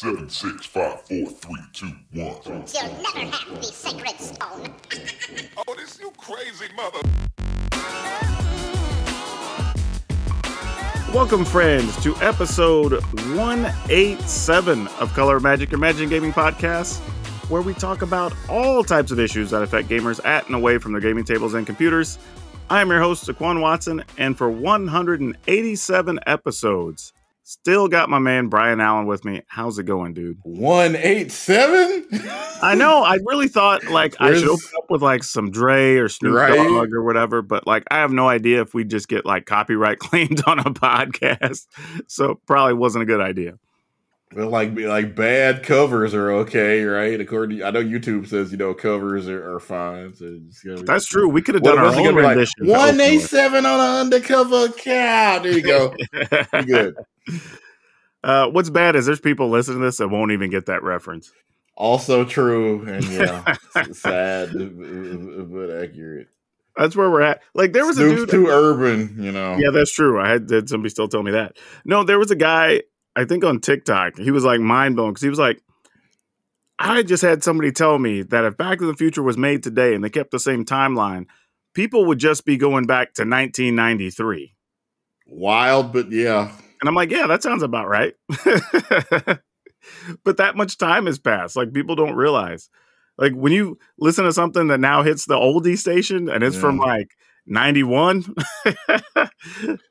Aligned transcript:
Seven, 0.00 0.30
six, 0.30 0.64
five, 0.64 1.02
four, 1.02 1.26
three, 1.26 1.60
two, 1.74 1.92
one. 2.14 2.34
You'll 2.46 2.62
never 3.02 3.36
have 3.36 3.54
the 3.54 3.62
sacred 3.62 4.18
stone. 4.18 4.74
Oh, 5.68 5.74
this 5.74 6.00
you 6.00 6.10
crazy 6.16 6.72
mother. 6.74 7.00
Welcome, 11.12 11.44
friends, 11.44 12.02
to 12.02 12.16
episode 12.22 13.02
187 13.34 14.88
of 14.88 15.12
Color 15.12 15.38
Magic, 15.38 15.74
Imagine 15.74 16.08
Gaming 16.08 16.32
podcast, 16.32 16.96
where 17.50 17.60
we 17.60 17.74
talk 17.74 18.00
about 18.00 18.32
all 18.48 18.82
types 18.82 19.12
of 19.12 19.20
issues 19.20 19.50
that 19.50 19.60
affect 19.60 19.90
gamers 19.90 20.24
at 20.24 20.46
and 20.46 20.54
away 20.54 20.78
from 20.78 20.92
their 20.92 21.02
gaming 21.02 21.24
tables 21.24 21.52
and 21.52 21.66
computers. 21.66 22.18
I 22.70 22.80
am 22.80 22.88
your 22.88 23.02
host, 23.02 23.26
DeQuan 23.26 23.60
Watson, 23.60 24.02
and 24.16 24.38
for 24.38 24.48
187 24.48 26.20
episodes, 26.26 27.12
still 27.50 27.88
got 27.88 28.08
my 28.08 28.20
man 28.20 28.46
Brian 28.48 28.80
Allen 28.80 29.06
with 29.06 29.24
me. 29.24 29.42
How's 29.48 29.78
it 29.78 29.82
going, 29.84 30.14
dude? 30.14 30.38
One 30.44 30.94
eight 30.94 31.32
seven. 31.32 32.06
I 32.62 32.74
know. 32.76 33.02
I 33.02 33.18
really 33.26 33.48
thought 33.48 33.84
like 33.86 34.14
I 34.20 34.34
should 34.34 34.48
open 34.48 34.68
up 34.78 34.84
with 34.88 35.02
like 35.02 35.24
some 35.24 35.50
Dre 35.50 35.96
or 35.96 36.08
Snoop 36.08 36.34
Right. 36.34 36.54
Dogg 36.54 36.92
or 36.94 37.02
whatever, 37.02 37.42
but 37.42 37.66
like 37.66 37.84
I 37.90 37.98
have 37.98 38.12
no 38.12 38.28
idea 38.28 38.62
if 38.62 38.72
we 38.72 38.84
just 38.84 39.08
get 39.08 39.26
like 39.26 39.46
copyright 39.46 39.98
claimed 39.98 40.42
on 40.46 40.60
a 40.60 40.64
podcast, 40.64 41.66
so 42.06 42.40
probably 42.46 42.74
wasn't 42.74 43.02
a 43.02 43.06
good 43.06 43.20
idea. 43.20 43.58
Well, 44.32 44.48
like 44.48 44.78
like 44.78 45.16
bad 45.16 45.64
covers 45.64 46.14
are 46.14 46.30
okay, 46.30 46.84
right? 46.84 47.20
According, 47.20 47.58
to, 47.58 47.64
I 47.64 47.72
know 47.72 47.82
YouTube 47.82 48.28
says 48.28 48.52
you 48.52 48.58
know 48.58 48.74
covers 48.74 49.28
are, 49.28 49.54
are 49.56 49.58
fine. 49.58 50.14
So 50.14 50.38
be- 50.76 50.82
That's 50.82 51.06
true. 51.06 51.28
We 51.28 51.42
could 51.42 51.56
have 51.56 51.64
done 51.64 51.78
our 51.78 51.86
own 51.86 51.94
gonna 51.94 52.10
like? 52.12 52.36
rendition. 52.36 52.68
One 52.68 53.00
open 53.00 53.20
seven 53.20 53.66
on 53.66 53.80
an 53.80 53.96
undercover 54.06 54.68
cow. 54.68 55.40
There 55.40 55.52
you 55.52 55.62
go. 55.62 55.96
Good. 56.64 56.94
Uh, 58.22 58.48
what's 58.50 58.70
bad 58.70 58.94
is 58.94 59.06
there's 59.06 59.20
people 59.20 59.50
listening 59.50 59.80
to 59.80 59.86
this 59.86 59.96
that 59.96 60.08
won't 60.08 60.30
even 60.30 60.50
get 60.50 60.66
that 60.66 60.84
reference. 60.84 61.32
Also 61.74 62.24
true, 62.24 62.84
and 62.86 63.04
yeah, 63.06 63.56
sad 63.92 64.50
but 64.52 65.70
accurate. 65.70 66.28
That's 66.76 66.94
where 66.94 67.10
we're 67.10 67.22
at. 67.22 67.42
Like 67.54 67.72
there 67.72 67.84
was 67.84 67.98
a 67.98 68.08
dude. 68.08 68.30
too 68.30 68.46
urban, 68.46 69.16
you 69.18 69.32
know. 69.32 69.56
Yeah, 69.56 69.70
that's 69.70 69.92
true. 69.92 70.20
I 70.20 70.28
had, 70.28 70.48
had 70.48 70.68
somebody 70.68 70.90
still 70.90 71.08
tell 71.08 71.22
me 71.22 71.32
that. 71.32 71.56
No, 71.84 72.04
there 72.04 72.18
was 72.18 72.30
a 72.30 72.36
guy, 72.36 72.82
I 73.16 73.24
think 73.24 73.44
on 73.44 73.60
TikTok, 73.60 74.18
he 74.18 74.30
was 74.30 74.44
like 74.44 74.60
mind 74.60 74.96
blown 74.96 75.10
because 75.10 75.22
he 75.22 75.28
was 75.28 75.38
like, 75.38 75.60
I 76.78 77.02
just 77.02 77.22
had 77.22 77.44
somebody 77.44 77.72
tell 77.72 77.98
me 77.98 78.22
that 78.22 78.44
if 78.44 78.56
Back 78.56 78.78
to 78.78 78.86
the 78.86 78.94
Future 78.94 79.22
was 79.22 79.36
made 79.36 79.62
today 79.62 79.94
and 79.94 80.02
they 80.02 80.08
kept 80.08 80.30
the 80.30 80.40
same 80.40 80.64
timeline, 80.64 81.26
people 81.74 82.06
would 82.06 82.18
just 82.18 82.44
be 82.46 82.56
going 82.56 82.86
back 82.86 83.12
to 83.14 83.22
1993. 83.22 84.54
Wild, 85.26 85.92
but 85.92 86.10
yeah. 86.10 86.50
And 86.80 86.88
I'm 86.88 86.94
like, 86.94 87.10
yeah, 87.10 87.26
that 87.26 87.42
sounds 87.42 87.62
about 87.62 87.88
right. 87.88 88.14
but 90.24 90.38
that 90.38 90.56
much 90.56 90.78
time 90.78 91.06
has 91.06 91.18
passed. 91.18 91.56
Like 91.56 91.74
people 91.74 91.96
don't 91.96 92.14
realize. 92.14 92.70
Like 93.18 93.34
when 93.34 93.52
you 93.52 93.78
listen 93.98 94.24
to 94.24 94.32
something 94.32 94.68
that 94.68 94.80
now 94.80 95.02
hits 95.02 95.26
the 95.26 95.34
oldie 95.34 95.76
station 95.76 96.30
and 96.30 96.42
it's 96.42 96.56
from 96.56 96.78
like 96.78 97.10
91. 97.46 98.24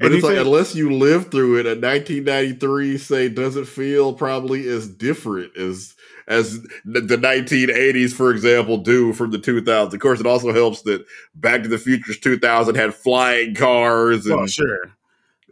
But 0.00 0.06
And 0.06 0.14
it's 0.14 0.24
like 0.24 0.34
think- 0.36 0.46
unless 0.46 0.74
you 0.74 0.90
lived 0.90 1.30
through 1.30 1.58
it, 1.60 1.66
a 1.66 1.74
1993 1.76 2.96
say 2.98 3.28
doesn't 3.28 3.66
feel 3.66 4.14
probably 4.14 4.66
as 4.68 4.88
different 4.88 5.56
as 5.56 5.94
as 6.26 6.60
the 6.84 7.00
the 7.00 7.16
1980s, 7.18 8.12
for 8.14 8.30
example, 8.30 8.78
do 8.78 9.12
from 9.12 9.30
the 9.30 9.38
2000s. 9.38 9.92
Of 9.92 10.00
course, 10.00 10.18
it 10.20 10.26
also 10.26 10.52
helps 10.52 10.82
that 10.82 11.04
Back 11.34 11.62
to 11.64 11.68
the 11.68 11.76
Future's 11.78 12.18
2000 12.18 12.76
had 12.76 12.94
flying 12.94 13.54
cars 13.54 14.26
oh, 14.26 14.30
and 14.30 14.38
well, 14.38 14.46
sure. 14.46 14.82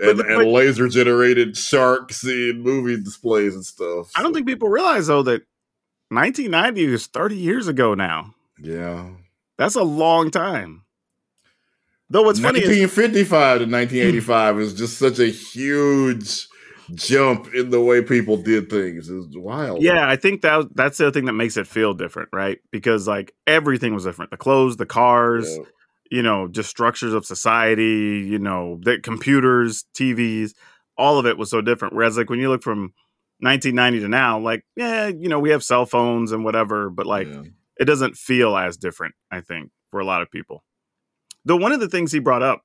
and, 0.01 0.17
But- 0.19 0.27
and 0.27 0.37
but- 0.39 0.47
laser 0.47 0.89
generated 0.89 1.57
sharks 1.57 2.25
in 2.25 2.63
movie 2.63 2.97
displays 3.03 3.55
and 3.55 3.65
stuff. 3.67 4.11
I 4.17 4.23
don't 4.23 4.33
think 4.33 4.47
people 4.47 4.69
realize 4.69 5.09
though 5.09 5.23
that 5.25 5.43
1990 6.11 6.85
is 6.95 7.07
30 7.07 7.37
years 7.37 7.69
ago 7.69 7.93
now. 7.95 8.35
Yeah, 8.61 9.11
That's 9.59 9.75
a 9.75 9.83
long 9.83 10.31
time. 10.31 10.83
Though 12.11 12.23
what's 12.23 12.41
funny 12.41 12.61
is 12.61 12.69
1955 12.69 13.59
to 13.59 13.65
1985 13.67 14.55
hmm. 14.55 14.61
is 14.61 14.75
just 14.75 14.99
such 14.99 15.19
a 15.19 15.27
huge 15.27 16.49
jump 16.95 17.53
in 17.55 17.71
the 17.71 17.81
way 17.81 18.03
people 18.03 18.37
did 18.37 18.71
things. 18.71 19.11
It's 19.11 19.37
wild. 19.37 19.83
yeah, 19.83 20.09
I 20.09 20.17
think 20.17 20.41
that 20.43 20.75
that's 20.75 20.99
the 20.99 21.11
thing 21.13 21.27
that 21.27 21.35
makes 21.35 21.57
it 21.57 21.67
feel 21.67 21.93
different, 21.95 22.31
right? 22.33 22.59
Because 22.71 23.07
like 23.07 23.33
everything 23.47 23.95
was 23.95 24.05
different. 24.05 24.31
The 24.31 24.37
clothes, 24.39 24.77
the 24.79 24.87
cars, 24.87 25.49
Yeah. 25.55 25.65
you 26.11 26.23
know, 26.23 26.49
just 26.49 26.71
structures 26.71 27.13
of 27.13 27.27
society, 27.27 28.27
you 28.27 28.39
know, 28.39 28.79
the 28.83 28.99
computers, 29.01 29.85
TVs, 29.95 30.55
all 30.97 31.19
of 31.19 31.27
it 31.27 31.37
was 31.37 31.51
so 31.51 31.61
different. 31.61 31.95
Whereas 31.95 32.17
like 32.17 32.31
when 32.31 32.41
you 32.41 32.49
look 32.49 32.63
from 32.63 32.95
1990 33.41 34.01
to 34.01 34.09
now, 34.09 34.39
like, 34.39 34.65
yeah, 34.75 35.09
you 35.09 35.29
know, 35.29 35.39
we 35.39 35.51
have 35.51 35.63
cell 35.63 35.85
phones 35.85 36.33
and 36.33 36.43
whatever, 36.43 36.89
but 36.89 37.07
like 37.07 37.29
Yeah. 37.29 37.43
it 37.79 37.85
doesn't 37.85 38.17
feel 38.17 38.57
as 38.57 38.79
different, 38.79 39.15
I 39.31 39.43
think, 39.43 39.71
for 39.91 40.01
a 40.01 40.05
lot 40.05 40.23
of 40.23 40.31
people. 40.31 40.65
Though 41.49 41.57
one 41.57 41.73
of 41.73 41.81
the 41.81 41.89
things 41.89 42.13
he 42.13 42.19
brought 42.19 42.43
up 42.43 42.63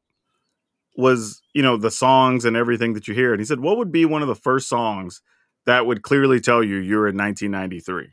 was, 0.97 1.41
you 1.53 1.63
know, 1.63 1.77
the 1.77 1.89
songs 1.89 2.43
and 2.43 2.57
everything 2.57 2.93
that 2.93 3.07
you 3.07 3.13
hear. 3.13 3.31
And 3.31 3.39
he 3.39 3.45
said, 3.45 3.61
what 3.61 3.77
would 3.77 3.93
be 3.93 4.03
one 4.03 4.21
of 4.21 4.27
the 4.27 4.35
first 4.35 4.67
songs 4.67 5.21
that 5.65 5.85
would 5.85 6.01
clearly 6.01 6.41
tell 6.41 6.61
you 6.61 6.75
you're 6.75 7.07
in 7.07 7.17
1993? 7.17 8.09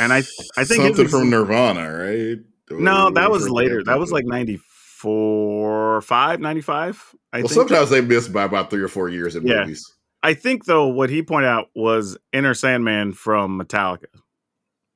And 0.00 0.12
I 0.12 0.18
I 0.56 0.64
think 0.64 0.82
something 0.82 1.04
ex- 1.04 1.10
from 1.10 1.30
Nirvana, 1.30 1.92
right? 1.92 2.38
No, 2.70 3.10
that 3.10 3.30
was 3.30 3.48
later. 3.48 3.84
That 3.84 4.00
was 4.00 4.10
like 4.10 4.24
94, 4.24 6.00
5, 6.00 6.40
95. 6.40 7.14
I 7.32 7.38
Well, 7.38 7.48
sometimes 7.48 7.90
they 7.90 8.00
miss 8.00 8.26
by 8.26 8.42
about 8.42 8.70
three 8.70 8.82
or 8.82 8.88
four 8.88 9.08
years 9.08 9.36
in 9.36 9.46
Yeah. 9.46 9.60
movies. 9.60 9.86
I 10.22 10.34
think 10.34 10.64
though 10.64 10.88
what 10.88 11.10
he 11.10 11.22
pointed 11.22 11.48
out 11.48 11.68
was 11.76 12.18
Enter 12.32 12.54
Sandman 12.54 13.12
from 13.12 13.60
Metallica. 13.60 14.06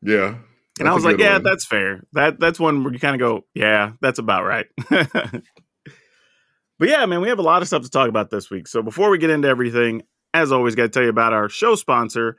Yeah, 0.02 0.36
And 0.78 0.88
I 0.88 0.92
That's 0.92 0.94
a 0.94 0.94
was 0.94 1.04
like, 1.04 1.18
yeah, 1.18 1.34
one. 1.34 1.42
that's 1.42 1.64
fair. 1.64 2.02
That 2.12 2.38
that's 2.38 2.60
one 2.60 2.84
where 2.84 2.92
you 2.92 2.98
kind 2.98 3.14
of 3.14 3.20
go, 3.20 3.46
yeah, 3.54 3.92
that's 4.00 4.18
about 4.18 4.44
right. 4.44 4.66
but 4.90 5.42
yeah, 6.80 7.06
man, 7.06 7.20
we 7.20 7.28
have 7.28 7.38
a 7.38 7.42
lot 7.42 7.62
of 7.62 7.68
stuff 7.68 7.82
to 7.82 7.90
talk 7.90 8.08
about 8.08 8.30
this 8.30 8.50
week. 8.50 8.68
So 8.68 8.82
before 8.82 9.10
we 9.10 9.18
get 9.18 9.30
into 9.30 9.48
everything, 9.48 10.02
as 10.34 10.52
always, 10.52 10.74
got 10.74 10.84
to 10.84 10.88
tell 10.90 11.02
you 11.02 11.08
about 11.08 11.32
our 11.32 11.48
show 11.48 11.74
sponsor, 11.76 12.36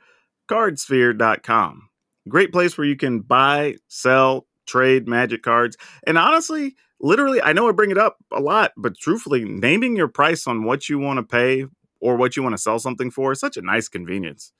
cardsphere.com. 0.48 1.88
Great 2.28 2.52
place 2.52 2.78
where 2.78 2.86
you 2.86 2.96
can 2.96 3.20
buy, 3.20 3.76
sell, 3.88 4.46
trade 4.66 5.08
magic 5.08 5.42
cards. 5.42 5.76
And 6.06 6.16
honestly, 6.18 6.76
literally, 7.00 7.42
I 7.42 7.52
know 7.52 7.68
I 7.68 7.72
bring 7.72 7.90
it 7.90 7.98
up 7.98 8.18
a 8.32 8.40
lot, 8.40 8.72
but 8.76 8.96
truthfully, 8.96 9.44
naming 9.44 9.96
your 9.96 10.08
price 10.08 10.46
on 10.46 10.64
what 10.64 10.88
you 10.88 10.98
want 10.98 11.16
to 11.18 11.22
pay 11.24 11.64
or 12.00 12.16
what 12.16 12.36
you 12.36 12.42
want 12.42 12.52
to 12.54 12.62
sell 12.62 12.78
something 12.78 13.10
for 13.10 13.32
is 13.32 13.40
such 13.40 13.56
a 13.56 13.62
nice 13.62 13.88
convenience. 13.88 14.52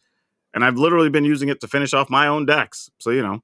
And 0.54 0.64
I've 0.64 0.78
literally 0.78 1.10
been 1.10 1.24
using 1.26 1.48
it 1.50 1.60
to 1.60 1.68
finish 1.68 1.92
off 1.92 2.10
my 2.10 2.26
own 2.26 2.46
decks. 2.46 2.90
So, 2.98 3.10
you 3.10 3.22
know, 3.22 3.42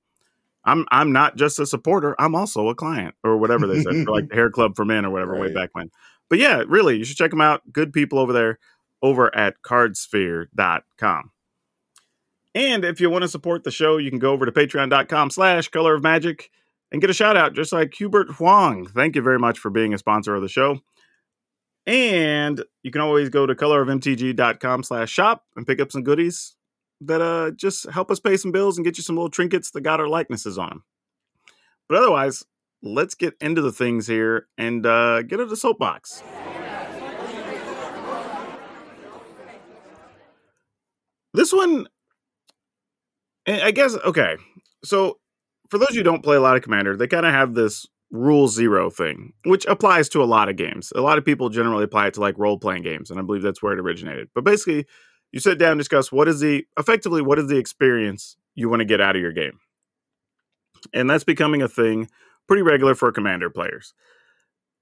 I'm 0.65 0.87
I'm 0.91 1.13
not 1.13 1.37
just 1.37 1.59
a 1.59 1.67
supporter, 1.67 2.15
I'm 2.19 2.35
also 2.35 2.69
a 2.69 2.75
client 2.75 3.15
or 3.23 3.37
whatever 3.37 3.67
they 3.67 3.83
said, 3.83 4.07
like 4.07 4.29
the 4.31 4.35
Hair 4.35 4.51
Club 4.51 4.77
for 4.77 4.85
Men 4.85 5.05
or 5.05 5.11
whatever 5.11 5.39
way 5.39 5.53
back 5.53 5.71
when. 5.73 5.91
But 6.31 6.39
yeah, 6.39 6.65
really, 6.67 6.97
you 6.97 7.05
should 7.05 7.17
check 7.17 7.31
them 7.31 7.41
out. 7.41 7.63
Good 7.73 7.93
people 7.93 8.19
over 8.19 8.33
there 8.33 8.59
over 9.03 9.35
at 9.37 9.57
cardsphere.com. 9.63 11.31
And 12.55 12.85
if 12.85 13.01
you 13.01 13.11
want 13.11 13.23
to 13.23 13.29
support 13.29 13.65
the 13.65 13.71
show, 13.71 13.99
you 13.99 14.11
can 14.11 14.19
go 14.19 14.33
over 14.33 14.47
to 14.47 14.53
patreon.com 14.53 15.31
slash 15.31 15.69
color 15.69 15.95
of 15.95 16.03
magic 16.03 16.51
and 16.91 17.01
get 17.01 17.11
a 17.11 17.15
shout 17.15 17.37
out 17.37 17.55
just 17.55 17.73
like 17.73 17.93
Hubert 17.95 18.31
Huang. 18.31 18.87
Thank 18.87 19.17
you 19.17 19.23
very 19.23 19.39
much 19.39 19.59
for 19.59 19.71
being 19.71 19.93
a 19.93 19.99
sponsor 19.99 20.35
of 20.35 20.43
the 20.43 20.49
show. 20.49 20.79
And 21.87 22.65
you 22.83 22.91
can 22.91 23.03
always 23.03 23.29
go 23.29 23.45
to 23.45 23.55
colorofmtg.com 23.55 24.85
slash 24.85 25.11
shop 25.11 25.45
and 25.57 25.67
pick 25.67 25.81
up 25.81 25.93
some 25.93 26.03
goodies 26.03 26.57
that 27.07 27.21
uh 27.21 27.51
just 27.53 27.89
help 27.91 28.11
us 28.11 28.21
pay 28.21 28.37
some 28.37 28.53
bills 28.53 28.77
and 28.77 28.85
get 28.85 28.97
you 28.97 29.03
some 29.03 29.17
little 29.17 29.31
trinkets 29.31 29.71
that 29.73 29.83
got 29.83 30.01
our 30.01 30.09
likenesses 30.09 30.59
on 30.59 30.69
them. 30.69 30.85
But 31.89 31.99
otherwise, 31.99 32.45
let's 32.83 33.15
get 33.15 33.35
into 33.41 33.63
the 33.63 33.73
things 33.73 34.07
here 34.07 34.49
and 34.59 34.85
uh 34.85 35.23
get 35.23 35.41
into 35.41 35.47
the 35.47 35.57
soapbox. 35.57 36.23
This 41.35 41.53
one, 41.53 41.89
I 43.49 43.73
guess, 43.73 43.97
okay. 43.97 44.37
So 44.85 45.19
for 45.69 45.79
those 45.79 45.95
who 45.95 46.05
don't 46.05 46.23
play 46.23 46.37
a 46.37 46.41
lot 46.41 46.57
of 46.57 46.63
Commander, 46.63 46.97
they 46.97 47.09
kind 47.09 47.27
of 47.27 47.33
have 47.33 47.55
this 47.55 47.87
rule 48.13 48.47
zero 48.47 48.89
thing, 48.89 49.33
which 49.45 49.67
applies 49.67 50.09
to 50.11 50.23
a 50.23 50.25
lot 50.25 50.49
of 50.49 50.55
games. 50.55 50.93
A 50.95 51.01
lot 51.01 51.19
of 51.19 51.25
people 51.25 51.49
generally 51.49 51.83
apply 51.83 52.07
it 52.07 52.15
to 52.15 52.21
like 52.21 52.39
role 52.39 52.57
playing 52.57 52.85
games, 52.85 53.11
and 53.11 53.19
I 53.19 53.23
believe 53.25 53.43
that's 53.43 53.61
where 53.61 53.73
it 53.73 53.81
originated. 53.81 54.29
But 54.33 54.45
basically, 54.45 54.87
you 55.35 55.41
sit 55.41 55.59
down 55.59 55.73
and 55.73 55.81
discuss 55.81 56.13
what 56.13 56.29
is 56.29 56.39
the 56.39 56.65
effectively 56.79 57.21
what 57.21 57.41
is 57.41 57.49
the 57.49 57.57
experience 57.57 58.37
you 58.55 58.69
want 58.69 58.79
to 58.79 58.85
get 58.85 59.01
out 59.01 59.17
of 59.17 59.23
your 59.23 59.33
game, 59.33 59.59
and 60.95 61.11
that's 61.11 61.25
becoming 61.25 61.61
a 61.61 61.69
thing 61.69 62.09
pretty 62.47 62.63
regular 62.63 62.95
for 62.95 63.11
Commander 63.11 63.51
players. 63.51 63.95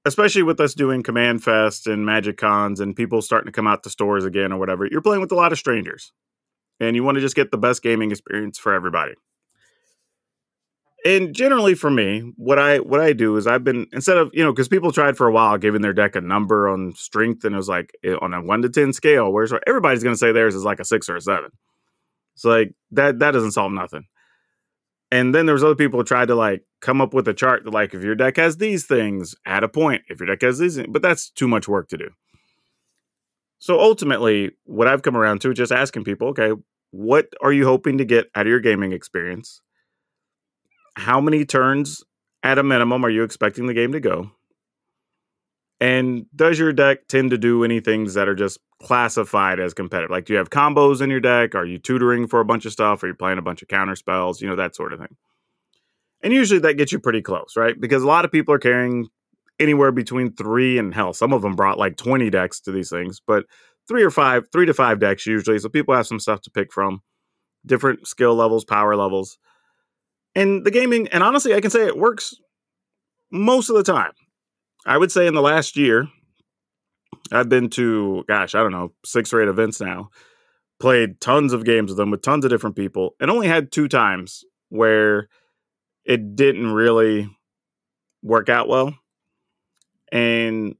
Especially 0.04 0.42
with 0.42 0.60
us 0.60 0.74
doing 0.74 1.02
Command 1.02 1.42
Fest 1.42 1.86
and 1.86 2.04
Magic 2.04 2.36
Cons 2.36 2.80
and 2.80 2.94
people 2.94 3.22
starting 3.22 3.46
to 3.46 3.52
come 3.52 3.66
out 3.66 3.82
to 3.84 3.90
stores 3.90 4.26
again 4.26 4.52
or 4.52 4.58
whatever, 4.58 4.84
you're 4.84 5.00
playing 5.00 5.20
with 5.22 5.32
a 5.32 5.36
lot 5.36 5.52
of 5.52 5.58
strangers 5.58 6.12
and 6.80 6.96
you 6.96 7.04
want 7.04 7.14
to 7.14 7.20
just 7.20 7.36
get 7.36 7.50
the 7.50 7.56
best 7.56 7.82
gaming 7.82 8.10
experience 8.10 8.58
for 8.58 8.74
everybody. 8.74 9.14
And 11.04 11.34
generally 11.34 11.74
for 11.74 11.90
me, 11.90 12.32
what 12.36 12.58
I 12.58 12.78
what 12.78 13.00
I 13.00 13.12
do 13.12 13.36
is 13.36 13.46
I've 13.46 13.64
been 13.64 13.86
instead 13.92 14.16
of 14.16 14.30
you 14.32 14.44
know 14.44 14.52
because 14.52 14.68
people 14.68 14.92
tried 14.92 15.16
for 15.16 15.26
a 15.26 15.32
while 15.32 15.58
giving 15.58 15.82
their 15.82 15.92
deck 15.92 16.16
a 16.16 16.20
number 16.20 16.68
on 16.68 16.94
strength 16.94 17.44
and 17.44 17.54
it 17.54 17.58
was 17.58 17.68
like 17.68 17.92
eh, 18.04 18.14
on 18.20 18.34
a 18.34 18.42
one 18.42 18.62
to 18.62 18.68
ten 18.68 18.92
scale, 18.92 19.32
whereas 19.32 19.52
everybody's 19.66 20.02
going 20.02 20.14
to 20.14 20.18
say 20.18 20.32
theirs 20.32 20.54
is 20.54 20.64
like 20.64 20.80
a 20.80 20.84
six 20.84 21.08
or 21.08 21.16
a 21.16 21.20
seven. 21.20 21.50
So 22.34 22.50
like 22.50 22.74
that 22.92 23.18
that 23.18 23.32
doesn't 23.32 23.52
solve 23.52 23.72
nothing. 23.72 24.04
And 25.10 25.34
then 25.34 25.44
there's 25.44 25.62
other 25.62 25.74
people 25.74 26.00
who 26.00 26.04
tried 26.04 26.28
to 26.28 26.34
like 26.34 26.64
come 26.80 27.00
up 27.00 27.12
with 27.12 27.28
a 27.28 27.34
chart 27.34 27.64
that 27.64 27.72
like 27.72 27.94
if 27.94 28.02
your 28.02 28.14
deck 28.14 28.36
has 28.36 28.56
these 28.56 28.86
things, 28.86 29.34
add 29.44 29.64
a 29.64 29.68
point. 29.68 30.02
If 30.08 30.20
your 30.20 30.26
deck 30.26 30.42
has 30.42 30.58
these, 30.58 30.80
but 30.88 31.02
that's 31.02 31.30
too 31.30 31.48
much 31.48 31.68
work 31.68 31.88
to 31.88 31.98
do. 31.98 32.10
So 33.58 33.78
ultimately, 33.78 34.52
what 34.64 34.88
I've 34.88 35.02
come 35.02 35.16
around 35.16 35.40
to 35.42 35.50
is 35.50 35.58
just 35.58 35.70
asking 35.70 36.04
people, 36.04 36.28
okay, 36.28 36.50
what 36.90 37.28
are 37.42 37.52
you 37.52 37.64
hoping 37.64 37.98
to 37.98 38.04
get 38.04 38.26
out 38.34 38.46
of 38.46 38.50
your 38.50 38.58
gaming 38.58 38.92
experience? 38.92 39.60
How 40.94 41.20
many 41.20 41.44
turns 41.44 42.02
at 42.42 42.58
a 42.58 42.62
minimum 42.62 43.04
are 43.04 43.10
you 43.10 43.22
expecting 43.22 43.66
the 43.66 43.74
game 43.74 43.92
to 43.92 44.00
go? 44.00 44.30
And 45.80 46.26
does 46.34 46.58
your 46.58 46.72
deck 46.72 47.08
tend 47.08 47.30
to 47.30 47.38
do 47.38 47.64
any 47.64 47.80
things 47.80 48.14
that 48.14 48.28
are 48.28 48.36
just 48.36 48.60
classified 48.80 49.58
as 49.58 49.74
competitive? 49.74 50.10
Like, 50.10 50.26
do 50.26 50.32
you 50.32 50.38
have 50.38 50.50
combos 50.50 51.00
in 51.00 51.10
your 51.10 51.18
deck? 51.18 51.56
Are 51.56 51.64
you 51.64 51.78
tutoring 51.78 52.28
for 52.28 52.38
a 52.38 52.44
bunch 52.44 52.64
of 52.66 52.72
stuff? 52.72 53.02
Are 53.02 53.08
you 53.08 53.14
playing 53.14 53.38
a 53.38 53.42
bunch 53.42 53.62
of 53.62 53.68
counter 53.68 53.96
spells? 53.96 54.40
You 54.40 54.48
know, 54.48 54.56
that 54.56 54.76
sort 54.76 54.92
of 54.92 55.00
thing. 55.00 55.16
And 56.22 56.32
usually 56.32 56.60
that 56.60 56.74
gets 56.74 56.92
you 56.92 57.00
pretty 57.00 57.20
close, 57.20 57.54
right? 57.56 57.74
Because 57.80 58.04
a 58.04 58.06
lot 58.06 58.24
of 58.24 58.30
people 58.30 58.54
are 58.54 58.60
carrying 58.60 59.08
anywhere 59.58 59.90
between 59.90 60.32
three 60.32 60.78
and 60.78 60.94
hell, 60.94 61.12
some 61.12 61.32
of 61.32 61.42
them 61.42 61.56
brought 61.56 61.78
like 61.78 61.96
20 61.96 62.30
decks 62.30 62.60
to 62.60 62.72
these 62.72 62.90
things, 62.90 63.20
but 63.26 63.44
three 63.88 64.04
or 64.04 64.10
five, 64.10 64.46
three 64.52 64.66
to 64.66 64.74
five 64.74 65.00
decks 65.00 65.26
usually. 65.26 65.58
So 65.58 65.68
people 65.68 65.94
have 65.94 66.06
some 66.06 66.20
stuff 66.20 66.40
to 66.42 66.50
pick 66.50 66.72
from, 66.72 67.02
different 67.66 68.06
skill 68.06 68.34
levels, 68.34 68.64
power 68.64 68.94
levels 68.94 69.38
and 70.34 70.64
the 70.64 70.70
gaming 70.70 71.08
and 71.08 71.22
honestly 71.22 71.54
i 71.54 71.60
can 71.60 71.70
say 71.70 71.86
it 71.86 71.96
works 71.96 72.34
most 73.34 73.70
of 73.70 73.76
the 73.76 73.82
time. 73.82 74.12
I 74.84 74.98
would 74.98 75.10
say 75.10 75.26
in 75.26 75.34
the 75.34 75.42
last 75.42 75.76
year 75.76 76.08
i've 77.30 77.48
been 77.48 77.70
to 77.70 78.24
gosh 78.28 78.54
i 78.54 78.62
don't 78.62 78.72
know 78.72 78.92
six 79.04 79.32
or 79.32 79.40
eight 79.40 79.48
events 79.48 79.80
now 79.80 80.10
played 80.80 81.20
tons 81.20 81.52
of 81.52 81.64
games 81.64 81.90
with 81.90 81.96
them 81.96 82.10
with 82.10 82.22
tons 82.22 82.44
of 82.44 82.50
different 82.50 82.76
people 82.76 83.14
and 83.20 83.30
only 83.30 83.46
had 83.46 83.70
two 83.70 83.86
times 83.86 84.44
where 84.68 85.28
it 86.04 86.34
didn't 86.34 86.72
really 86.72 87.28
work 88.22 88.48
out 88.48 88.68
well 88.68 88.92
and 90.10 90.74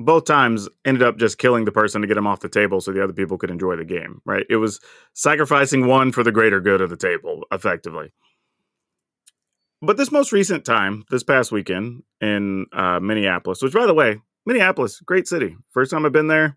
both 0.00 0.24
times 0.24 0.68
ended 0.84 1.04
up 1.04 1.16
just 1.16 1.38
killing 1.38 1.64
the 1.64 1.70
person 1.70 2.00
to 2.00 2.08
get 2.08 2.16
him 2.16 2.26
off 2.26 2.40
the 2.40 2.48
table 2.48 2.80
so 2.80 2.92
the 2.92 3.02
other 3.02 3.12
people 3.12 3.38
could 3.38 3.50
enjoy 3.50 3.76
the 3.76 3.84
game 3.84 4.20
right? 4.24 4.44
It 4.50 4.56
was 4.56 4.80
sacrificing 5.14 5.86
one 5.86 6.10
for 6.10 6.24
the 6.24 6.32
greater 6.32 6.60
good 6.60 6.80
of 6.80 6.90
the 6.90 6.96
table 6.96 7.44
effectively 7.52 8.12
but 9.82 9.96
this 9.96 10.12
most 10.12 10.32
recent 10.32 10.64
time, 10.64 11.04
this 11.10 11.24
past 11.24 11.50
weekend 11.50 12.04
in 12.20 12.66
uh, 12.72 13.00
Minneapolis, 13.00 13.60
which 13.60 13.74
by 13.74 13.86
the 13.86 13.94
way, 13.94 14.20
Minneapolis, 14.46 15.00
great 15.00 15.26
city. 15.28 15.56
First 15.70 15.90
time 15.90 16.06
I've 16.06 16.12
been 16.12 16.28
there. 16.28 16.56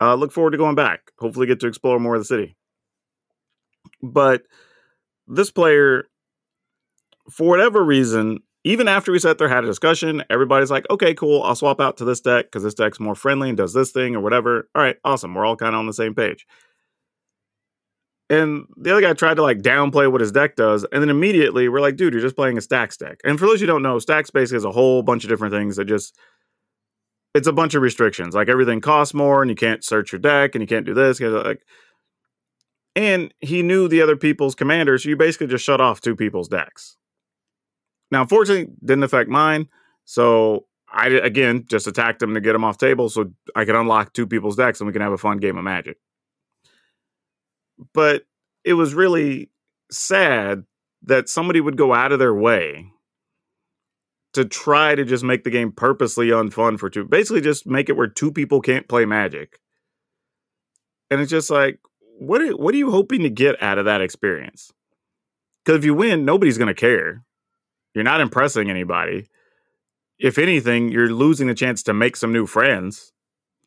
Uh, 0.00 0.14
look 0.14 0.32
forward 0.32 0.52
to 0.52 0.58
going 0.58 0.76
back. 0.76 1.12
Hopefully, 1.18 1.46
get 1.46 1.60
to 1.60 1.66
explore 1.66 1.98
more 1.98 2.14
of 2.14 2.20
the 2.20 2.26
city. 2.26 2.56
But 4.02 4.42
this 5.26 5.50
player, 5.50 6.04
for 7.30 7.48
whatever 7.48 7.84
reason, 7.84 8.40
even 8.64 8.88
after 8.88 9.10
we 9.12 9.18
sat 9.18 9.38
there, 9.38 9.48
had 9.48 9.64
a 9.64 9.68
discussion, 9.68 10.22
everybody's 10.28 10.70
like, 10.70 10.86
okay, 10.90 11.14
cool, 11.14 11.42
I'll 11.42 11.54
swap 11.54 11.80
out 11.80 11.96
to 11.98 12.04
this 12.04 12.20
deck 12.20 12.46
because 12.46 12.62
this 12.62 12.74
deck's 12.74 13.00
more 13.00 13.14
friendly 13.14 13.48
and 13.48 13.56
does 13.56 13.72
this 13.72 13.90
thing 13.90 14.14
or 14.14 14.20
whatever. 14.20 14.68
All 14.74 14.82
right, 14.82 14.96
awesome. 15.04 15.34
We're 15.34 15.46
all 15.46 15.56
kind 15.56 15.74
of 15.74 15.78
on 15.78 15.86
the 15.86 15.92
same 15.92 16.14
page. 16.14 16.46
And 18.28 18.66
the 18.76 18.90
other 18.90 19.00
guy 19.00 19.12
tried 19.12 19.34
to 19.34 19.42
like 19.42 19.58
downplay 19.58 20.10
what 20.10 20.20
his 20.20 20.32
deck 20.32 20.56
does. 20.56 20.84
And 20.90 21.00
then 21.00 21.10
immediately 21.10 21.68
we're 21.68 21.80
like, 21.80 21.96
dude, 21.96 22.12
you're 22.12 22.22
just 22.22 22.34
playing 22.34 22.58
a 22.58 22.60
stacks 22.60 22.96
deck. 22.96 23.20
And 23.24 23.38
for 23.38 23.46
those 23.46 23.60
who 23.60 23.66
don't 23.66 23.82
know, 23.82 23.98
stacks 23.98 24.30
basically 24.30 24.56
has 24.56 24.64
a 24.64 24.72
whole 24.72 25.02
bunch 25.02 25.22
of 25.22 25.30
different 25.30 25.54
things 25.54 25.76
that 25.76 25.84
just 25.84 26.16
it's 27.34 27.46
a 27.46 27.52
bunch 27.52 27.74
of 27.74 27.82
restrictions. 27.82 28.34
Like 28.34 28.48
everything 28.48 28.80
costs 28.80 29.14
more 29.14 29.42
and 29.42 29.50
you 29.50 29.54
can't 29.54 29.84
search 29.84 30.10
your 30.10 30.18
deck 30.18 30.54
and 30.54 30.62
you 30.62 30.66
can't 30.66 30.86
do 30.86 30.94
this. 30.94 31.20
Like 31.20 31.62
and 32.96 33.32
he 33.40 33.62
knew 33.62 33.88
the 33.88 34.02
other 34.02 34.16
people's 34.16 34.54
commanders, 34.54 35.02
so 35.02 35.10
you 35.10 35.16
basically 35.16 35.48
just 35.48 35.64
shut 35.64 35.80
off 35.82 36.00
two 36.00 36.16
people's 36.16 36.48
decks. 36.48 36.96
Now, 38.10 38.22
unfortunately, 38.22 38.72
didn't 38.82 39.04
affect 39.04 39.28
mine. 39.28 39.68
So 40.04 40.66
I 40.90 41.08
again 41.08 41.64
just 41.68 41.86
attacked 41.86 42.22
him 42.22 42.34
to 42.34 42.40
get 42.40 42.54
him 42.54 42.64
off 42.64 42.78
table 42.78 43.08
so 43.08 43.30
I 43.54 43.64
could 43.64 43.76
unlock 43.76 44.14
two 44.14 44.26
people's 44.26 44.56
decks 44.56 44.80
and 44.80 44.86
we 44.86 44.92
can 44.92 45.02
have 45.02 45.12
a 45.12 45.18
fun 45.18 45.38
game 45.38 45.58
of 45.58 45.64
magic 45.64 45.98
but 47.92 48.24
it 48.64 48.74
was 48.74 48.94
really 48.94 49.50
sad 49.90 50.64
that 51.02 51.28
somebody 51.28 51.60
would 51.60 51.76
go 51.76 51.94
out 51.94 52.12
of 52.12 52.18
their 52.18 52.34
way 52.34 52.90
to 54.32 54.44
try 54.44 54.94
to 54.94 55.04
just 55.04 55.24
make 55.24 55.44
the 55.44 55.50
game 55.50 55.72
purposely 55.72 56.28
unfun 56.28 56.78
for 56.78 56.90
two. 56.90 57.04
Basically, 57.04 57.40
just 57.40 57.66
make 57.66 57.88
it 57.88 57.96
where 57.96 58.08
two 58.08 58.30
people 58.30 58.60
can't 58.60 58.88
play 58.88 59.04
Magic. 59.04 59.60
And 61.10 61.20
it's 61.20 61.30
just 61.30 61.50
like, 61.50 61.78
what 62.18 62.42
are, 62.42 62.56
what 62.56 62.74
are 62.74 62.78
you 62.78 62.90
hoping 62.90 63.22
to 63.22 63.30
get 63.30 63.62
out 63.62 63.78
of 63.78 63.84
that 63.84 64.00
experience? 64.00 64.72
Because 65.64 65.78
if 65.78 65.84
you 65.84 65.94
win, 65.94 66.24
nobody's 66.24 66.58
going 66.58 66.68
to 66.68 66.74
care. 66.74 67.24
You're 67.94 68.04
not 68.04 68.20
impressing 68.20 68.68
anybody. 68.68 69.28
If 70.18 70.38
anything, 70.38 70.90
you're 70.90 71.12
losing 71.12 71.46
the 71.46 71.54
chance 71.54 71.82
to 71.84 71.94
make 71.94 72.16
some 72.16 72.32
new 72.32 72.46
friends 72.46 73.12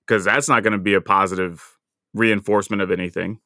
because 0.05 0.23
that's 0.23 0.49
not 0.49 0.63
going 0.63 0.73
to 0.73 0.79
be 0.79 0.93
a 0.93 1.01
positive 1.01 1.77
reinforcement 2.13 2.81
of 2.81 2.91
anything 2.91 3.39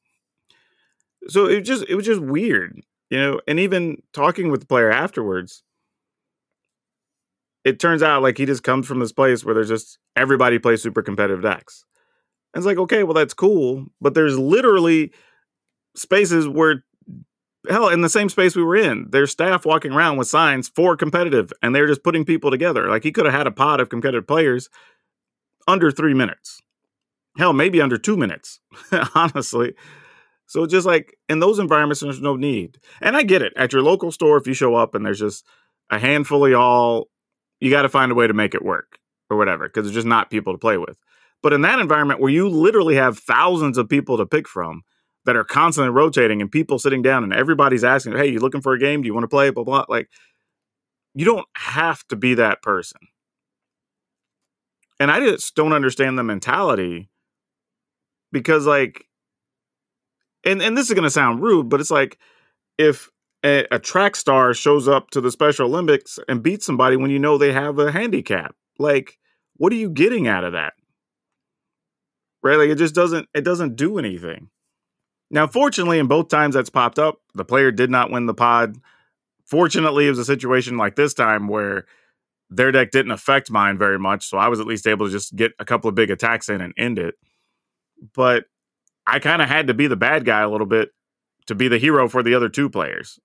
so 1.28 1.46
it 1.46 1.62
just 1.62 1.86
it 1.88 1.96
was 1.96 2.06
just 2.06 2.22
weird, 2.22 2.82
you 3.10 3.18
know. 3.18 3.40
And 3.48 3.60
even 3.60 4.02
talking 4.14 4.52
with 4.52 4.62
the 4.62 4.68
player 4.68 4.92
afterwards, 4.92 5.64
it 7.64 7.80
turns 7.80 8.04
out 8.04 8.22
like 8.22 8.38
he 8.38 8.46
just 8.46 8.64
comes 8.64 8.88
from 8.88 9.00
this 9.00 9.12
place 9.12 9.44
where 9.44 9.56
there's 9.56 9.70
just 9.70 9.98
everybody 10.16 10.60
plays 10.60 10.82
super 10.82 11.02
competitive 11.02 11.42
decks. 11.42 11.86
And 12.54 12.62
it's 12.62 12.68
like, 12.68 12.78
okay, 12.78 13.04
well 13.04 13.14
that's 13.14 13.34
cool, 13.34 13.88
but 14.00 14.14
there's 14.14 14.38
literally 14.38 15.12
spaces 15.96 16.48
where 16.48 16.84
hell 17.70 17.90
in 17.90 18.02
the 18.02 18.10
same 18.10 18.30
space 18.30 18.56
we 18.56 18.64
were 18.64 18.76
in 18.76 19.08
there's 19.12 19.32
staff 19.32 19.66
walking 19.66 19.94
around 19.94 20.18
with 20.18 20.28
signs 20.28 20.68
for 20.68 20.98
competitive 20.98 21.54
and 21.62 21.74
they're 21.74 21.88
just 21.88 22.04
putting 22.04 22.26
people 22.26 22.52
together 22.52 22.90
like 22.90 23.04
he 23.04 23.12
could 23.12 23.26
have 23.26 23.34
had 23.34 23.48
a 23.48 23.52
pod 23.52 23.80
of 23.80 23.90
competitive 23.90 24.28
players 24.28 24.70
under 25.68 25.90
three 25.90 26.14
minutes 26.14 26.62
hell 27.38 27.54
maybe 27.54 27.80
under 27.80 27.98
two 27.98 28.18
minutes 28.18 28.60
honestly 29.16 29.74
so 30.54 30.68
just 30.68 30.86
like 30.86 31.18
in 31.30 31.40
those 31.40 31.58
environments, 31.58 32.02
there's 32.02 32.22
no 32.22 32.36
need. 32.36 32.78
And 33.02 33.18
I 33.18 33.24
get 33.24 33.42
it. 33.42 33.54
At 33.58 33.74
your 33.74 33.82
local 33.82 34.12
store, 34.12 34.38
if 34.38 34.46
you 34.46 34.54
show 34.54 34.76
up 34.76 34.94
and 34.94 35.04
there's 35.04 35.18
just 35.18 35.44
a 35.90 35.98
handful 35.98 36.46
of 36.46 36.52
y'all, 36.52 37.10
you 37.60 37.72
got 37.72 37.82
to 37.82 37.90
find 37.90 38.12
a 38.12 38.16
way 38.16 38.28
to 38.28 38.36
make 38.36 38.54
it 38.54 38.64
work 38.64 39.00
or 39.32 39.38
whatever, 39.38 39.68
because 39.68 39.86
there's 39.86 39.96
just 39.96 40.06
not 40.06 40.30
people 40.30 40.54
to 40.54 40.60
play 40.60 40.78
with. 40.78 40.96
But 41.42 41.54
in 41.54 41.62
that 41.62 41.80
environment 41.80 42.20
where 42.20 42.30
you 42.30 42.48
literally 42.48 42.94
have 42.94 43.18
thousands 43.18 43.80
of 43.80 43.90
people 43.90 44.16
to 44.18 44.28
pick 44.28 44.48
from 44.48 44.84
that 45.26 45.36
are 45.36 45.44
constantly 45.44 45.90
rotating 45.90 46.40
and 46.40 46.52
people 46.52 46.78
sitting 46.78 47.02
down 47.02 47.24
and 47.24 47.34
everybody's 47.34 47.84
asking, 47.84 48.16
Hey, 48.16 48.28
you 48.28 48.40
looking 48.40 48.62
for 48.62 48.74
a 48.74 48.80
game? 48.80 49.02
Do 49.02 49.08
you 49.08 49.14
want 49.16 49.24
to 49.24 49.30
play? 49.30 49.50
Blah, 49.50 49.64
blah. 49.64 49.86
Like, 49.90 50.08
you 51.16 51.26
don't 51.26 51.48
have 51.56 52.08
to 52.10 52.16
be 52.16 52.36
that 52.36 52.62
person. 52.62 53.00
And 55.00 55.10
I 55.10 55.20
just 55.20 55.56
don't 55.56 55.74
understand 55.74 56.20
the 56.20 56.24
mentality 56.24 57.10
because, 58.32 58.68
like, 58.68 59.08
and 60.46 60.62
and 60.62 60.78
this 60.78 60.88
is 60.88 60.94
going 60.94 61.04
to 61.04 61.10
sound 61.10 61.42
rude, 61.42 61.70
but 61.70 61.80
it's 61.80 61.92
like 61.92 62.18
if 62.78 63.10
a, 63.46 63.66
a, 63.72 63.80
track 63.80 64.16
star 64.16 64.54
shows 64.54 64.88
up 64.88 65.10
to 65.12 65.22
the 65.22 65.32
Special 65.32 65.68
Olympics 65.68 66.18
and 66.28 66.42
beats 66.42 66.66
somebody 66.66 66.96
when 66.96 67.12
you 67.12 67.20
know 67.20 67.38
they 67.38 67.52
have 67.52 67.78
a 67.78 67.92
handicap, 67.92 68.56
like 68.80 69.20
what 69.58 69.72
are 69.74 69.78
you 69.78 69.90
getting 69.90 70.28
out 70.28 70.44
of 70.44 70.54
that? 70.54 70.74
Right? 72.42 72.58
Like 72.58 72.70
it 72.70 72.78
just 72.78 72.96
doesn't 72.96 73.28
it 73.34 73.44
doesn't 73.44 73.76
do 73.76 74.00
anything. 74.00 74.50
Now, 75.30 75.48
fortunately, 75.48 75.98
in 75.98 76.08
both 76.08 76.28
times 76.30 76.54
that's 76.54 76.70
popped 76.70 77.00
up, 77.00 77.18
the 77.34 77.46
player 77.46 77.72
did 77.72 77.90
not 77.90 78.12
win 78.12 78.28
the 78.28 78.34
pod. 78.36 78.78
Fortunately, 79.46 80.06
it 80.06 80.12
was 80.12 80.20
a 80.20 80.26
situation 80.26 80.78
like 80.78 80.96
this 80.96 81.14
time 81.14 81.48
where 81.48 81.86
their 82.50 82.72
deck 82.72 82.92
didn't 82.92 83.12
affect 83.12 83.50
mine 83.50 83.78
very 83.78 83.98
much, 83.98 84.28
so 84.28 84.38
I 84.38 84.48
was 84.48 84.60
at 84.60 84.68
least 84.68 84.86
able 84.86 85.08
to 85.08 85.12
just 85.12 85.36
get 85.36 85.54
a 85.58 85.66
couple 85.66 85.90
of 85.90 85.96
big 85.96 86.12
attacks 86.12 86.50
in 86.50 86.62
and 86.62 86.74
end 86.78 87.00
it. 87.00 87.16
But 88.14 88.46
I 89.06 89.20
kind 89.20 89.42
of 89.42 89.50
had 89.50 89.68
to 89.68 89.74
be 89.74 89.88
the 89.88 89.96
bad 89.96 90.26
guy 90.26 90.42
a 90.42 90.50
little 90.50 90.68
bit 90.68 90.90
to 91.48 91.56
be 91.56 91.68
the 91.68 91.78
hero 91.78 92.08
for 92.08 92.24
the 92.24 92.36
other 92.36 92.50
two 92.50 92.70
players, 92.70 93.20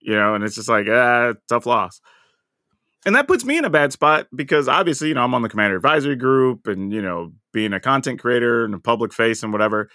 you 0.00 0.14
know, 0.14 0.34
and 0.34 0.44
it's 0.44 0.54
just 0.54 0.68
like, 0.68 0.86
ah, 0.88 1.34
tough 1.48 1.66
loss. 1.66 2.00
And 3.06 3.14
that 3.14 3.28
puts 3.28 3.44
me 3.44 3.56
in 3.56 3.64
a 3.64 3.70
bad 3.70 3.92
spot 3.92 4.26
because 4.34 4.68
obviously, 4.68 5.08
you 5.08 5.14
know, 5.14 5.22
I'm 5.22 5.34
on 5.34 5.42
the 5.42 5.48
commander 5.48 5.76
advisory 5.76 6.16
group 6.16 6.66
and, 6.66 6.92
you 6.92 7.00
know, 7.00 7.32
being 7.52 7.72
a 7.72 7.80
content 7.80 8.20
creator 8.20 8.64
and 8.64 8.74
a 8.74 8.78
public 8.78 9.12
face 9.12 9.42
and 9.42 9.52
whatever. 9.52 9.88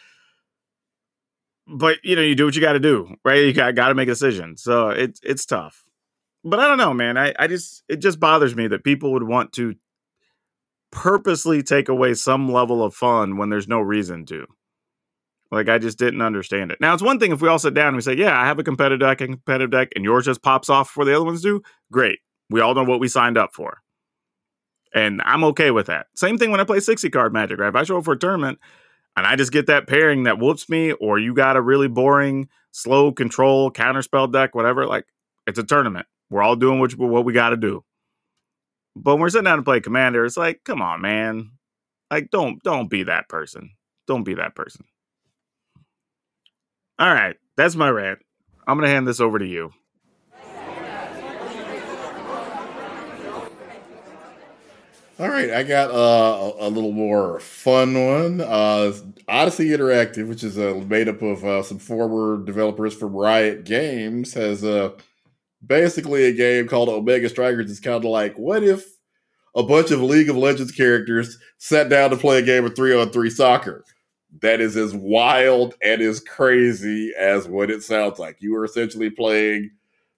But, 1.67 1.97
you 2.03 2.15
know, 2.15 2.21
you 2.21 2.35
do 2.35 2.45
what 2.45 2.55
you 2.55 2.61
got 2.61 2.73
to 2.73 2.79
do, 2.79 3.15
right? 3.23 3.43
You 3.43 3.53
got, 3.53 3.73
to 3.73 3.95
make 3.95 4.07
a 4.07 4.11
decision. 4.11 4.57
So 4.57 4.89
it's, 4.89 5.19
it's 5.23 5.45
tough. 5.45 5.83
But 6.43 6.59
I 6.59 6.67
don't 6.67 6.77
know, 6.77 6.93
man. 6.93 7.17
I, 7.17 7.33
I 7.37 7.47
just, 7.47 7.83
it 7.87 7.97
just 7.97 8.19
bothers 8.19 8.55
me 8.55 8.67
that 8.67 8.83
people 8.83 9.13
would 9.13 9.23
want 9.23 9.51
to 9.53 9.75
purposely 10.91 11.61
take 11.61 11.89
away 11.89 12.13
some 12.13 12.51
level 12.51 12.83
of 12.83 12.93
fun 12.93 13.37
when 13.37 13.49
there's 13.49 13.67
no 13.67 13.79
reason 13.79 14.25
to. 14.27 14.45
Like 15.55 15.69
I 15.69 15.77
just 15.77 15.97
didn't 15.97 16.21
understand 16.21 16.69
it. 16.71 16.81
Now 16.81 16.93
it's 16.93 17.01
one 17.01 17.17
thing 17.17 17.31
if 17.31 17.41
we 17.41 17.47
all 17.47 17.57
sit 17.57 17.73
down 17.73 17.87
and 17.87 17.95
we 17.95 18.01
say, 18.01 18.13
"Yeah, 18.13 18.37
I 18.37 18.45
have 18.45 18.59
a 18.59 18.63
competitive 18.63 18.99
deck, 18.99 19.21
a 19.21 19.27
competitive 19.27 19.71
deck," 19.71 19.93
and 19.95 20.03
yours 20.03 20.25
just 20.25 20.43
pops 20.43 20.69
off 20.69 20.89
before 20.89 21.05
the 21.05 21.15
other 21.15 21.23
ones 21.23 21.41
do. 21.41 21.61
Great, 21.93 22.19
we 22.49 22.59
all 22.59 22.75
know 22.75 22.83
what 22.83 22.99
we 22.99 23.07
signed 23.07 23.37
up 23.37 23.53
for, 23.53 23.81
and 24.93 25.21
I'm 25.23 25.45
okay 25.45 25.71
with 25.71 25.87
that. 25.87 26.07
Same 26.13 26.37
thing 26.37 26.51
when 26.51 26.59
I 26.59 26.65
play 26.65 26.81
sixty 26.81 27.09
card 27.09 27.31
Magic. 27.31 27.57
Right? 27.57 27.69
If 27.69 27.75
I 27.75 27.83
show 27.83 27.97
up 27.97 28.03
for 28.03 28.11
a 28.11 28.19
tournament 28.19 28.59
and 29.15 29.25
I 29.25 29.37
just 29.37 29.53
get 29.53 29.67
that 29.67 29.87
pairing 29.87 30.23
that 30.23 30.39
whoops 30.39 30.67
me, 30.67 30.91
or 30.91 31.17
you 31.17 31.33
got 31.33 31.55
a 31.55 31.61
really 31.61 31.87
boring, 31.87 32.49
slow 32.71 33.13
control 33.13 33.71
counterspell 33.71 34.33
deck, 34.33 34.53
whatever, 34.53 34.85
like 34.85 35.05
it's 35.47 35.57
a 35.57 35.63
tournament. 35.63 36.05
We're 36.29 36.43
all 36.43 36.57
doing 36.57 36.79
what, 36.79 36.93
what 36.95 37.23
we 37.23 37.31
got 37.31 37.51
to 37.51 37.57
do. 37.57 37.85
But 38.95 39.13
when 39.13 39.21
we're 39.21 39.29
sitting 39.29 39.45
down 39.45 39.57
to 39.57 39.63
play 39.63 39.79
Commander, 39.79 40.25
it's 40.25 40.35
like, 40.35 40.65
come 40.65 40.81
on, 40.81 41.01
man. 41.01 41.51
Like, 42.11 42.29
don't 42.29 42.61
don't 42.63 42.89
be 42.89 43.03
that 43.03 43.29
person. 43.29 43.71
Don't 44.05 44.23
be 44.23 44.33
that 44.33 44.53
person. 44.53 44.85
All 46.97 47.13
right, 47.13 47.35
that's 47.57 47.75
my 47.75 47.89
rant. 47.89 48.19
I'm 48.67 48.77
gonna 48.77 48.87
hand 48.87 49.07
this 49.07 49.19
over 49.19 49.37
to 49.37 49.45
you. 49.45 49.71
All 55.17 55.29
right, 55.29 55.49
I 55.49 55.63
got 55.63 55.91
uh, 55.91 56.53
a, 56.59 56.67
a 56.67 56.69
little 56.69 56.91
more 56.91 57.39
fun 57.39 57.93
one. 57.93 58.41
Uh, 58.41 58.91
Odyssey 59.29 59.69
Interactive, 59.69 60.27
which 60.27 60.43
is 60.43 60.57
uh, 60.57 60.83
made 60.87 61.07
up 61.07 61.21
of 61.21 61.43
uh, 61.45 61.63
some 61.63 61.79
former 61.79 62.43
developers 62.43 62.93
from 62.93 63.13
Riot 63.13 63.63
Games, 63.63 64.33
has 64.33 64.63
uh, 64.63 64.91
basically 65.65 66.25
a 66.25 66.33
game 66.33 66.67
called 66.67 66.89
Omega 66.89 67.29
Strikers. 67.29 67.71
It's 67.71 67.79
kind 67.79 67.95
of 67.95 68.03
like, 68.03 68.37
what 68.37 68.63
if 68.63 68.85
a 69.55 69.63
bunch 69.63 69.91
of 69.91 70.01
League 70.01 70.29
of 70.29 70.35
Legends 70.35 70.73
characters 70.73 71.37
sat 71.59 71.87
down 71.87 72.09
to 72.09 72.17
play 72.17 72.39
a 72.39 72.41
game 72.41 72.65
of 72.65 72.75
three 72.75 72.93
on 72.93 73.09
three 73.09 73.29
soccer? 73.29 73.85
That 74.41 74.59
is 74.59 74.75
as 74.75 74.93
wild 74.93 75.75
and 75.81 76.01
as 76.01 76.19
crazy 76.19 77.13
as 77.17 77.47
what 77.47 77.71
it 77.71 77.83
sounds 77.83 78.19
like. 78.19 78.37
You 78.41 78.55
are 78.57 78.65
essentially 78.65 79.09
playing 79.09 79.71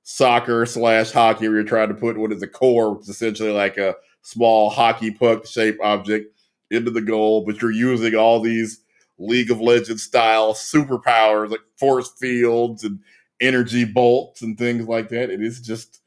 soccer 0.04 0.66
slash 0.66 1.12
hockey, 1.12 1.48
where 1.48 1.58
you're 1.58 1.68
trying 1.68 1.90
to 1.90 1.94
put 1.94 2.18
what 2.18 2.32
is 2.32 2.42
a 2.42 2.48
core, 2.48 2.94
which 2.94 3.04
is 3.04 3.10
essentially 3.10 3.52
like 3.52 3.78
a 3.78 3.96
small 4.22 4.70
hockey 4.70 5.12
puck 5.12 5.46
shaped 5.46 5.80
object 5.82 6.34
into 6.72 6.90
the 6.90 7.02
goal, 7.02 7.46
but 7.46 7.62
you're 7.62 7.72
using 7.72 8.16
all 8.16 8.40
these 8.40 8.82
League 9.20 9.52
of 9.52 9.62
Legends 9.62 10.04
style 10.04 10.54
superpowers 10.54 11.50
like 11.50 11.62
force 11.78 12.12
fields 12.20 12.84
and 12.84 13.00
energy 13.40 13.86
bolts 13.86 14.42
and 14.42 14.58
things 14.58 14.88
like 14.88 15.10
that. 15.10 15.30
It 15.30 15.42
is 15.42 15.62
just, 15.62 16.02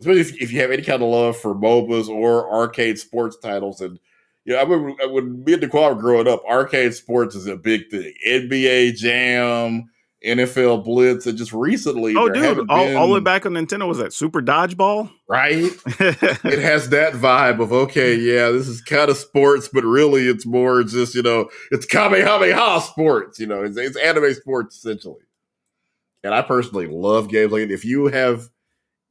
especially 0.00 0.20
if, 0.20 0.42
if 0.42 0.52
you 0.52 0.60
have 0.60 0.70
any 0.70 0.82
kind 0.82 1.02
of 1.02 1.08
love 1.08 1.36
for 1.36 1.54
MOBAs 1.54 2.08
or 2.08 2.50
arcade 2.52 2.98
sports 2.98 3.36
titles. 3.36 3.80
And, 3.80 3.98
you 4.50 4.56
know, 4.56 4.62
I 4.62 4.64
remember 4.64 5.12
when 5.12 5.44
me 5.44 5.52
and 5.52 5.62
DeQuan 5.62 5.94
were 5.94 6.00
growing 6.00 6.26
up, 6.26 6.44
arcade 6.44 6.92
sports 6.94 7.36
is 7.36 7.46
a 7.46 7.56
big 7.56 7.88
thing. 7.88 8.12
NBA 8.26 8.96
Jam, 8.96 9.88
NFL 10.26 10.84
Blitz, 10.84 11.24
and 11.26 11.38
just 11.38 11.52
recently, 11.52 12.16
Oh, 12.16 12.28
dude, 12.28 12.68
all, 12.68 12.96
all 12.96 13.06
the 13.06 13.14
way 13.14 13.20
back 13.20 13.46
on 13.46 13.52
Nintendo 13.52 13.86
was 13.86 13.98
that 13.98 14.12
Super 14.12 14.42
Dodgeball. 14.42 15.08
right? 15.28 15.70
it 15.86 16.58
has 16.58 16.88
that 16.88 17.12
vibe 17.12 17.62
of 17.62 17.72
okay, 17.72 18.16
yeah, 18.16 18.50
this 18.50 18.66
is 18.66 18.82
kind 18.82 19.08
of 19.08 19.16
sports, 19.16 19.68
but 19.72 19.84
really 19.84 20.26
it's 20.26 20.44
more 20.44 20.82
just 20.82 21.14
you 21.14 21.22
know 21.22 21.48
it's 21.70 21.86
kamehameha 21.86 22.80
sports. 22.80 23.38
You 23.38 23.46
know, 23.46 23.62
it's, 23.62 23.76
it's 23.76 23.96
anime 23.96 24.34
sports 24.34 24.76
essentially. 24.76 25.22
And 26.24 26.34
I 26.34 26.42
personally 26.42 26.88
love 26.88 27.28
games 27.28 27.52
like. 27.52 27.70
If 27.70 27.84
you 27.84 28.08
have 28.08 28.48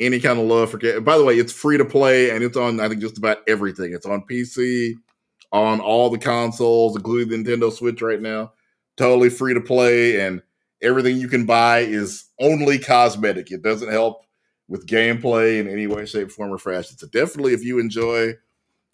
any 0.01 0.19
kind 0.19 0.37
of 0.37 0.47
love 0.47 0.69
for 0.69 0.77
games, 0.79 0.99
by 0.99 1.17
the 1.17 1.23
way, 1.23 1.35
it's 1.35 1.53
free 1.53 1.77
to 1.77 1.85
play 1.85 2.29
and 2.29 2.43
it's 2.43 2.57
on 2.57 2.81
I 2.81 2.89
think 2.89 2.99
just 2.99 3.17
about 3.17 3.37
everything. 3.47 3.93
It's 3.93 4.05
on 4.05 4.25
PC, 4.29 4.95
on 5.51 5.79
all 5.79 6.09
the 6.09 6.17
consoles, 6.17 6.95
including 6.95 7.43
the 7.43 7.51
Nintendo 7.51 7.71
Switch 7.71 8.01
right 8.01 8.21
now. 8.21 8.53
Totally 8.97 9.29
free 9.29 9.53
to 9.53 9.61
play, 9.61 10.19
and 10.19 10.41
everything 10.81 11.17
you 11.17 11.27
can 11.27 11.45
buy 11.45 11.79
is 11.79 12.25
only 12.39 12.77
cosmetic. 12.77 13.51
It 13.51 13.61
doesn't 13.61 13.91
help 13.91 14.25
with 14.67 14.85
gameplay 14.85 15.59
in 15.59 15.67
any 15.67 15.87
way, 15.87 16.05
shape, 16.05 16.31
form, 16.31 16.51
or 16.51 16.57
fashion. 16.57 16.97
So 16.97 17.07
definitely, 17.07 17.53
if 17.53 17.63
you 17.63 17.79
enjoy, 17.79 18.33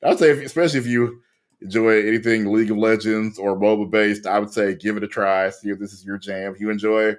I'd 0.03 0.19
say, 0.19 0.31
if, 0.31 0.45
especially 0.45 0.79
if 0.79 0.87
you 0.87 1.21
enjoy 1.61 2.07
anything 2.07 2.51
League 2.51 2.71
of 2.71 2.77
Legends 2.77 3.39
or 3.39 3.57
MOBA 3.57 3.89
based, 3.89 4.27
I 4.27 4.39
would 4.39 4.51
say 4.51 4.75
give 4.75 4.97
it 4.97 5.03
a 5.03 5.07
try. 5.07 5.49
See 5.49 5.69
if 5.69 5.79
this 5.79 5.93
is 5.93 6.05
your 6.05 6.17
jam. 6.17 6.53
If 6.53 6.61
you 6.61 6.69
enjoy 6.69 7.15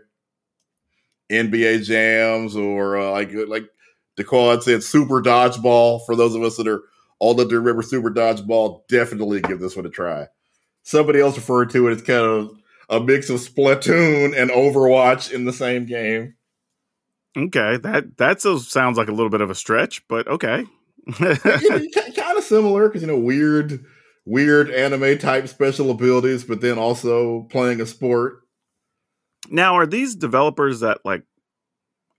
NBA 1.31 1.85
jams 1.85 2.57
or 2.57 2.99
uh, 2.99 3.11
like 3.11 3.31
like 3.49 3.69
DeQuan 4.17 4.63
said, 4.63 4.83
Super 4.83 5.21
Dodgeball. 5.21 6.05
For 6.07 6.17
those 6.17 6.35
of 6.35 6.43
us 6.43 6.57
that 6.57 6.69
are 6.69 6.83
enough 7.21 7.49
to 7.49 7.59
remember 7.59 7.83
Super 7.83 8.11
Dodgeball, 8.11 8.87
definitely 8.89 9.41
give 9.41 9.61
this 9.61 9.77
one 9.77 9.87
a 9.87 9.91
try. 9.91 10.29
Somebody 10.83 11.21
else 11.21 11.37
referred 11.37 11.71
to 11.71 11.89
it 11.89 11.93
as 11.93 12.03
kind 12.03 12.25
of 12.25 12.51
a 12.89 13.01
mix 13.01 13.31
of 13.31 13.41
Splatoon 13.41 14.37
and 14.37 14.51
Overwatch 14.51 15.33
in 15.33 15.45
the 15.45 15.53
same 15.53 15.87
game. 15.87 16.35
okay, 17.37 17.77
that 17.79 18.17
that 18.19 18.41
sounds 18.41 18.97
like 18.97 19.09
a 19.09 19.13
little 19.13 19.31
bit 19.31 19.41
of 19.41 19.51
a 19.51 19.55
stretch, 19.55 20.07
but 20.09 20.27
okay. 20.29 20.65
know, 21.21 21.39
kind 22.17 22.39
of 22.39 22.45
similar 22.45 22.89
because 22.89 23.03
you 23.03 23.09
know 23.09 23.19
weird, 23.19 23.85
weird 24.25 24.71
anime 24.71 25.19
type 25.19 25.47
special 25.49 25.91
abilities, 25.91 26.45
but 26.45 26.61
then 26.61 26.79
also 26.79 27.43
playing 27.51 27.81
a 27.81 27.87
sport. 27.87 28.41
now, 29.51 29.75
are 29.77 29.87
these 29.87 30.17
developers 30.17 30.81
that 30.81 30.99
like 31.05 31.23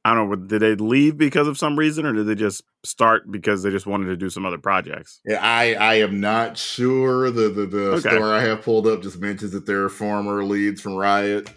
I 0.07 0.15
don't 0.15 0.29
know, 0.29 0.35
did 0.37 0.61
they 0.61 0.75
leave 0.75 1.17
because 1.17 1.49
of 1.49 1.57
some 1.57 1.77
reason, 1.77 2.05
or 2.05 2.13
did 2.13 2.27
they 2.27 2.35
just 2.35 2.63
start 2.85 3.29
because 3.29 3.61
they 3.61 3.71
just 3.71 3.85
wanted 3.85 4.05
to 4.05 4.15
do 4.15 4.29
some 4.29 4.45
other 4.45 4.57
projects? 4.57 5.19
Yeah, 5.25 5.39
I 5.41 5.73
I 5.73 5.93
am 5.95 6.21
not 6.21 6.57
sure. 6.57 7.29
The 7.29 7.49
the, 7.49 7.65
the 7.65 7.91
Okay. 7.95 7.99
story 8.11 8.31
I 8.31 8.41
have 8.43 8.61
pulled 8.61 8.87
up 8.87 9.01
just 9.01 9.19
mentions 9.19 9.51
that 9.51 9.65
they're 9.65 9.89
former 9.89 10.45
leads 10.45 10.79
from 10.79 10.95
Riot. 10.95 11.49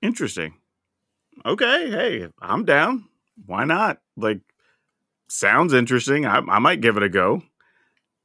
Interesting. 0.00 0.54
Okay, 1.44 1.90
hey, 1.90 2.28
I'm 2.40 2.64
down. 2.64 3.04
Why 3.44 3.64
not? 3.64 3.98
Like, 4.16 4.40
sounds 5.28 5.74
interesting. 5.74 6.24
I, 6.24 6.38
I 6.38 6.60
might 6.60 6.80
give 6.80 6.96
it 6.96 7.02
a 7.02 7.10
go. 7.10 7.42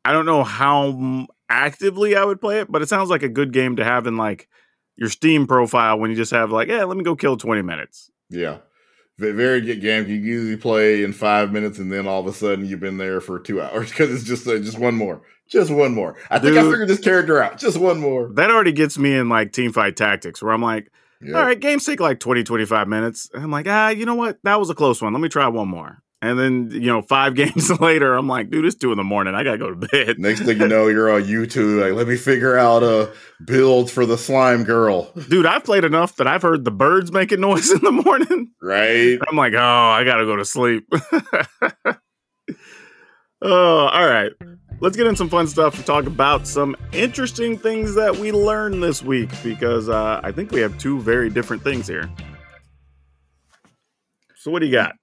I 0.06 0.14
don't 0.14 0.26
know 0.26 0.46
how 0.46 1.28
actively 1.50 2.16
I 2.16 2.24
would 2.24 2.40
play 2.40 2.62
it, 2.62 2.72
but 2.72 2.82
it 2.82 2.88
sounds 2.88 3.10
like 3.10 3.24
a 3.24 3.30
good 3.30 3.52
game 3.52 3.76
to 3.76 3.84
have 3.84 4.08
in 4.08 4.16
like 4.16 4.48
your 4.96 5.10
Steam 5.10 5.48
profile 5.48 6.00
when 6.00 6.12
you 6.12 6.16
just 6.16 6.32
have 6.32 6.50
like, 6.50 6.70
yeah, 6.70 6.86
let 6.86 6.96
me 6.96 7.04
go 7.04 7.18
kill 7.18 7.36
20 7.36 7.62
minutes. 7.62 8.10
Yeah. 8.30 8.60
Ve- 9.20 9.32
Very 9.32 9.62
good 9.62 9.82
game. 9.82 10.08
You 10.08 10.16
usually 10.16 10.58
play 10.58 11.04
in 11.04 11.14
five 11.14 11.52
minutes, 11.52 11.78
and 11.78 11.92
then 11.92 12.08
all 12.08 12.20
of 12.22 12.28
a 12.28 12.34
sudden 12.34 12.66
you've 12.66 12.80
been 12.80 12.98
there 12.98 13.20
for 13.22 13.40
two 13.40 13.62
hours 13.62 13.90
because 13.90 14.14
it's 14.14 14.24
just 14.24 14.48
uh, 14.48 14.58
just 14.60 14.80
one 14.80 14.96
more, 14.96 15.22
just 15.48 15.70
one 15.72 15.94
more. 15.94 16.16
I 16.30 16.40
think 16.40 16.58
I 16.58 16.62
figured 16.64 16.88
this 16.88 17.00
character 17.00 17.42
out. 17.42 17.58
Just 17.60 17.78
one 17.78 18.00
more. 18.00 18.30
That 18.34 18.50
already 18.50 18.72
gets 18.72 18.98
me 18.98 19.16
in 19.16 19.30
like 19.30 19.52
team 19.52 19.72
fight 19.74 19.96
tactics 19.98 20.42
where 20.42 20.54
I'm 20.54 20.62
like, 20.62 20.92
Yeah. 21.22 21.38
all 21.38 21.46
right, 21.46 21.60
games 21.60 21.86
take 21.86 22.00
like 22.00 22.20
20, 22.20 22.44
25 22.44 22.88
minutes. 22.88 23.30
And 23.34 23.44
I'm 23.44 23.52
like, 23.52 23.68
ah, 23.68 23.90
you 23.90 24.06
know 24.06 24.16
what? 24.16 24.40
That 24.44 24.60
was 24.60 24.70
a 24.70 24.76
close 24.76 25.02
one. 25.02 25.14
Let 25.14 25.22
me 25.22 25.30
try 25.30 25.48
one 25.48 25.68
more. 25.68 26.02
And 26.22 26.38
then, 26.38 26.70
you 26.72 26.88
know, 26.88 27.02
five 27.02 27.36
games 27.36 27.70
later, 27.80 28.14
I'm 28.14 28.28
like, 28.28 28.50
dude, 28.50 28.66
it's 28.66 28.76
two 28.76 28.92
in 28.92 28.98
the 28.98 29.04
morning. 29.04 29.36
I 29.36 29.44
got 29.44 29.54
to 29.54 29.58
go 29.58 29.74
to 29.74 29.88
bed. 29.88 30.20
Next 30.20 30.42
thing 30.42 30.60
you 30.60 30.68
know, 30.68 30.88
you're 30.88 31.12
on 31.12 31.24
YouTube. 31.24 31.82
Like, 31.82 31.94
let 31.94 32.08
me 32.08 32.18
figure 32.18 32.58
out 32.58 32.84
a 32.84 33.14
build 33.46 33.90
for 33.90 34.06
the 34.06 34.18
slime 34.18 34.64
girl. 34.64 35.12
Dude, 35.30 35.46
I've 35.46 35.64
played 35.64 35.86
enough 35.86 36.18
that 36.18 36.28
I've 36.28 36.42
heard 36.42 36.66
the 36.66 36.72
birds 36.72 37.12
making 37.12 37.40
noise 37.40 37.72
in 37.74 37.82
the 37.82 37.92
morning. 37.92 38.52
Right? 38.62 39.18
I'm 39.28 39.38
like, 39.38 39.54
oh, 39.54 39.60
I 39.60 40.04
gotta 40.04 40.26
go 40.26 40.36
to 40.36 40.46
sleep. 40.46 40.88
oh, 43.42 43.88
all 43.88 44.08
right. 44.08 44.32
Let's 44.82 44.96
get 44.96 45.08
in 45.08 45.16
some 45.18 45.30
fun 45.30 45.48
stuff 45.48 45.76
to 45.76 45.84
talk 45.84 46.06
about 46.06 46.48
some 46.48 46.76
interesting 46.94 47.58
things 47.58 47.96
that 47.96 48.16
we 48.16 48.32
learned 48.32 48.82
this 48.82 49.04
week 49.04 49.30
because 49.44 49.90
uh, 49.90 50.22
I 50.24 50.32
think 50.32 50.52
we 50.52 50.62
have 50.62 50.78
two 50.78 51.02
very 51.02 51.30
different 51.30 51.64
things 51.64 51.86
here. 51.86 52.10
So, 54.38 54.52
what 54.52 54.60
do 54.60 54.68
you 54.68 54.72
got? 54.72 54.96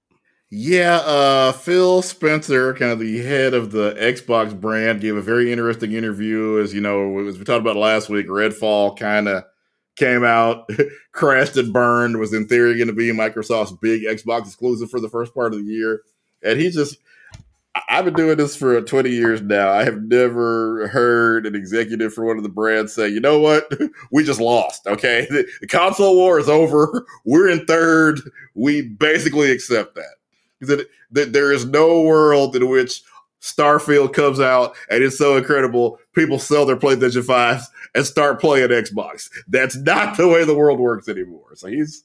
Yeah, 0.50 0.98
uh, 0.98 1.52
Phil 1.52 2.02
Spencer, 2.02 2.72
kind 2.74 2.92
of 2.92 3.00
the 3.00 3.18
head 3.18 3.52
of 3.52 3.72
the 3.72 3.94
Xbox 3.94 4.58
brand, 4.58 5.00
gave 5.00 5.16
a 5.16 5.22
very 5.22 5.50
interesting 5.50 5.92
interview. 5.92 6.60
As 6.62 6.72
you 6.72 6.80
know, 6.80 7.18
as 7.26 7.36
we 7.36 7.44
talked 7.44 7.62
about 7.62 7.74
last 7.74 8.08
week, 8.08 8.28
Redfall 8.28 8.96
kind 8.96 9.26
of 9.26 9.42
came 9.96 10.22
out, 10.22 10.70
crashed 11.12 11.56
and 11.56 11.72
burned, 11.72 12.18
was 12.18 12.32
in 12.32 12.46
theory 12.46 12.76
going 12.76 12.86
to 12.86 12.92
be 12.94 13.10
Microsoft's 13.10 13.72
big 13.82 14.02
Xbox 14.02 14.46
exclusive 14.46 14.88
for 14.88 15.00
the 15.00 15.08
first 15.08 15.34
part 15.34 15.52
of 15.52 15.58
the 15.58 15.64
year. 15.64 16.02
And 16.44 16.60
he 16.60 16.70
just, 16.70 16.98
I've 17.88 18.04
been 18.04 18.14
doing 18.14 18.36
this 18.36 18.54
for 18.54 18.80
20 18.80 19.10
years 19.10 19.42
now. 19.42 19.70
I 19.70 19.82
have 19.82 20.00
never 20.02 20.86
heard 20.88 21.44
an 21.46 21.56
executive 21.56 22.14
for 22.14 22.24
one 22.24 22.36
of 22.36 22.44
the 22.44 22.48
brands 22.48 22.92
say, 22.92 23.08
you 23.08 23.20
know 23.20 23.40
what? 23.40 23.68
We 24.12 24.22
just 24.22 24.40
lost. 24.40 24.86
Okay. 24.86 25.26
The 25.60 25.66
console 25.66 26.14
war 26.14 26.38
is 26.38 26.48
over. 26.48 27.04
We're 27.24 27.48
in 27.48 27.66
third. 27.66 28.20
We 28.54 28.82
basically 28.82 29.50
accept 29.50 29.96
that 29.96 30.14
that, 30.60 30.86
that 31.10 31.32
there 31.32 31.52
is 31.52 31.64
no 31.64 32.02
world 32.02 32.56
in 32.56 32.68
which 32.68 33.02
Starfield 33.40 34.12
comes 34.12 34.40
out 34.40 34.74
and 34.90 35.04
it's 35.04 35.18
so 35.18 35.36
incredible, 35.36 35.98
people 36.14 36.38
sell 36.38 36.66
their 36.66 36.76
PlayStation 36.76 37.22
5s 37.22 37.64
and 37.94 38.04
start 38.04 38.40
playing 38.40 38.70
Xbox. 38.70 39.30
That's 39.48 39.76
not 39.76 40.16
the 40.16 40.28
way 40.28 40.44
the 40.44 40.54
world 40.54 40.80
works 40.80 41.08
anymore. 41.08 41.54
So 41.54 41.68
he's, 41.68 42.04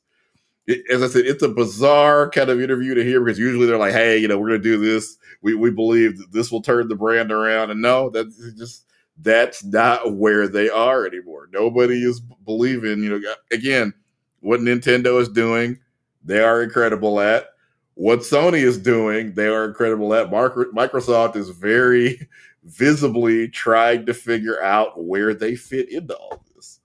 as 0.91 1.01
I 1.01 1.07
said, 1.07 1.25
it's 1.25 1.43
a 1.43 1.49
bizarre 1.49 2.29
kind 2.29 2.49
of 2.49 2.61
interview 2.61 2.93
to 2.93 3.03
hear 3.03 3.23
because 3.23 3.39
usually 3.39 3.65
they're 3.65 3.77
like, 3.77 3.93
hey, 3.93 4.17
you 4.17 4.27
know, 4.27 4.37
we're 4.37 4.49
going 4.49 4.61
to 4.61 4.69
do 4.69 4.77
this. 4.77 5.17
We, 5.41 5.55
we 5.55 5.71
believe 5.71 6.17
that 6.19 6.31
this 6.31 6.51
will 6.51 6.61
turn 6.61 6.87
the 6.87 6.95
brand 6.95 7.31
around. 7.31 7.71
And 7.71 7.81
no, 7.81 8.09
that's 8.09 8.37
just 8.57 8.85
that's 9.21 9.63
not 9.63 10.13
where 10.13 10.47
they 10.47 10.69
are 10.69 11.05
anymore. 11.05 11.47
Nobody 11.51 12.03
is 12.03 12.19
believing, 12.19 13.03
you 13.03 13.09
know, 13.09 13.33
again, 13.51 13.93
what 14.39 14.59
Nintendo 14.59 15.19
is 15.21 15.29
doing, 15.29 15.79
they 16.23 16.39
are 16.39 16.63
incredible 16.63 17.19
at. 17.19 17.47
What 17.95 18.19
Sony 18.19 18.63
is 18.63 18.77
doing, 18.77 19.33
they 19.33 19.47
are 19.47 19.65
incredible 19.65 20.13
at. 20.13 20.31
Microsoft 20.31 21.35
is 21.35 21.49
very 21.49 22.27
visibly 22.63 23.47
trying 23.47 24.05
to 24.05 24.13
figure 24.13 24.61
out 24.61 25.03
where 25.03 25.33
they 25.33 25.55
fit 25.55 25.91
into 25.91 26.15
all 26.15 26.43
this. 26.55 26.79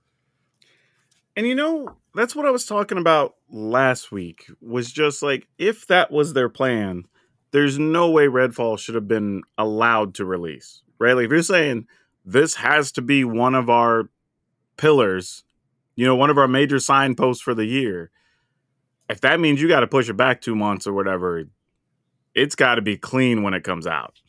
And 1.37 1.47
you 1.47 1.55
know, 1.55 1.97
that's 2.15 2.35
what 2.35 2.47
I 2.47 2.51
was 2.51 2.67
talking 2.67 2.99
about 2.99 3.37
last 3.51 4.11
week 4.11 4.47
was 4.61 4.91
just 4.91 5.23
like 5.23 5.47
if 5.59 5.87
that 5.87 6.11
was 6.11 6.33
their 6.33 6.49
plan, 6.49 7.05
there's 7.53 7.79
no 7.79 8.11
way 8.11 8.27
Redfall 8.27 8.79
should 8.79 8.95
have 8.95 9.09
been 9.09 9.43
allowed 9.57 10.15
to 10.15 10.25
release. 10.25 10.83
Right? 10.99 11.13
Like 11.13 11.27
if 11.27 11.31
you're 11.31 11.43
saying 11.43 11.87
this 12.25 12.57
has 12.57 12.91
to 12.93 13.03
be 13.03 13.23
one 13.23 13.55
of 13.55 13.71
our 13.71 14.09
pillars, 14.77 15.45
you 15.95 16.07
know, 16.07 16.17
one 16.17 16.31
of 16.31 16.39
our 16.39 16.49
major 16.49 16.79
signposts 16.79 17.43
for 17.43 17.55
the 17.55 17.67
year. 17.67 18.11
If 19.09 19.21
that 19.21 19.41
means 19.41 19.61
you 19.61 19.69
got 19.69 19.81
to 19.81 19.87
push 19.87 20.09
it 20.09 20.17
back 20.17 20.41
2 20.41 20.55
months 20.55 20.87
or 20.87 20.93
whatever, 20.93 21.45
it's 22.35 22.55
got 22.55 22.75
to 22.77 22.83
be 22.83 22.97
clean 22.97 23.43
when 23.43 23.55
it 23.55 23.65
comes 23.65 23.87
out. 23.87 24.21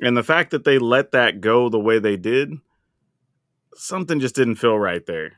And 0.00 0.16
the 0.16 0.22
fact 0.22 0.50
that 0.50 0.64
they 0.64 0.78
let 0.78 1.12
that 1.12 1.40
go 1.40 1.68
the 1.68 1.78
way 1.78 1.98
they 1.98 2.16
did, 2.16 2.52
something 3.74 4.20
just 4.20 4.34
didn't 4.34 4.56
feel 4.56 4.78
right 4.78 5.04
there. 5.06 5.32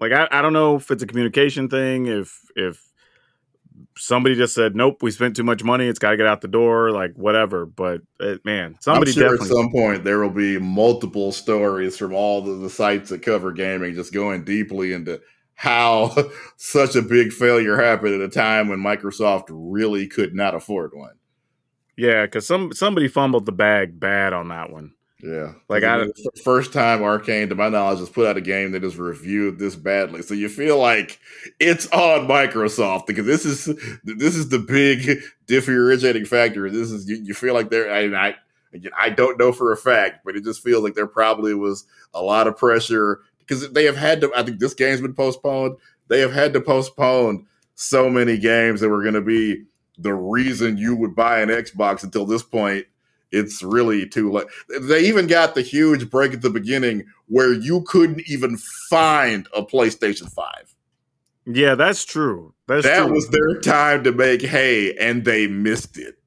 Like 0.00 0.12
I, 0.12 0.28
I 0.30 0.42
don't 0.42 0.52
know 0.52 0.76
if 0.76 0.90
it's 0.90 1.02
a 1.02 1.06
communication 1.06 1.68
thing, 1.68 2.06
if 2.06 2.40
if 2.56 2.84
somebody 3.96 4.34
just 4.34 4.54
said, 4.54 4.76
"Nope, 4.76 5.02
we 5.02 5.10
spent 5.10 5.36
too 5.36 5.44
much 5.44 5.62
money. 5.64 5.86
It's 5.86 5.98
got 5.98 6.10
to 6.10 6.16
get 6.16 6.26
out 6.26 6.40
the 6.40 6.48
door." 6.48 6.90
Like 6.90 7.14
whatever. 7.14 7.66
But 7.66 8.02
it, 8.20 8.44
man, 8.44 8.76
somebody 8.80 9.10
I'm 9.10 9.14
sure 9.14 9.30
definitely. 9.30 9.48
at 9.48 9.56
some 9.56 9.70
point 9.70 10.04
there 10.04 10.20
will 10.20 10.30
be 10.30 10.58
multiple 10.58 11.32
stories 11.32 11.96
from 11.96 12.14
all 12.14 12.42
the, 12.42 12.54
the 12.54 12.70
sites 12.70 13.10
that 13.10 13.22
cover 13.22 13.52
gaming, 13.52 13.94
just 13.94 14.12
going 14.12 14.44
deeply 14.44 14.92
into 14.92 15.20
how 15.58 16.14
such 16.56 16.94
a 16.94 17.02
big 17.02 17.32
failure 17.32 17.76
happened 17.76 18.14
at 18.14 18.20
a 18.20 18.28
time 18.28 18.68
when 18.68 18.78
Microsoft 18.78 19.46
really 19.50 20.06
could 20.06 20.32
not 20.32 20.54
afford 20.54 20.92
one. 20.94 21.16
Yeah, 21.96 22.26
because 22.26 22.46
some 22.46 22.72
somebody 22.72 23.08
fumbled 23.08 23.44
the 23.44 23.52
bag 23.52 23.98
bad 23.98 24.32
on 24.32 24.48
that 24.48 24.70
one. 24.70 24.94
Yeah, 25.20 25.54
like 25.68 25.82
I 25.82 26.06
first 26.44 26.72
time 26.72 27.00
Arkane, 27.00 27.48
to 27.48 27.56
my 27.56 27.70
knowledge, 27.70 27.98
has 27.98 28.08
put 28.08 28.28
out 28.28 28.36
a 28.36 28.40
game 28.40 28.70
that 28.70 28.84
is 28.84 28.96
reviewed 28.98 29.58
this 29.58 29.74
badly. 29.74 30.22
So 30.22 30.32
you 30.32 30.48
feel 30.48 30.78
like 30.78 31.18
it's 31.58 31.88
on 31.88 32.28
Microsoft 32.28 33.06
because 33.06 33.26
this 33.26 33.44
is 33.44 33.64
this 34.04 34.36
is 34.36 34.50
the 34.50 34.60
big 34.60 35.20
differentiating 35.46 36.24
factor. 36.24 36.70
This 36.70 36.92
is 36.92 37.08
you, 37.08 37.16
you 37.16 37.34
feel 37.34 37.52
like 37.52 37.68
they're 37.68 37.92
I, 37.92 38.28
I 38.28 38.34
I 38.96 39.10
don't 39.10 39.40
know 39.40 39.50
for 39.50 39.72
a 39.72 39.76
fact, 39.76 40.24
but 40.24 40.36
it 40.36 40.44
just 40.44 40.62
feels 40.62 40.84
like 40.84 40.94
there 40.94 41.08
probably 41.08 41.52
was 41.52 41.84
a 42.14 42.22
lot 42.22 42.46
of 42.46 42.56
pressure 42.56 43.22
because 43.48 43.70
they 43.70 43.84
have 43.84 43.96
had 43.96 44.20
to. 44.20 44.30
I 44.36 44.42
think 44.42 44.58
this 44.58 44.74
game's 44.74 45.00
been 45.00 45.14
postponed. 45.14 45.76
They 46.08 46.20
have 46.20 46.32
had 46.32 46.52
to 46.52 46.60
postpone 46.60 47.46
so 47.74 48.10
many 48.10 48.36
games 48.38 48.80
that 48.80 48.90
were 48.90 49.02
going 49.02 49.14
to 49.14 49.22
be 49.22 49.64
the 49.96 50.14
reason 50.14 50.78
you 50.78 50.94
would 50.94 51.16
buy 51.16 51.40
an 51.40 51.48
Xbox 51.48 52.04
until 52.04 52.26
this 52.26 52.42
point 52.42 52.86
it's 53.30 53.62
really 53.62 54.08
too 54.08 54.30
late. 54.30 54.46
They 54.80 55.06
even 55.06 55.26
got 55.26 55.54
the 55.54 55.62
huge 55.62 56.10
break 56.10 56.32
at 56.32 56.42
the 56.42 56.50
beginning 56.50 57.04
where 57.26 57.52
you 57.52 57.82
couldn't 57.82 58.22
even 58.28 58.56
find 58.56 59.46
a 59.54 59.62
PlayStation 59.62 60.32
5. 60.32 60.74
Yeah, 61.46 61.74
that's 61.74 62.04
true. 62.04 62.54
That's 62.66 62.84
that 62.84 63.04
true. 63.04 63.12
was 63.12 63.28
their 63.28 63.60
time 63.60 64.04
to 64.04 64.12
make 64.12 64.42
hay 64.42 64.94
and 64.96 65.24
they 65.24 65.46
missed 65.46 65.98
it. 65.98 66.18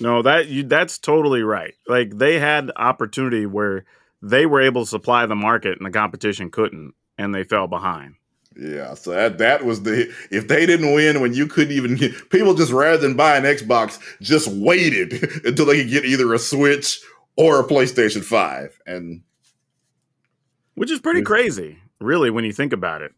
No, 0.00 0.22
that 0.22 0.46
you 0.46 0.62
that's 0.62 0.96
totally 0.98 1.42
right. 1.42 1.74
Like 1.88 2.18
they 2.18 2.38
had 2.38 2.70
opportunity 2.76 3.46
where 3.46 3.84
they 4.22 4.46
were 4.46 4.60
able 4.60 4.82
to 4.84 4.90
supply 4.90 5.26
the 5.26 5.36
market 5.36 5.78
and 5.78 5.86
the 5.86 5.90
competition 5.90 6.50
couldn't 6.50 6.94
and 7.16 7.34
they 7.34 7.44
fell 7.44 7.66
behind. 7.66 8.14
Yeah, 8.56 8.94
so 8.94 9.12
that 9.12 9.38
that 9.38 9.64
was 9.64 9.82
the 9.82 10.12
if 10.30 10.48
they 10.48 10.66
didn't 10.66 10.92
win 10.92 11.20
when 11.20 11.32
you 11.32 11.46
couldn't 11.46 11.74
even 11.74 11.94
get, 11.94 12.30
people 12.30 12.54
just 12.54 12.72
rather 12.72 12.98
than 12.98 13.14
buy 13.14 13.36
an 13.36 13.44
Xbox 13.44 14.00
just 14.20 14.48
waited 14.48 15.12
until 15.44 15.66
they 15.66 15.82
could 15.82 15.90
get 15.90 16.04
either 16.04 16.34
a 16.34 16.38
Switch 16.38 17.00
or 17.36 17.60
a 17.60 17.64
PlayStation 17.64 18.24
5 18.24 18.80
and 18.84 19.22
which 20.74 20.90
is 20.90 21.00
pretty 21.00 21.22
crazy 21.22 21.78
really 22.00 22.30
when 22.30 22.44
you 22.44 22.52
think 22.52 22.72
about 22.72 23.02
it. 23.02 23.12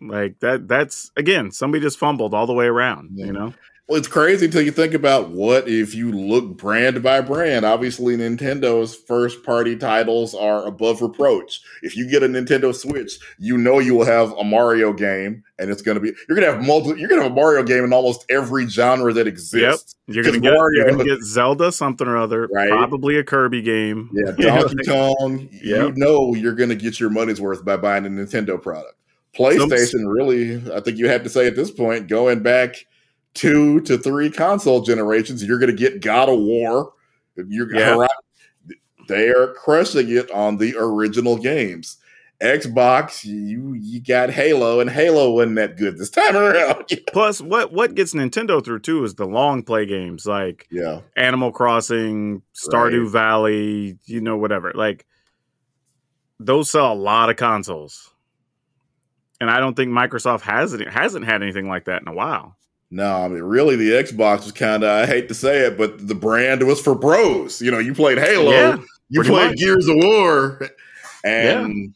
Like 0.00 0.40
that 0.40 0.68
that's 0.68 1.10
again, 1.16 1.50
somebody 1.50 1.82
just 1.82 1.98
fumbled 1.98 2.32
all 2.32 2.46
the 2.46 2.52
way 2.54 2.66
around, 2.66 3.10
yeah. 3.14 3.26
you 3.26 3.32
know. 3.32 3.54
Well, 3.88 3.98
it's 3.98 4.08
crazy 4.08 4.46
until 4.46 4.62
you 4.62 4.72
think 4.72 4.94
about 4.94 5.30
what 5.30 5.68
if 5.68 5.94
you 5.94 6.10
look 6.10 6.56
brand 6.56 7.04
by 7.04 7.20
brand. 7.20 7.64
Obviously, 7.64 8.16
Nintendo's 8.16 8.96
first 8.96 9.44
party 9.44 9.76
titles 9.76 10.34
are 10.34 10.66
above 10.66 11.00
reproach. 11.00 11.60
If 11.82 11.96
you 11.96 12.10
get 12.10 12.24
a 12.24 12.26
Nintendo 12.26 12.74
Switch, 12.74 13.20
you 13.38 13.56
know 13.56 13.78
you 13.78 13.94
will 13.94 14.04
have 14.04 14.32
a 14.32 14.42
Mario 14.42 14.92
game, 14.92 15.44
and 15.60 15.70
it's 15.70 15.82
going 15.82 15.94
to 15.94 16.00
be 16.00 16.08
you're 16.28 16.36
going 16.36 16.48
to 16.48 16.52
have 16.52 16.66
multiple. 16.66 16.98
You're 16.98 17.08
going 17.08 17.20
to 17.20 17.28
have 17.28 17.32
a 17.32 17.34
Mario 17.36 17.62
game 17.62 17.84
in 17.84 17.92
almost 17.92 18.24
every 18.28 18.66
genre 18.66 19.12
that 19.12 19.28
exists. 19.28 19.94
Yep. 20.08 20.16
You're 20.16 20.24
going 20.24 20.34
to 20.34 20.40
get 20.40 20.52
Mario, 20.52 20.82
you're 20.82 20.92
going 20.92 21.06
to 21.06 21.16
get 21.16 21.22
Zelda 21.22 21.70
something 21.70 22.08
or 22.08 22.16
other, 22.16 22.48
right? 22.52 22.70
Probably 22.70 23.18
a 23.18 23.24
Kirby 23.24 23.62
game. 23.62 24.10
Yeah, 24.12 24.32
Donkey 24.32 24.84
Kong. 24.84 25.48
Yep. 25.52 25.62
You 25.62 25.92
know 25.92 26.34
you're 26.34 26.54
going 26.54 26.70
to 26.70 26.76
get 26.76 26.98
your 26.98 27.10
money's 27.10 27.40
worth 27.40 27.64
by 27.64 27.76
buying 27.76 28.04
a 28.04 28.08
Nintendo 28.08 28.60
product. 28.60 28.94
PlayStation, 29.36 30.12
really, 30.12 30.56
I 30.72 30.80
think 30.80 30.98
you 30.98 31.08
have 31.08 31.22
to 31.22 31.28
say 31.28 31.46
at 31.46 31.54
this 31.54 31.70
point, 31.70 32.08
going 32.08 32.42
back 32.42 32.84
two 33.36 33.80
to 33.82 33.98
three 33.98 34.30
console 34.30 34.80
generations, 34.80 35.44
you're 35.44 35.58
going 35.58 35.70
to 35.70 35.76
get 35.76 36.00
God 36.00 36.28
of 36.28 36.38
War. 36.40 36.92
You're 37.36 37.72
yeah. 37.72 38.06
they 39.08 39.28
are 39.28 39.52
crushing 39.52 40.10
it 40.10 40.30
on 40.30 40.56
the 40.56 40.74
original 40.76 41.36
games. 41.36 41.98
Xbox, 42.40 43.24
you 43.24 43.74
you 43.74 44.00
got 44.00 44.28
Halo, 44.28 44.80
and 44.80 44.90
Halo 44.90 45.30
wasn't 45.32 45.56
that 45.56 45.76
good 45.76 45.96
this 45.96 46.10
time 46.10 46.36
around. 46.36 46.84
Plus, 47.12 47.40
what 47.40 47.72
what 47.72 47.94
gets 47.94 48.12
Nintendo 48.12 48.62
through 48.62 48.80
too 48.80 49.04
is 49.04 49.14
the 49.14 49.26
long 49.26 49.62
play 49.62 49.86
games 49.86 50.26
like 50.26 50.66
yeah, 50.70 51.00
Animal 51.16 51.50
Crossing, 51.50 52.42
Stardew 52.54 53.04
right. 53.04 53.12
Valley, 53.12 53.98
you 54.04 54.20
know, 54.20 54.36
whatever. 54.36 54.72
Like 54.74 55.06
those 56.38 56.70
sell 56.70 56.92
a 56.92 56.94
lot 56.94 57.30
of 57.30 57.36
consoles, 57.36 58.12
and 59.40 59.50
I 59.50 59.58
don't 59.58 59.74
think 59.74 59.90
Microsoft 59.90 60.42
has 60.42 60.74
it 60.74 60.86
hasn't 60.88 61.24
had 61.24 61.42
anything 61.42 61.68
like 61.68 61.86
that 61.86 62.02
in 62.02 62.08
a 62.08 62.14
while. 62.14 62.54
No, 62.96 63.24
I 63.24 63.28
mean, 63.28 63.42
really, 63.42 63.76
the 63.76 63.90
Xbox 63.90 64.44
was 64.44 64.52
kind 64.52 64.82
of, 64.82 64.88
I 64.88 65.04
hate 65.04 65.28
to 65.28 65.34
say 65.34 65.66
it, 65.66 65.76
but 65.76 66.08
the 66.08 66.14
brand 66.14 66.66
was 66.66 66.80
for 66.80 66.94
bros. 66.94 67.60
You 67.60 67.70
know, 67.70 67.78
you 67.78 67.92
played 67.92 68.16
Halo, 68.16 68.50
yeah, 68.50 68.78
you 69.10 69.22
played 69.22 69.50
much. 69.50 69.58
Gears 69.58 69.86
of 69.86 69.96
War, 69.96 70.70
and. 71.22 71.76
Yeah. 71.76 71.86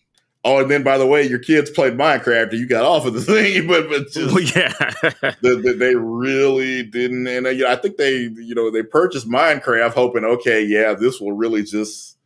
Oh, 0.42 0.62
and 0.62 0.70
then 0.70 0.82
by 0.82 0.96
the 0.96 1.06
way, 1.06 1.22
your 1.22 1.38
kids 1.38 1.68
played 1.68 1.98
Minecraft, 1.98 2.52
and 2.52 2.58
you 2.58 2.66
got 2.66 2.82
off 2.82 3.04
of 3.04 3.12
the 3.12 3.20
thing. 3.20 3.66
But 3.66 3.90
but 3.90 4.10
just, 4.10 4.34
well, 4.34 4.42
yeah, 4.42 4.72
the, 5.42 5.60
the, 5.62 5.74
they 5.78 5.94
really 5.94 6.82
didn't. 6.82 7.26
And 7.26 7.46
uh, 7.46 7.50
you 7.50 7.64
know, 7.64 7.70
I 7.70 7.76
think 7.76 7.98
they 7.98 8.20
you 8.20 8.54
know 8.54 8.70
they 8.70 8.82
purchased 8.82 9.28
Minecraft 9.28 9.92
hoping, 9.92 10.24
okay, 10.24 10.64
yeah, 10.64 10.94
this 10.94 11.20
will 11.20 11.32
really 11.32 11.62
just 11.62 12.16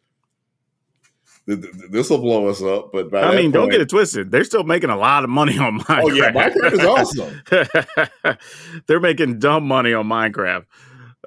this 1.47 2.09
will 2.09 2.19
blow 2.19 2.49
us 2.49 2.63
up. 2.63 2.93
But 2.93 3.15
I 3.15 3.33
mean, 3.33 3.45
point, 3.45 3.53
don't 3.53 3.69
get 3.71 3.81
it 3.81 3.89
twisted. 3.89 4.31
They're 4.31 4.45
still 4.45 4.65
making 4.65 4.91
a 4.91 4.97
lot 4.97 5.25
of 5.25 5.31
money 5.31 5.59
on 5.59 5.81
Minecraft. 5.81 6.03
Oh 6.03 6.13
yeah, 6.13 6.33
Minecraft 6.33 6.73
is 6.73 7.99
awesome. 8.31 8.39
They're 8.87 9.01
making 9.01 9.41
dumb 9.41 9.67
money 9.67 9.93
on 9.93 10.07
Minecraft. 10.07 10.65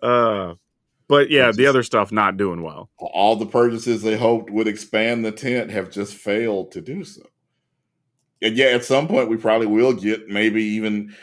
Uh, 0.01 0.56
but 1.08 1.30
yeah, 1.30 1.47
just, 1.47 1.58
the 1.58 1.67
other 1.67 1.84
stuff 1.84 2.12
not 2.12 2.38
doing 2.38 2.63
well. 2.63 2.89
All 2.97 3.36
the 3.36 3.45
purchases 3.45 4.01
they 4.01 4.17
hoped 4.17 4.49
would 4.49 4.67
expand 4.67 5.23
the 5.23 5.32
tent 5.32 5.69
have 5.71 5.91
just 5.91 6.15
failed 6.15 6.71
to 6.71 6.82
do 6.82 7.03
so. 7.03 7.21
And 8.41 8.56
yeah, 8.56 8.67
at 8.67 8.86
some 8.86 9.08
point 9.08 9.30
we 9.30 9.38
probably 9.38 9.67
will 9.67 9.93
get 9.93 10.27
maybe 10.27 10.63
even 10.63 11.15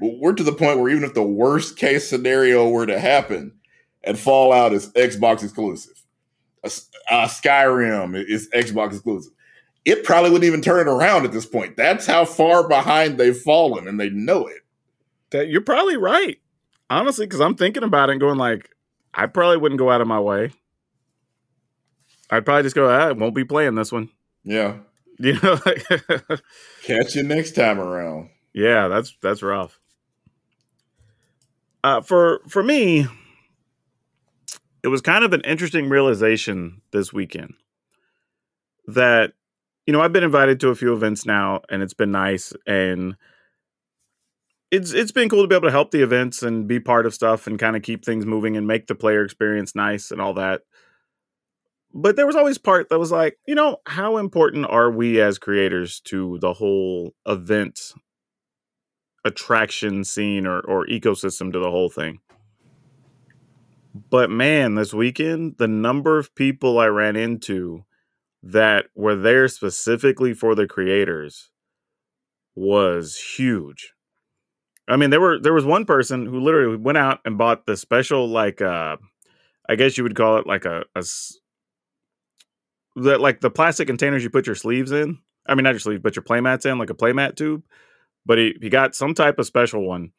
we're 0.00 0.32
to 0.34 0.42
the 0.42 0.52
point 0.52 0.80
where 0.80 0.90
even 0.90 1.04
if 1.04 1.14
the 1.14 1.22
worst 1.22 1.76
case 1.76 2.08
scenario 2.08 2.68
were 2.68 2.86
to 2.86 2.98
happen 2.98 3.52
and 4.02 4.18
Fallout 4.18 4.72
is 4.72 4.90
Xbox 4.92 5.42
exclusive 5.42 6.03
uh, 6.64 7.26
Skyrim 7.26 8.22
is 8.28 8.48
Xbox 8.50 8.92
exclusive. 8.94 9.32
It 9.84 10.04
probably 10.04 10.30
wouldn't 10.30 10.46
even 10.46 10.62
turn 10.62 10.86
it 10.86 10.90
around 10.90 11.24
at 11.24 11.32
this 11.32 11.44
point. 11.44 11.76
That's 11.76 12.06
how 12.06 12.24
far 12.24 12.66
behind 12.66 13.18
they've 13.18 13.36
fallen, 13.36 13.86
and 13.86 14.00
they 14.00 14.08
know 14.08 14.46
it. 14.46 14.62
That 15.30 15.48
you're 15.48 15.60
probably 15.60 15.96
right, 15.96 16.38
honestly, 16.88 17.26
because 17.26 17.40
I'm 17.40 17.54
thinking 17.54 17.82
about 17.82 18.08
it 18.08 18.12
and 18.12 18.20
going 18.20 18.38
like, 18.38 18.70
I 19.12 19.26
probably 19.26 19.58
wouldn't 19.58 19.78
go 19.78 19.90
out 19.90 20.00
of 20.00 20.06
my 20.06 20.20
way. 20.20 20.52
I'd 22.30 22.44
probably 22.44 22.62
just 22.62 22.74
go, 22.74 22.88
ah, 22.88 23.08
I 23.08 23.12
won't 23.12 23.34
be 23.34 23.44
playing 23.44 23.74
this 23.74 23.92
one. 23.92 24.08
Yeah, 24.42 24.78
you 25.18 25.38
know, 25.40 25.58
catch 26.82 27.14
you 27.14 27.22
next 27.22 27.52
time 27.52 27.78
around. 27.78 28.30
Yeah, 28.54 28.88
that's 28.88 29.16
that's 29.20 29.42
rough. 29.42 29.78
Uh, 31.82 32.00
for 32.00 32.40
for 32.48 32.62
me, 32.62 33.06
it 34.84 34.88
was 34.88 35.00
kind 35.00 35.24
of 35.24 35.32
an 35.32 35.40
interesting 35.40 35.88
realization 35.88 36.82
this 36.92 37.12
weekend 37.12 37.54
that 38.86 39.32
you 39.86 39.92
know 39.92 40.00
I've 40.00 40.12
been 40.12 40.22
invited 40.22 40.60
to 40.60 40.68
a 40.68 40.74
few 40.74 40.92
events 40.92 41.24
now 41.26 41.62
and 41.70 41.82
it's 41.82 41.94
been 41.94 42.12
nice 42.12 42.52
and 42.66 43.16
it's 44.70 44.92
it's 44.92 45.10
been 45.12 45.30
cool 45.30 45.42
to 45.42 45.48
be 45.48 45.54
able 45.56 45.68
to 45.68 45.72
help 45.72 45.90
the 45.90 46.02
events 46.02 46.42
and 46.42 46.68
be 46.68 46.78
part 46.78 47.06
of 47.06 47.14
stuff 47.14 47.46
and 47.46 47.58
kind 47.58 47.76
of 47.76 47.82
keep 47.82 48.04
things 48.04 48.26
moving 48.26 48.56
and 48.56 48.66
make 48.66 48.86
the 48.86 48.94
player 48.94 49.24
experience 49.24 49.74
nice 49.74 50.10
and 50.10 50.20
all 50.20 50.34
that. 50.34 50.60
but 51.94 52.16
there 52.16 52.26
was 52.26 52.36
always 52.36 52.58
part 52.58 52.88
that 52.90 52.98
was 52.98 53.12
like, 53.12 53.38
you 53.46 53.54
know, 53.54 53.78
how 53.86 54.18
important 54.18 54.66
are 54.68 54.90
we 54.90 55.20
as 55.20 55.38
creators 55.38 56.00
to 56.00 56.38
the 56.40 56.52
whole 56.52 57.14
event 57.26 57.92
attraction 59.24 60.04
scene 60.04 60.46
or, 60.46 60.60
or 60.60 60.86
ecosystem 60.86 61.52
to 61.52 61.58
the 61.58 61.70
whole 61.70 61.88
thing? 61.88 62.18
But 63.94 64.28
man, 64.28 64.74
this 64.74 64.92
weekend, 64.92 65.56
the 65.58 65.68
number 65.68 66.18
of 66.18 66.34
people 66.34 66.78
I 66.80 66.86
ran 66.86 67.14
into 67.14 67.84
that 68.42 68.86
were 68.94 69.14
there 69.16 69.46
specifically 69.48 70.34
for 70.34 70.54
the 70.54 70.66
creators 70.66 71.50
was 72.56 73.16
huge. 73.16 73.92
I 74.88 74.96
mean, 74.96 75.10
there 75.10 75.20
were 75.20 75.38
there 75.38 75.54
was 75.54 75.64
one 75.64 75.86
person 75.86 76.26
who 76.26 76.40
literally 76.40 76.76
went 76.76 76.98
out 76.98 77.20
and 77.24 77.38
bought 77.38 77.66
the 77.66 77.76
special 77.76 78.28
like 78.28 78.60
uh 78.60 78.96
I 79.68 79.76
guess 79.76 79.96
you 79.96 80.04
would 80.04 80.16
call 80.16 80.38
it 80.38 80.46
like 80.46 80.64
a, 80.66 80.84
a 80.94 81.04
the 82.96 83.18
like 83.18 83.40
the 83.40 83.50
plastic 83.50 83.86
containers 83.86 84.22
you 84.22 84.30
put 84.30 84.46
your 84.46 84.56
sleeves 84.56 84.92
in. 84.92 85.18
I 85.46 85.54
mean, 85.54 85.64
not 85.64 85.70
your 85.70 85.80
sleeves, 85.80 86.02
but 86.02 86.16
your 86.16 86.22
playmats 86.22 86.70
in, 86.70 86.78
like 86.78 86.90
a 86.90 86.94
playmat 86.94 87.36
tube. 87.36 87.62
But 88.26 88.38
he 88.38 88.56
he 88.60 88.68
got 88.68 88.94
some 88.94 89.14
type 89.14 89.38
of 89.38 89.46
special 89.46 89.86
one, 89.86 90.12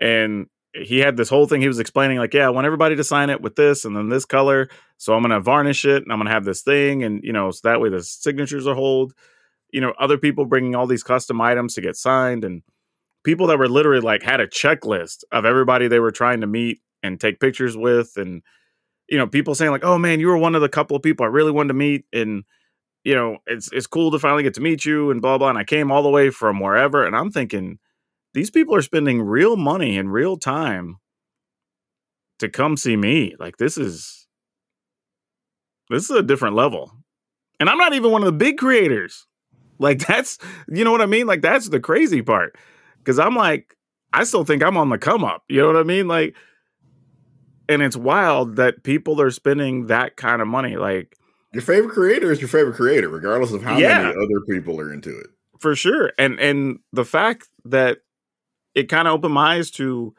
and 0.00 0.46
he 0.82 0.98
had 0.98 1.16
this 1.16 1.28
whole 1.28 1.46
thing. 1.46 1.60
He 1.60 1.68
was 1.68 1.78
explaining 1.78 2.18
like, 2.18 2.34
yeah, 2.34 2.46
I 2.46 2.50
want 2.50 2.66
everybody 2.66 2.96
to 2.96 3.04
sign 3.04 3.30
it 3.30 3.40
with 3.40 3.56
this 3.56 3.84
and 3.84 3.96
then 3.96 4.08
this 4.08 4.24
color. 4.24 4.68
So 4.98 5.14
I'm 5.14 5.22
gonna 5.22 5.40
varnish 5.40 5.84
it 5.84 6.02
and 6.02 6.12
I'm 6.12 6.18
gonna 6.18 6.30
have 6.30 6.44
this 6.44 6.62
thing, 6.62 7.02
and 7.02 7.22
you 7.22 7.32
know, 7.32 7.50
so 7.50 7.60
that 7.68 7.80
way 7.80 7.88
the 7.88 8.02
signatures 8.02 8.66
are 8.66 8.74
hold. 8.74 9.14
You 9.70 9.80
know, 9.80 9.92
other 9.98 10.18
people 10.18 10.44
bringing 10.46 10.74
all 10.74 10.86
these 10.86 11.02
custom 11.02 11.40
items 11.40 11.74
to 11.74 11.80
get 11.80 11.96
signed, 11.96 12.44
and 12.44 12.62
people 13.24 13.46
that 13.48 13.58
were 13.58 13.68
literally 13.68 14.00
like 14.00 14.22
had 14.22 14.40
a 14.40 14.46
checklist 14.46 15.24
of 15.32 15.44
everybody 15.44 15.88
they 15.88 16.00
were 16.00 16.12
trying 16.12 16.40
to 16.42 16.46
meet 16.46 16.80
and 17.02 17.20
take 17.20 17.40
pictures 17.40 17.76
with, 17.76 18.12
and 18.16 18.42
you 19.08 19.18
know, 19.18 19.26
people 19.26 19.54
saying 19.54 19.70
like, 19.70 19.84
"Oh 19.84 19.98
man, 19.98 20.20
you 20.20 20.28
were 20.28 20.38
one 20.38 20.54
of 20.54 20.62
the 20.62 20.68
couple 20.68 20.96
of 20.96 21.02
people 21.02 21.24
I 21.24 21.28
really 21.28 21.52
wanted 21.52 21.68
to 21.68 21.74
meet," 21.74 22.04
and 22.12 22.44
you 23.04 23.14
know, 23.14 23.38
it's 23.46 23.70
it's 23.72 23.86
cool 23.86 24.10
to 24.10 24.18
finally 24.18 24.42
get 24.42 24.54
to 24.54 24.60
meet 24.60 24.84
you, 24.84 25.10
and 25.10 25.22
blah 25.22 25.38
blah. 25.38 25.50
And 25.50 25.58
I 25.58 25.64
came 25.64 25.92
all 25.92 26.02
the 26.02 26.10
way 26.10 26.30
from 26.30 26.60
wherever, 26.60 27.04
and 27.04 27.16
I'm 27.16 27.30
thinking 27.30 27.78
these 28.36 28.50
people 28.50 28.74
are 28.74 28.82
spending 28.82 29.22
real 29.22 29.56
money 29.56 29.96
and 29.96 30.12
real 30.12 30.36
time 30.36 30.98
to 32.38 32.48
come 32.50 32.76
see 32.76 32.94
me. 32.96 33.34
Like 33.40 33.56
this 33.56 33.78
is 33.78 34.26
this 35.88 36.04
is 36.04 36.10
a 36.16 36.22
different 36.22 36.54
level, 36.56 36.92
and 37.58 37.68
I'm 37.70 37.78
not 37.78 37.94
even 37.94 38.10
one 38.12 38.22
of 38.22 38.26
the 38.26 38.32
big 38.32 38.58
creators. 38.58 39.26
Like 39.78 39.98
that's 40.06 40.38
you 40.68 40.84
know 40.84 40.92
what 40.92 41.00
I 41.02 41.06
mean. 41.06 41.26
Like 41.26 41.40
that's 41.42 41.68
the 41.70 41.80
crazy 41.80 42.20
part 42.22 42.56
because 42.98 43.18
I'm 43.18 43.34
like 43.34 43.74
I 44.12 44.24
still 44.24 44.44
think 44.44 44.62
I'm 44.62 44.76
on 44.76 44.90
the 44.90 44.98
come 44.98 45.24
up. 45.24 45.42
You 45.48 45.62
know 45.62 45.68
what 45.68 45.76
I 45.76 45.82
mean? 45.82 46.06
Like 46.08 46.36
and 47.68 47.82
it's 47.82 47.96
wild 47.96 48.56
that 48.56 48.82
people 48.84 49.20
are 49.20 49.30
spending 49.30 49.86
that 49.86 50.16
kind 50.16 50.40
of 50.40 50.46
money 50.48 50.76
like 50.76 51.16
Your 51.52 51.62
favorite 51.62 51.92
creator 51.94 52.30
is 52.30 52.40
your 52.40 52.48
favorite 52.48 52.76
creator, 52.76 53.08
regardless 53.08 53.52
of 53.52 53.62
how 53.62 53.78
Yeah. 53.78 54.02
many 54.02 54.14
other 54.14 54.40
people 54.48 54.78
are 54.80 54.92
into 54.92 55.10
it. 55.18 55.26
for 55.58 55.74
sure 55.74 56.12
and 56.18 56.38
and 56.38 56.78
the 56.92 57.04
fact 57.04 57.48
that 57.64 57.98
it 58.76 58.88
kind 58.90 59.08
of 59.08 59.14
opened 59.14 59.34
my 59.34 59.56
eyes 59.56 59.70
to 59.72 60.14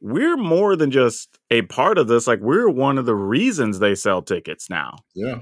we're 0.00 0.36
more 0.36 0.74
than 0.74 0.90
just 0.90 1.38
a 1.50 1.62
part 1.62 1.96
of 1.96 2.08
this 2.08 2.26
like 2.26 2.40
we're 2.40 2.68
one 2.68 2.98
of 2.98 3.06
the 3.06 3.14
reasons 3.14 3.78
they 3.78 3.94
sell 3.94 4.20
tickets 4.20 4.68
now. 4.68 4.96
Yeah. 5.14 5.38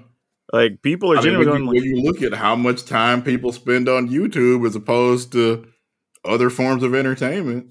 like 0.52 0.82
people 0.82 1.12
are 1.12 1.16
I 1.16 1.22
mean, 1.22 1.32
genuinely 1.32 1.66
when, 1.66 1.84
you, 1.84 1.94
when 1.94 2.04
you 2.04 2.04
look 2.04 2.22
at 2.22 2.34
how 2.38 2.54
much 2.54 2.84
time 2.84 3.22
people 3.22 3.50
spend 3.50 3.88
on 3.88 4.08
YouTube 4.08 4.66
as 4.66 4.76
opposed 4.76 5.32
to 5.32 5.66
other 6.24 6.50
forms 6.50 6.82
of 6.82 6.94
entertainment, 6.94 7.68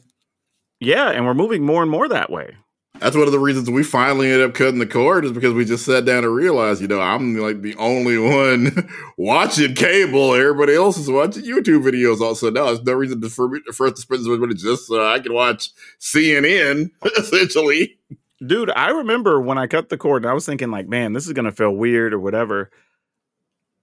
yeah 0.80 1.12
and 1.12 1.26
we're 1.26 1.36
moving 1.36 1.64
more 1.64 1.84
and 1.84 1.92
more 1.92 2.10
that 2.10 2.32
way 2.32 2.56
that's 3.00 3.16
one 3.16 3.26
of 3.26 3.32
the 3.32 3.40
reasons 3.40 3.70
we 3.70 3.84
finally 3.84 4.32
ended 4.32 4.48
up 4.50 4.54
cutting 4.56 4.80
the 4.80 4.86
cord 4.88 5.26
is 5.26 5.32
because 5.32 5.54
we 5.54 5.66
just 5.66 5.86
sat 5.86 6.06
down 6.06 6.24
and 6.24 6.34
realized, 6.34 6.82
you 6.82 6.88
know, 6.88 7.00
I'm 7.02 7.36
like 7.38 7.62
the 7.62 7.76
only 7.76 8.18
one 8.18 8.90
watching 9.18 9.74
cable. 9.76 10.34
Everybody 10.34 10.76
else 10.76 10.98
is 10.98 11.10
watching 11.10 11.44
YouTube 11.44 11.84
videos. 11.84 12.22
Also, 12.22 12.50
no, 12.52 12.66
there's 12.68 12.84
no 12.84 12.94
reason 12.94 13.22
for, 13.30 13.50
me, 13.50 13.60
for 13.74 13.88
us 13.88 13.94
to 13.94 14.02
spend 14.02 14.24
so 14.24 14.30
much 14.32 14.40
money 14.40 14.54
just 14.56 14.88
so 14.88 15.06
I 15.08 15.20
can 15.20 15.34
watch 15.34 15.70
CNN, 16.00 16.92
essentially. 17.18 17.98
dude 18.46 18.72
i 18.72 18.90
remember 18.90 19.42
when 19.42 19.58
i 19.58 19.68
cut 19.68 19.90
the 19.90 19.98
cord 19.98 20.24
and 20.24 20.30
i 20.30 20.34
was 20.34 20.46
thinking 20.46 20.72
like 20.72 20.88
man 20.88 21.12
this 21.12 21.28
is 21.28 21.34
going 21.34 21.44
to 21.46 21.52
feel 21.52 21.72
weird 21.76 22.14
or 22.14 22.20
whatever 22.20 22.72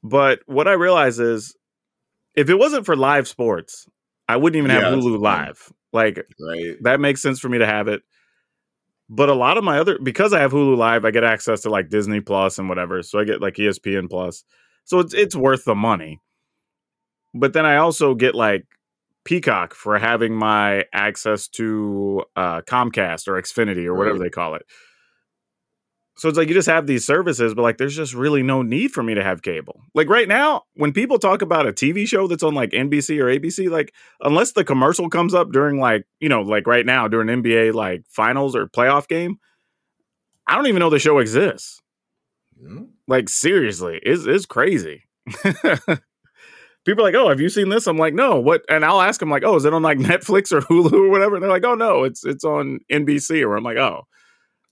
but 0.02 0.40
what 0.46 0.66
i 0.66 0.72
realized 0.72 1.20
is 1.20 1.54
if 2.34 2.48
it 2.48 2.54
wasn't 2.54 2.86
for 2.86 2.96
live 2.96 3.28
sports 3.28 3.86
i 4.28 4.36
wouldn't 4.36 4.56
even 4.58 4.70
have 4.70 4.94
hulu 4.94 5.18
live 5.20 5.72
like 5.92 6.26
Right. 6.40 6.76
that 6.82 7.00
makes 7.00 7.20
sense 7.22 7.38
for 7.38 7.48
me 7.50 7.58
to 7.58 7.66
have 7.66 7.88
it. 7.88 8.02
But 9.08 9.28
a 9.28 9.34
lot 9.34 9.56
of 9.56 9.64
my 9.64 9.78
other 9.78 9.98
because 10.02 10.32
I 10.32 10.40
have 10.40 10.52
Hulu 10.52 10.76
Live, 10.76 11.04
I 11.04 11.10
get 11.12 11.22
access 11.24 11.60
to 11.62 11.70
like 11.70 11.88
Disney 11.90 12.20
Plus 12.20 12.58
and 12.58 12.68
whatever. 12.68 13.02
So 13.02 13.18
I 13.20 13.24
get 13.24 13.40
like 13.40 13.54
ESPN 13.54 14.10
Plus. 14.10 14.42
So 14.84 14.98
it's 14.98 15.14
it's 15.14 15.36
worth 15.36 15.64
the 15.64 15.74
money. 15.76 16.20
But 17.34 17.52
then 17.52 17.66
I 17.66 17.76
also 17.76 18.14
get 18.14 18.34
like 18.34 18.64
Peacock 19.24 19.74
for 19.74 19.98
having 19.98 20.34
my 20.34 20.84
access 20.92 21.48
to 21.48 22.22
uh 22.34 22.62
Comcast 22.62 23.28
or 23.28 23.40
Xfinity 23.40 23.86
or 23.86 23.94
whatever 23.94 24.18
Right. 24.18 24.24
they 24.24 24.30
call 24.30 24.54
it. 24.54 24.62
So 26.18 26.30
it's 26.30 26.38
like 26.38 26.48
you 26.48 26.54
just 26.54 26.68
have 26.68 26.86
these 26.86 27.06
services, 27.06 27.54
but 27.54 27.60
like 27.62 27.76
there's 27.76 27.94
just 27.94 28.14
really 28.14 28.42
no 28.42 28.62
need 28.62 28.90
for 28.90 29.02
me 29.02 29.14
to 29.14 29.22
have 29.22 29.42
cable. 29.42 29.82
Like 29.94 30.08
right 30.08 30.26
now, 30.26 30.62
when 30.74 30.94
people 30.94 31.18
talk 31.18 31.42
about 31.42 31.66
a 31.66 31.72
TV 31.72 32.06
show 32.06 32.26
that's 32.26 32.42
on 32.42 32.54
like 32.54 32.70
NBC 32.70 33.20
or 33.20 33.26
ABC, 33.26 33.70
like 33.70 33.92
unless 34.22 34.52
the 34.52 34.64
commercial 34.64 35.10
comes 35.10 35.34
up 35.34 35.52
during 35.52 35.78
like, 35.78 36.06
you 36.18 36.30
know, 36.30 36.40
like 36.40 36.66
right 36.66 36.86
now 36.86 37.06
during 37.06 37.28
NBA 37.28 37.74
like 37.74 38.04
finals 38.08 38.56
or 38.56 38.66
playoff 38.66 39.08
game, 39.08 39.38
I 40.46 40.54
don't 40.54 40.68
even 40.68 40.80
know 40.80 40.88
the 40.88 40.98
show 40.98 41.18
exists. 41.18 41.82
Yeah. 42.58 42.84
Like 43.06 43.28
seriously, 43.28 44.00
it's 44.02 44.24
it's 44.24 44.46
crazy. 44.46 45.02
People 46.86 47.02
are 47.02 47.08
like, 47.08 47.14
"Oh, 47.16 47.28
have 47.28 47.40
you 47.40 47.48
seen 47.48 47.68
this?" 47.68 47.86
I'm 47.86 47.98
like, 47.98 48.14
"No." 48.14 48.40
What? 48.40 48.62
And 48.68 48.84
I'll 48.84 49.02
ask 49.02 49.20
them 49.20 49.28
like, 49.28 49.42
"Oh, 49.44 49.56
is 49.56 49.64
it 49.64 49.74
on 49.74 49.82
like 49.82 49.98
Netflix 50.12 50.50
or 50.52 50.62
Hulu 50.62 50.92
or 50.92 51.10
whatever?" 51.10 51.34
And 51.34 51.42
they're 51.42 51.50
like, 51.50 51.64
"Oh, 51.64 51.74
no, 51.74 52.04
it's 52.04 52.24
it's 52.24 52.44
on 52.44 52.78
NBC." 52.90 53.42
Or 53.44 53.56
I'm 53.56 53.64
like, 53.64 53.76
"Oh." 53.76 54.06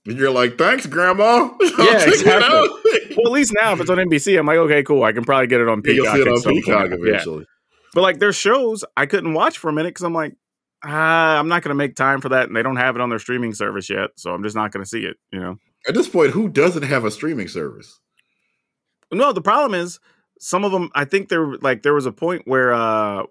You're 0.05 0.31
like, 0.31 0.57
thanks, 0.57 0.85
Grandma. 0.85 1.49
I'll 1.61 1.85
Yeah, 1.85 2.03
exactly. 2.07 2.31
out. 2.43 2.69
Well, 3.17 3.27
at 3.27 3.31
least 3.31 3.53
now 3.59 3.73
if 3.73 3.79
it's 3.81 3.89
on 3.89 3.97
NBC, 3.97 4.37
I'm 4.37 4.45
like, 4.45 4.57
"Okay, 4.57 4.83
cool. 4.83 5.03
I 5.03 5.11
can 5.13 5.23
probably 5.23 5.47
get 5.47 5.61
it 5.61 5.67
on 5.67 5.81
You'll 5.83 6.05
Peacock." 6.05 6.15
see 6.15 6.21
it 6.21 6.27
on 6.27 6.41
Peacock 6.41 6.89
point. 6.89 7.01
Yeah. 7.03 7.09
eventually. 7.13 7.45
But 7.93 8.01
like 8.01 8.19
there's 8.19 8.35
shows 8.35 8.83
I 8.95 9.05
couldn't 9.05 9.33
watch 9.33 9.57
for 9.57 9.69
a 9.69 9.73
minute 9.73 9.89
because 9.89 10.03
I'm 10.03 10.13
like, 10.13 10.35
ah, 10.83 11.39
I'm 11.39 11.47
not 11.47 11.63
going 11.63 11.69
to 11.69 11.75
make 11.75 11.95
time 11.95 12.21
for 12.21 12.29
that, 12.29 12.47
and 12.47 12.55
they 12.55 12.61
don't 12.61 12.75
have 12.75 12.95
it 12.95 13.01
on 13.01 13.09
their 13.09 13.19
streaming 13.19 13.53
service 13.53 13.89
yet, 13.89 14.11
so 14.17 14.31
I'm 14.33 14.43
just 14.43 14.55
not 14.55 14.71
going 14.71 14.83
to 14.83 14.89
see 14.89 15.05
it. 15.05 15.17
You 15.31 15.39
know. 15.39 15.57
At 15.87 15.93
this 15.95 16.07
point, 16.09 16.31
who 16.31 16.49
doesn't 16.49 16.83
have 16.83 17.05
a 17.05 17.11
streaming 17.11 17.47
service? 17.47 17.99
No, 19.11 19.31
the 19.31 19.41
problem 19.41 19.79
is 19.79 19.99
some 20.39 20.63
of 20.63 20.71
them. 20.71 20.91
I 20.93 21.05
think 21.05 21.29
there 21.29 21.55
like 21.57 21.83
there 21.83 21.93
was 21.93 22.05
a 22.05 22.11
point 22.11 22.43
where, 22.45 22.73
uh 22.73 23.23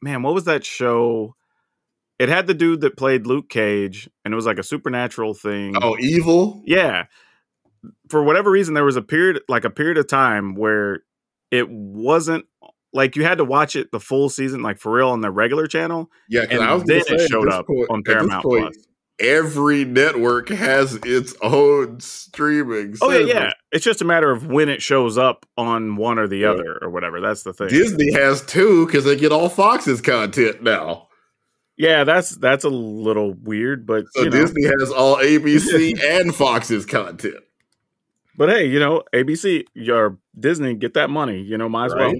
man, 0.00 0.22
what 0.22 0.34
was 0.34 0.44
that 0.44 0.64
show? 0.64 1.34
It 2.22 2.28
had 2.28 2.46
the 2.46 2.54
dude 2.54 2.82
that 2.82 2.96
played 2.96 3.26
Luke 3.26 3.48
Cage, 3.48 4.08
and 4.24 4.32
it 4.32 4.36
was 4.36 4.46
like 4.46 4.58
a 4.58 4.62
supernatural 4.62 5.34
thing. 5.34 5.74
Oh, 5.82 5.96
Evil? 5.98 6.62
yeah. 6.64 7.06
For 8.08 8.22
whatever 8.22 8.48
reason, 8.48 8.74
there 8.74 8.84
was 8.84 8.94
a 8.94 9.02
period, 9.02 9.42
like 9.48 9.64
a 9.64 9.70
period 9.70 9.98
of 9.98 10.06
time 10.06 10.54
where 10.54 11.00
it 11.50 11.68
wasn't 11.68 12.44
like 12.92 13.16
you 13.16 13.24
had 13.24 13.38
to 13.38 13.44
watch 13.44 13.74
it 13.74 13.90
the 13.90 13.98
full 13.98 14.28
season, 14.28 14.62
like 14.62 14.78
for 14.78 14.92
real, 14.92 15.08
on 15.08 15.20
the 15.20 15.32
regular 15.32 15.66
channel, 15.66 16.10
Yeah, 16.28 16.44
and 16.48 16.60
I 16.62 16.74
was 16.74 16.84
then 16.84 17.02
say, 17.02 17.14
it 17.16 17.28
showed 17.28 17.48
up 17.48 17.66
point- 17.66 17.88
on 17.90 18.02
Paramount 18.04 18.44
point, 18.44 18.72
Plus. 18.72 18.86
Every 19.18 19.84
network 19.84 20.48
has 20.48 20.94
its 21.04 21.34
own 21.42 22.00
streaming. 22.00 22.94
Oh 23.02 23.10
yeah, 23.10 23.26
yeah. 23.26 23.52
It's 23.72 23.84
just 23.84 24.00
a 24.00 24.04
matter 24.04 24.30
of 24.30 24.46
when 24.46 24.68
it 24.68 24.80
shows 24.82 25.18
up 25.18 25.44
on 25.56 25.96
one 25.96 26.18
or 26.18 26.26
the 26.28 26.38
Yeah. 26.38 26.50
other 26.52 26.78
or 26.82 26.88
whatever. 26.90 27.20
That's 27.20 27.42
the 27.42 27.52
thing. 27.52 27.68
Disney 27.68 28.12
has 28.12 28.42
two 28.46 28.86
because 28.86 29.04
they 29.04 29.16
get 29.16 29.32
all 29.32 29.48
Fox's 29.48 30.00
content 30.00 30.62
now. 30.62 31.08
Yeah, 31.82 32.04
that's 32.04 32.30
that's 32.36 32.62
a 32.62 32.68
little 32.68 33.32
weird, 33.32 33.86
but 33.86 34.04
So 34.14 34.22
you 34.22 34.30
know. 34.30 34.36
Disney 34.36 34.62
has 34.62 34.92
all 34.92 35.16
ABC 35.16 36.00
and 36.20 36.32
Fox's 36.32 36.86
content. 36.86 37.42
But 38.36 38.50
hey, 38.50 38.66
you 38.66 38.78
know, 38.78 39.02
ABC 39.12 39.64
or 39.88 40.16
Disney 40.38 40.74
get 40.74 40.94
that 40.94 41.10
money. 41.10 41.42
You 41.42 41.58
know, 41.58 41.68
might 41.68 41.86
as 41.86 41.94
well. 41.96 42.14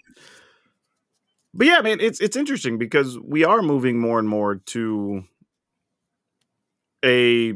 But 1.54 1.68
yeah, 1.68 1.80
man, 1.80 2.00
it's 2.00 2.20
it's 2.20 2.36
interesting 2.36 2.76
because 2.76 3.16
we 3.20 3.44
are 3.44 3.62
moving 3.62 4.00
more 4.00 4.18
and 4.18 4.28
more 4.28 4.56
to 4.56 5.22
a 7.04 7.54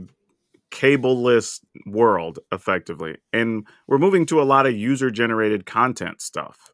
cableless 0.70 1.60
world, 1.86 2.38
effectively, 2.52 3.16
and 3.32 3.66
we're 3.88 3.98
moving 3.98 4.26
to 4.26 4.40
a 4.40 4.44
lot 4.44 4.66
of 4.66 4.74
user 4.76 5.10
generated 5.10 5.66
content 5.66 6.20
stuff. 6.20 6.70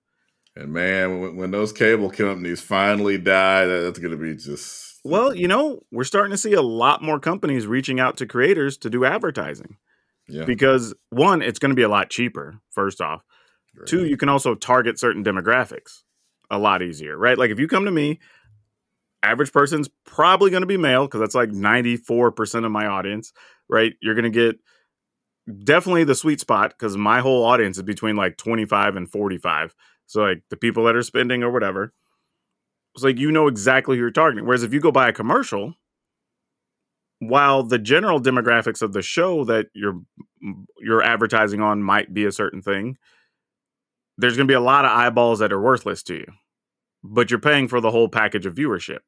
And 0.54 0.74
man, 0.74 1.20
when, 1.22 1.36
when 1.36 1.50
those 1.52 1.72
cable 1.72 2.10
companies 2.10 2.60
finally 2.60 3.16
die, 3.16 3.64
that- 3.64 3.80
that's 3.80 3.98
going 3.98 4.10
to 4.10 4.18
be 4.18 4.34
just 4.34 4.91
Well, 5.04 5.34
you 5.34 5.48
know, 5.48 5.80
we're 5.90 6.04
starting 6.04 6.30
to 6.30 6.38
see 6.38 6.52
a 6.52 6.62
lot 6.62 7.02
more 7.02 7.18
companies 7.18 7.66
reaching 7.66 7.98
out 7.98 8.16
to 8.18 8.26
creators 8.26 8.76
to 8.78 8.90
do 8.90 9.04
advertising 9.04 9.76
yeah. 10.28 10.44
because 10.44 10.94
one, 11.10 11.42
it's 11.42 11.58
going 11.58 11.70
to 11.70 11.76
be 11.76 11.82
a 11.82 11.88
lot 11.88 12.10
cheaper. 12.10 12.60
First 12.70 13.00
off, 13.00 13.22
Two, 13.86 14.04
you 14.04 14.16
can 14.16 14.28
also 14.28 14.54
target 14.54 14.98
certain 14.98 15.24
demographics 15.24 16.02
a 16.50 16.58
lot 16.58 16.82
easier, 16.82 17.16
right? 17.16 17.38
Like 17.38 17.50
if 17.50 17.58
you 17.58 17.66
come 17.66 17.86
to 17.86 17.90
me, 17.90 18.20
average 19.22 19.52
person's 19.52 19.88
probably 20.04 20.50
going 20.50 20.62
to 20.62 20.66
be 20.66 20.76
male 20.76 21.06
because 21.06 21.20
that's 21.20 21.34
like 21.34 21.50
94% 21.50 22.64
of 22.64 22.70
my 22.70 22.86
audience, 22.86 23.32
right? 23.68 23.94
You're 24.00 24.14
going 24.14 24.30
to 24.30 24.30
get 24.30 24.58
definitely 25.64 26.04
the 26.04 26.14
sweet 26.14 26.40
spot 26.40 26.70
because 26.70 26.96
my 26.96 27.20
whole 27.20 27.44
audience 27.44 27.76
is 27.78 27.82
between 27.82 28.16
like 28.16 28.36
25 28.36 28.96
and 28.96 29.10
45. 29.10 29.74
So 30.06 30.22
like 30.22 30.42
the 30.50 30.56
people 30.56 30.84
that 30.84 30.96
are 30.96 31.02
spending 31.02 31.42
or 31.42 31.50
whatever. 31.50 31.92
It's 32.94 33.04
like 33.04 33.18
you 33.18 33.32
know 33.32 33.46
exactly 33.46 33.96
who 33.96 34.02
you're 34.02 34.10
targeting. 34.10 34.46
Whereas 34.46 34.62
if 34.62 34.72
you 34.72 34.80
go 34.80 34.92
buy 34.92 35.08
a 35.08 35.12
commercial, 35.12 35.74
while 37.20 37.62
the 37.62 37.78
general 37.78 38.20
demographics 38.20 38.82
of 38.82 38.92
the 38.92 39.02
show 39.02 39.44
that 39.44 39.66
you're 39.74 40.00
you're 40.80 41.02
advertising 41.02 41.60
on 41.60 41.82
might 41.82 42.12
be 42.12 42.24
a 42.24 42.32
certain 42.32 42.60
thing, 42.60 42.98
there's 44.18 44.36
going 44.36 44.46
to 44.46 44.50
be 44.50 44.56
a 44.56 44.60
lot 44.60 44.84
of 44.84 44.90
eyeballs 44.90 45.38
that 45.38 45.52
are 45.52 45.60
worthless 45.60 46.02
to 46.04 46.14
you. 46.14 46.26
But 47.04 47.30
you're 47.30 47.40
paying 47.40 47.68
for 47.68 47.80
the 47.80 47.90
whole 47.90 48.08
package 48.08 48.46
of 48.46 48.54
viewership, 48.54 49.00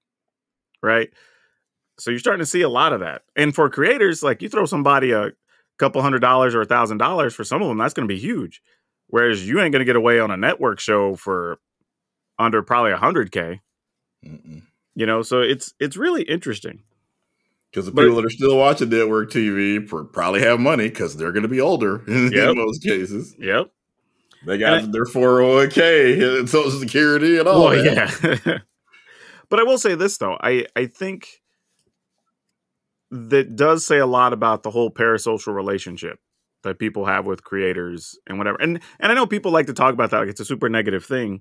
right? 0.82 1.10
So 1.98 2.10
you're 2.10 2.20
starting 2.20 2.40
to 2.40 2.46
see 2.46 2.62
a 2.62 2.68
lot 2.68 2.92
of 2.92 3.00
that. 3.00 3.22
And 3.36 3.54
for 3.54 3.68
creators, 3.68 4.22
like 4.22 4.42
you 4.42 4.48
throw 4.48 4.64
somebody 4.66 5.12
a 5.12 5.32
couple 5.78 6.02
hundred 6.02 6.20
dollars 6.20 6.54
or 6.54 6.62
a 6.62 6.66
thousand 6.66 6.98
dollars 6.98 7.34
for 7.34 7.44
some 7.44 7.62
of 7.62 7.68
them, 7.68 7.78
that's 7.78 7.94
going 7.94 8.08
to 8.08 8.14
be 8.14 8.20
huge. 8.20 8.62
Whereas 9.08 9.46
you 9.46 9.60
ain't 9.60 9.72
going 9.72 9.80
to 9.80 9.84
get 9.84 9.96
away 9.96 10.18
on 10.18 10.30
a 10.30 10.36
network 10.36 10.80
show 10.80 11.14
for 11.14 11.58
under 12.38 12.62
probably 12.62 12.92
a 12.92 12.96
hundred 12.96 13.30
k. 13.32 13.60
You 14.94 15.06
know, 15.06 15.22
so 15.22 15.40
it's 15.40 15.74
it's 15.80 15.96
really 15.96 16.22
interesting. 16.22 16.82
Because 17.70 17.86
the 17.86 17.92
But- 17.92 18.02
people 18.02 18.16
that 18.16 18.26
are 18.26 18.30
still 18.30 18.56
watching 18.56 18.88
network 18.90 19.30
TV 19.30 19.80
pr- 19.80 20.02
probably 20.04 20.40
have 20.40 20.60
money 20.60 20.88
because 20.88 21.16
they're 21.16 21.32
going 21.32 21.42
to 21.42 21.48
be 21.48 21.60
older 21.60 22.02
in 22.06 22.30
Yep. 22.32 22.54
most 22.56 22.82
cases. 22.82 23.34
Yep. 23.38 23.70
They 24.46 24.58
got 24.58 24.92
their 24.92 25.06
401k 25.06 26.38
and 26.40 26.48
Social 26.56 26.78
Security 26.78 27.38
and 27.38 27.48
all 27.48 27.64
well, 27.64 27.84
yeah. 27.84 28.10
but 29.48 29.58
I 29.58 29.62
will 29.62 29.78
say 29.78 29.94
this 29.94 30.18
though, 30.18 30.36
I 30.40 30.66
I 30.76 30.86
think 30.86 31.40
that 33.10 33.56
does 33.56 33.86
say 33.86 33.98
a 33.98 34.06
lot 34.06 34.32
about 34.32 34.62
the 34.62 34.70
whole 34.70 34.90
parasocial 34.90 35.54
relationship 35.54 36.18
that 36.62 36.78
people 36.78 37.04
have 37.06 37.26
with 37.26 37.44
creators 37.44 38.18
and 38.26 38.38
whatever. 38.38 38.58
And 38.60 38.80
and 39.00 39.12
I 39.12 39.14
know 39.14 39.26
people 39.26 39.50
like 39.52 39.66
to 39.66 39.72
talk 39.74 39.94
about 39.94 40.10
that 40.10 40.18
like 40.20 40.28
it's 40.28 40.40
a 40.40 40.44
super 40.44 40.68
negative 40.68 41.04
thing. 41.04 41.40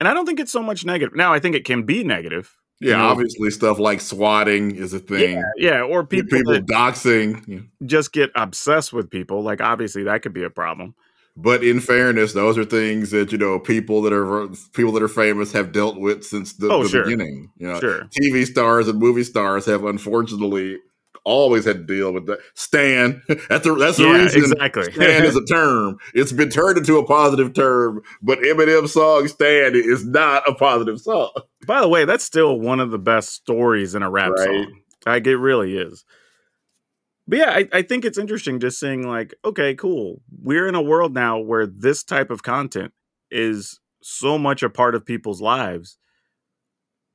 And 0.00 0.08
I 0.08 0.14
don't 0.14 0.26
think 0.26 0.40
it's 0.40 0.52
so 0.52 0.62
much 0.62 0.84
negative. 0.84 1.14
Now 1.16 1.32
I 1.32 1.38
think 1.40 1.54
it 1.56 1.64
can 1.64 1.84
be 1.84 2.04
negative. 2.04 2.54
Yeah, 2.80 2.90
You 2.90 2.96
know, 2.98 3.08
obviously 3.08 3.50
stuff 3.50 3.78
like 3.78 4.00
swatting 4.02 4.76
is 4.76 4.92
a 4.92 4.98
thing. 4.98 5.42
Yeah, 5.56 5.80
or 5.82 6.04
People, 6.06 6.38
people, 6.38 6.52
doxing. 6.60 7.68
Just 7.86 8.12
get 8.12 8.30
obsessed 8.34 8.92
with 8.92 9.10
people. 9.10 9.42
Like 9.42 9.62
obviously 9.62 10.02
that 10.04 10.20
could 10.22 10.34
be 10.34 10.44
a 10.44 10.50
problem. 10.50 10.94
But 11.38 11.62
in 11.64 11.80
fairness, 11.80 12.32
those 12.32 12.56
are 12.56 12.64
things 12.64 13.10
that 13.10 13.30
you 13.32 13.38
know 13.38 13.58
people 13.58 14.02
that 14.02 14.12
are 14.12 14.48
people 14.74 14.92
that 14.92 15.02
are 15.02 15.08
famous 15.08 15.52
have 15.52 15.72
dealt 15.72 15.98
with 15.98 16.24
since 16.24 16.54
the, 16.54 16.70
Oh, 16.70 16.82
the 16.82 16.88
sure. 16.88 17.04
beginning. 17.04 17.50
You 17.58 17.68
know, 17.68 17.80
Sure. 17.80 18.08
TV 18.20 18.46
stars 18.46 18.88
and 18.88 18.98
movie 18.98 19.24
stars 19.24 19.64
have 19.66 19.84
unfortunately 19.84 20.78
always 21.26 21.64
had 21.66 21.76
to 21.86 21.94
deal 21.94 22.12
with 22.12 22.26
that. 22.26 22.38
Stan, 22.54 23.20
that's 23.28 23.64
the 23.66 23.74
that's 23.74 23.98
the 23.98 24.04
Yeah, 24.06 24.22
reason 24.22 24.44
exactly. 24.44 24.92
Stan 24.92 25.24
is 25.24 25.36
a 25.36 25.44
term. 25.52 25.98
It's 26.14 26.32
been 26.32 26.48
turned 26.48 26.78
into 26.78 26.96
a 26.96 27.04
positive 27.06 27.52
term, 27.52 28.00
but 28.22 28.38
Eminem's 28.38 28.92
song 28.94 29.28
"Stan" 29.28 29.72
is 29.74 30.06
not 30.06 30.48
a 30.48 30.54
positive 30.54 31.00
song. 31.00 31.32
By 31.66 31.80
the 31.80 31.88
way, 31.88 32.04
that's 32.06 32.24
still 32.24 32.58
one 32.58 32.80
of 32.80 32.90
the 32.90 32.98
best 32.98 33.30
stories 33.30 33.94
in 33.94 34.02
a 34.02 34.10
rap 34.10 34.30
Right. 34.30 34.46
song. 34.46 34.80
Like 35.04 35.26
it 35.26 35.36
really 35.36 35.76
is. 35.76 36.04
But 37.28 37.38
yeah, 37.38 37.50
I, 37.50 37.68
I 37.72 37.82
think 37.82 38.04
it's 38.04 38.18
interesting 38.18 38.60
just 38.60 38.78
seeing 38.78 39.06
like, 39.06 39.34
okay, 39.44 39.74
cool. 39.74 40.22
We're 40.42 40.68
in 40.68 40.76
a 40.76 40.82
world 40.82 41.12
now 41.12 41.38
where 41.38 41.66
this 41.66 42.04
type 42.04 42.30
of 42.30 42.44
content 42.44 42.92
is 43.32 43.80
so 44.00 44.38
much 44.38 44.62
a 44.62 44.70
part 44.70 44.94
of 44.94 45.04
people's 45.04 45.40
lives 45.40 45.98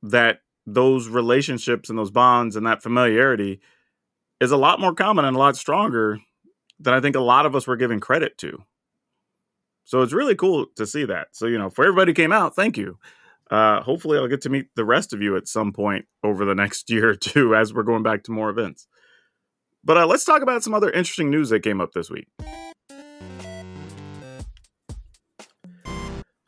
that 0.02 0.40
those 0.66 1.08
relationships 1.08 1.88
and 1.88 1.98
those 1.98 2.10
bonds 2.10 2.56
and 2.56 2.66
that 2.66 2.82
familiarity 2.82 3.60
is 4.42 4.50
a 4.50 4.56
lot 4.56 4.80
more 4.80 4.92
common 4.92 5.24
and 5.24 5.36
a 5.36 5.38
lot 5.38 5.56
stronger 5.56 6.18
than 6.80 6.92
I 6.92 7.00
think 7.00 7.14
a 7.14 7.20
lot 7.20 7.46
of 7.46 7.54
us 7.54 7.68
were 7.68 7.76
giving 7.76 8.00
credit 8.00 8.36
to. 8.38 8.64
So 9.84 10.02
it's 10.02 10.12
really 10.12 10.34
cool 10.34 10.66
to 10.76 10.84
see 10.84 11.04
that. 11.04 11.28
So, 11.30 11.46
you 11.46 11.58
know, 11.58 11.70
for 11.70 11.84
everybody 11.84 12.12
came 12.12 12.32
out, 12.32 12.56
thank 12.56 12.76
you. 12.76 12.98
Uh, 13.52 13.82
hopefully, 13.82 14.18
I'll 14.18 14.26
get 14.26 14.40
to 14.42 14.48
meet 14.48 14.66
the 14.74 14.84
rest 14.84 15.12
of 15.12 15.22
you 15.22 15.36
at 15.36 15.46
some 15.46 15.72
point 15.72 16.06
over 16.24 16.44
the 16.44 16.56
next 16.56 16.90
year 16.90 17.10
or 17.10 17.14
two 17.14 17.54
as 17.54 17.72
we're 17.72 17.84
going 17.84 18.02
back 18.02 18.24
to 18.24 18.32
more 18.32 18.50
events. 18.50 18.88
But 19.84 19.98
uh, 19.98 20.06
let's 20.06 20.24
talk 20.24 20.42
about 20.42 20.64
some 20.64 20.74
other 20.74 20.90
interesting 20.90 21.30
news 21.30 21.50
that 21.50 21.60
came 21.60 21.80
up 21.80 21.92
this 21.92 22.10
week. 22.10 22.26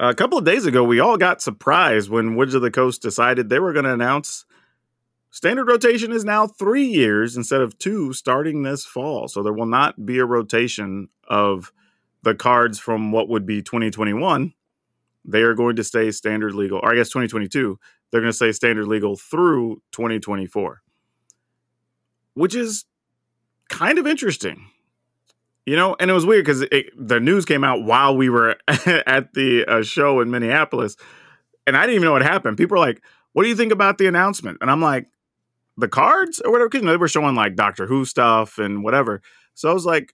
A 0.01 0.15
couple 0.15 0.37
of 0.39 0.45
days 0.45 0.67
ago, 0.67 0.83
we 0.83 0.99
all 0.99 1.17
got 1.17 1.41
surprised 1.43 2.11
when 2.11 2.35
Wizards 2.35 2.57
of 2.57 2.63
the 2.63 2.71
Coast 2.73 3.03
decided 3.03 3.49
they 3.49 3.61
were 3.61 3.73
going 3.73 3.85
to 3.85 3.93
announce 3.93 4.45
standard 5.35 5.67
rotation 5.67 6.13
is 6.13 6.25
now 6.25 6.47
three 6.47 6.87
years 6.87 7.37
instead 7.37 7.61
of 7.61 7.77
two 7.79 8.13
starting 8.13 8.63
this 8.63 8.85
fall. 8.85 9.29
So 9.29 9.43
there 9.43 9.53
will 9.53 9.67
not 9.67 10.07
be 10.07 10.19
a 10.19 10.25
rotation 10.25 11.09
of 11.29 11.73
the 12.23 12.35
cards 12.35 12.79
from 12.79 13.13
what 13.13 13.29
would 13.29 13.45
be 13.45 13.61
2021 13.61 14.55
they 15.25 15.43
are 15.43 15.55
going 15.55 15.77
to 15.77 15.85
stay 15.85 16.11
standard 16.11 16.55
legal, 16.55 16.81
or 16.83 16.93
I 16.93 16.97
guess 16.97 17.09
2022, 17.09 17.79
they're 18.11 18.21
going 18.21 18.31
to 18.31 18.37
stay 18.37 18.53
standard 18.53 18.87
legal 18.87 19.17
through 19.17 19.81
2024, 19.93 20.83
which 22.35 22.55
is 22.55 22.85
kind 23.69 23.99
of 23.99 24.07
interesting. 24.07 24.67
You 25.67 25.77
know, 25.77 25.97
and 25.99 26.11
it 26.11 26.15
was 26.15 26.27
weird 26.27 26.45
because 26.45 26.61
the 26.61 27.21
news 27.21 27.47
came 27.47 27.65
out 27.65 27.85
while 27.85 28.15
we 28.15 28.29
were 28.29 28.57
at 28.69 29.33
the 29.33 29.65
uh, 29.67 29.83
show 29.83 30.21
in 30.21 30.31
Minneapolis, 30.31 30.97
and 31.67 31.75
I 31.75 31.83
didn't 31.83 31.97
even 31.97 32.05
know 32.05 32.13
what 32.13 32.23
happened. 32.23 32.59
People 32.59 32.75
were 32.75 32.87
like, 32.87 33.03
"What 33.33 33.45
do 33.45 33.49
you 33.49 33.57
think 33.57 33.73
about 33.73 33.97
the 33.97 34.07
announcement?" 34.07 34.59
And 34.61 34.71
I'm 34.71 34.83
like, 34.83 35.07
"The 35.77 35.89
cards 35.89 36.41
or 36.41 36.51
whatever," 36.53 36.69
because 36.69 36.87
they 36.87 36.97
were 36.97 37.09
showing 37.09 37.35
like 37.35 37.57
Doctor 37.57 37.87
Who 37.87 38.05
stuff 38.05 38.59
and 38.59 38.83
whatever. 38.85 39.23
So 39.55 39.71
I 39.71 39.75
was 39.75 39.85
like, 39.87 40.13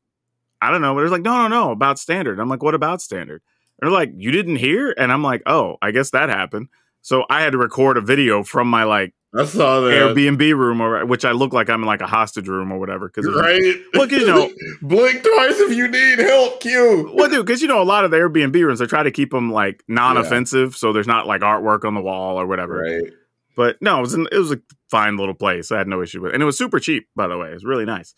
"I 0.61 0.71
don't 0.71 0.83
know," 0.83 0.95
but 0.95 1.01
it 1.01 1.05
was 1.05 1.13
like, 1.13 1.23
"No, 1.23 1.37
no, 1.37 1.49
no, 1.49 1.71
about 1.73 1.99
standard." 1.99 2.39
I'm 2.39 2.49
like, 2.49 2.63
"What 2.63 2.75
about 2.75 3.01
standard?" 3.03 3.43
And 3.81 3.91
they're 3.91 3.99
like, 3.99 4.13
you 4.15 4.31
didn't 4.31 4.57
hear? 4.57 4.95
And 4.99 5.11
I'm 5.11 5.23
like, 5.23 5.43
oh, 5.47 5.79
I 5.81 5.91
guess 5.91 6.11
that 6.11 6.29
happened. 6.29 6.69
So 7.01 7.25
I 7.31 7.41
had 7.41 7.53
to 7.53 7.59
record 7.59 7.97
a 7.97 8.03
video 8.03 8.43
from 8.45 8.69
my 8.69 8.85
like 8.85 9.15
I 9.35 9.47
saw 9.47 9.81
that. 9.81 9.91
Airbnb 9.93 10.55
room, 10.55 10.83
or 10.83 11.07
which 11.07 11.25
I 11.25 11.31
look 11.33 11.55
like 11.55 11.71
I'm 11.71 11.81
in 11.83 11.87
like 11.87 12.03
a 12.03 12.07
hostage 12.07 12.47
room 12.49 12.73
or 12.73 12.79
whatever. 12.79 13.09
Because 13.09 13.33
Right? 13.35 13.77
Look, 13.95 14.11
you 14.11 14.27
know- 14.27 14.51
blink 14.83 15.23
twice 15.23 15.59
if 15.61 15.75
you 15.75 15.89
need 15.89 16.19
help. 16.19 16.61
Q. 16.61 17.13
well, 17.15 17.31
dude, 17.31 17.47
because 17.47 17.63
you 17.63 17.69
know 17.69 17.81
a 17.81 17.85
lot 17.85 18.05
of 18.05 18.11
the 18.11 18.19
Airbnb 18.19 18.55
rooms 18.55 18.81
they 18.81 18.87
try 18.87 19.03
to 19.03 19.11
keep 19.11 19.31
them 19.31 19.51
like 19.51 19.83
non-offensive, 19.89 20.77
so 20.77 20.93
there's 20.93 21.07
not 21.07 21.27
like 21.27 21.41
artwork 21.41 21.85
on 21.87 21.95
the 21.95 22.03
wall 22.03 22.39
or 22.39 22.47
whatever. 22.47 22.81
Right. 22.83 23.13
But 23.57 23.77
no, 23.81 23.99
it 23.99 24.03
was 24.03 24.15
an, 24.15 24.27
it 24.33 24.39
was 24.39 24.53
a 24.53 24.61
fine 24.91 25.17
little 25.17 25.35
place. 25.35 25.71
I 25.71 25.79
had 25.79 25.89
no 25.89 26.03
issue 26.03 26.21
with, 26.21 26.31
it. 26.31 26.35
and 26.35 26.43
it 26.43 26.47
was 26.47 26.59
super 26.59 26.79
cheap, 26.81 27.09
by 27.15 27.27
the 27.27 27.37
way. 27.37 27.51
It 27.51 27.55
was 27.55 27.65
really 27.65 27.85
nice. 27.85 28.15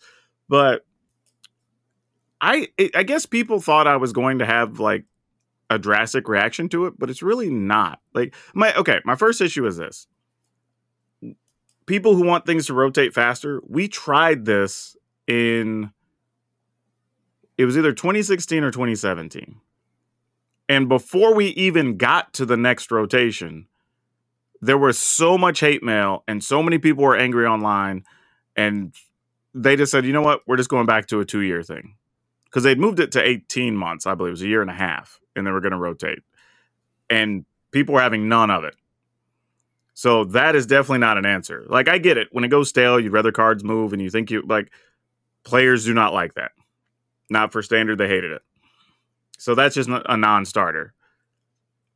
But 0.47 0.85
I 2.39 2.67
I 2.95 3.03
guess 3.03 3.25
people 3.25 3.61
thought 3.61 3.87
I 3.87 3.97
was 3.97 4.13
going 4.13 4.39
to 4.39 4.45
have 4.45 4.79
like 4.79 5.05
a 5.69 5.79
drastic 5.79 6.27
reaction 6.27 6.69
to 6.69 6.85
it, 6.85 6.93
but 6.99 7.09
it's 7.09 7.23
really 7.23 7.49
not. 7.49 7.99
Like 8.13 8.35
my 8.53 8.75
okay, 8.75 8.99
my 9.05 9.15
first 9.15 9.41
issue 9.41 9.65
is 9.65 9.77
this. 9.77 10.07
People 11.85 12.15
who 12.15 12.23
want 12.25 12.45
things 12.45 12.67
to 12.67 12.73
rotate 12.73 13.13
faster, 13.13 13.61
we 13.67 13.87
tried 13.87 14.45
this 14.45 14.95
in 15.27 15.91
it 17.57 17.65
was 17.65 17.77
either 17.77 17.93
2016 17.93 18.63
or 18.63 18.71
2017. 18.71 19.59
And 20.69 20.89
before 20.89 21.35
we 21.35 21.47
even 21.47 21.97
got 21.97 22.33
to 22.33 22.45
the 22.45 22.57
next 22.57 22.91
rotation, 22.91 23.67
there 24.63 24.77
was 24.77 24.97
so 24.97 25.37
much 25.37 25.59
hate 25.59 25.83
mail 25.83 26.23
and 26.27 26.43
so 26.43 26.63
many 26.63 26.77
people 26.77 27.03
were 27.03 27.17
angry 27.17 27.45
online 27.45 28.03
and 28.55 28.93
they 29.53 29.75
just 29.75 29.91
said, 29.91 30.05
"You 30.05 30.13
know 30.13 30.21
what? 30.21 30.41
We're 30.47 30.57
just 30.57 30.69
going 30.69 30.85
back 30.85 31.07
to 31.07 31.19
a 31.19 31.25
2-year 31.25 31.63
thing." 31.63 31.95
Cuz 32.51 32.63
they'd 32.63 32.79
moved 32.79 32.99
it 32.99 33.11
to 33.13 33.21
18 33.21 33.75
months, 33.75 34.05
I 34.05 34.15
believe, 34.15 34.29
it 34.29 34.31
was 34.31 34.41
a 34.41 34.47
year 34.47 34.61
and 34.61 34.69
a 34.69 34.73
half 34.75 35.19
and 35.35 35.45
they 35.45 35.51
were 35.51 35.61
going 35.61 35.71
to 35.71 35.77
rotate. 35.77 36.19
And 37.09 37.45
people 37.71 37.95
were 37.95 38.01
having 38.01 38.29
none 38.29 38.51
of 38.51 38.63
it. 38.63 38.75
So 39.95 40.23
that 40.25 40.55
is 40.55 40.65
definitely 40.65 40.99
not 40.99 41.17
an 41.17 41.25
answer. 41.25 41.65
Like 41.67 41.87
I 41.87 41.97
get 41.97 42.17
it. 42.17 42.29
When 42.31 42.43
it 42.43 42.49
goes 42.49 42.69
stale, 42.69 42.99
you'd 42.99 43.11
rather 43.11 43.31
cards 43.31 43.63
move 43.63 43.91
and 43.93 44.01
you 44.01 44.09
think 44.09 44.31
you 44.31 44.43
like 44.43 44.71
players 45.43 45.85
do 45.85 45.93
not 45.93 46.13
like 46.13 46.35
that. 46.35 46.51
Not 47.29 47.51
for 47.51 47.61
standard, 47.61 47.97
they 47.97 48.07
hated 48.07 48.31
it. 48.31 48.43
So 49.37 49.55
that's 49.55 49.75
just 49.75 49.89
a 49.89 50.15
non-starter. 50.15 50.93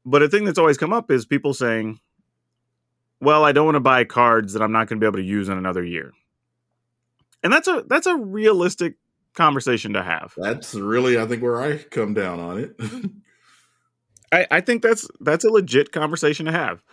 But 0.06 0.24
a 0.24 0.30
thing 0.30 0.46
that's 0.46 0.60
always 0.60 0.78
come 0.78 0.94
up 0.94 1.12
is 1.12 1.26
people 1.26 1.54
saying, 1.54 2.00
"Well, 3.20 3.44
I 3.44 3.52
don't 3.52 3.66
want 3.66 3.76
to 3.76 3.82
buy 3.82 4.04
cards 4.04 4.54
that 4.54 4.62
I'm 4.62 4.72
not 4.72 4.88
going 4.88 5.00
to 5.00 5.04
be 5.04 5.08
able 5.08 5.20
to 5.20 5.24
use 5.24 5.50
in 5.50 5.58
another 5.58 5.84
year." 5.84 6.14
And 7.44 7.54
that's 7.54 7.68
a 7.68 7.84
that's 7.88 8.08
a 8.08 8.16
realistic 8.16 8.96
conversation 9.34 9.94
to 9.94 10.04
have. 10.04 10.34
That's 10.36 10.76
really, 10.76 11.20
I 11.20 11.26
think, 11.26 11.42
where 11.42 11.62
I 11.62 11.78
come 11.78 12.14
down 12.14 12.40
on 12.40 12.60
it. 12.60 12.76
I, 14.32 14.48
I 14.52 14.62
think 14.62 14.82
that's 14.82 15.08
that's 15.22 15.46
a 15.46 15.50
legit 15.50 15.92
conversation 15.92 16.48
to 16.48 16.52
have. 16.52 16.84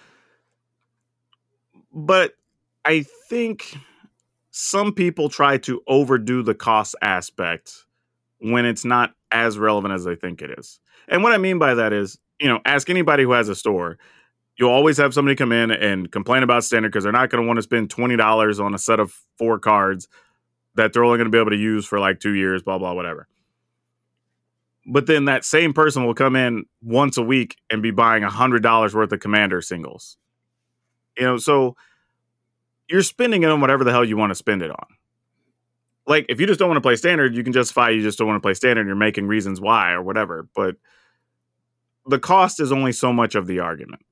But 1.92 2.34
I 2.84 3.04
think 3.28 3.76
some 4.50 4.92
people 4.92 5.28
try 5.28 5.58
to 5.58 5.82
overdo 5.86 6.42
the 6.42 6.54
cost 6.54 6.94
aspect 7.02 7.84
when 8.38 8.64
it's 8.64 8.84
not 8.84 9.14
as 9.32 9.58
relevant 9.58 9.94
as 9.94 10.04
they 10.04 10.14
think 10.14 10.42
it 10.42 10.58
is. 10.58 10.78
And 11.08 11.22
what 11.22 11.32
I 11.32 11.38
mean 11.38 11.58
by 11.58 11.74
that 11.74 11.92
is, 11.92 12.18
you 12.40 12.48
know, 12.48 12.60
ask 12.64 12.88
anybody 12.88 13.24
who 13.24 13.32
has 13.32 13.48
a 13.48 13.54
store. 13.54 13.98
You'll 14.56 14.70
always 14.70 14.98
have 14.98 15.14
somebody 15.14 15.36
come 15.36 15.52
in 15.52 15.70
and 15.70 16.10
complain 16.12 16.42
about 16.42 16.64
standard 16.64 16.90
because 16.90 17.04
they're 17.04 17.12
not 17.12 17.30
going 17.30 17.42
to 17.42 17.46
want 17.46 17.58
to 17.58 17.62
spend 17.62 17.90
twenty 17.90 18.16
dollars 18.16 18.60
on 18.60 18.74
a 18.74 18.78
set 18.78 19.00
of 19.00 19.14
four 19.38 19.58
cards 19.58 20.08
that 20.76 20.92
they're 20.92 21.04
only 21.04 21.18
going 21.18 21.26
to 21.26 21.30
be 21.30 21.38
able 21.40 21.50
to 21.50 21.56
use 21.56 21.86
for 21.86 22.00
like 22.00 22.20
two 22.20 22.34
years, 22.34 22.62
blah 22.62 22.78
blah 22.78 22.92
whatever. 22.94 23.28
but 24.86 25.06
then 25.06 25.26
that 25.26 25.44
same 25.44 25.72
person 25.72 26.04
will 26.04 26.14
come 26.14 26.36
in 26.36 26.64
once 26.82 27.16
a 27.16 27.22
week 27.22 27.56
and 27.70 27.82
be 27.82 27.90
buying 27.90 28.24
a 28.24 28.30
hundred 28.30 28.62
dollars 28.62 28.94
worth 28.94 29.12
of 29.12 29.20
commander 29.20 29.62
singles. 29.62 30.16
You 31.18 31.24
know, 31.24 31.38
so 31.38 31.76
you're 32.88 33.02
spending 33.02 33.42
it 33.42 33.50
on 33.50 33.60
whatever 33.60 33.84
the 33.84 33.92
hell 33.92 34.04
you 34.04 34.16
want 34.16 34.30
to 34.30 34.34
spend 34.34 34.62
it 34.62 34.70
on. 34.70 34.86
Like 36.06 36.26
if 36.28 36.40
you 36.40 36.46
just 36.46 36.58
don't 36.60 36.68
want 36.68 36.78
to 36.78 36.82
play 36.82 36.96
standard, 36.96 37.36
you 37.36 37.44
can 37.44 37.52
justify 37.52 37.90
you 37.90 38.02
just 38.02 38.18
don't 38.18 38.28
want 38.28 38.38
to 38.38 38.46
play 38.46 38.54
standard. 38.54 38.86
You're 38.86 38.96
making 38.96 39.26
reasons 39.26 39.60
why 39.60 39.92
or 39.92 40.02
whatever, 40.02 40.48
but 40.54 40.76
the 42.06 42.18
cost 42.18 42.60
is 42.60 42.72
only 42.72 42.92
so 42.92 43.12
much 43.12 43.34
of 43.34 43.46
the 43.46 43.60
argument. 43.60 44.02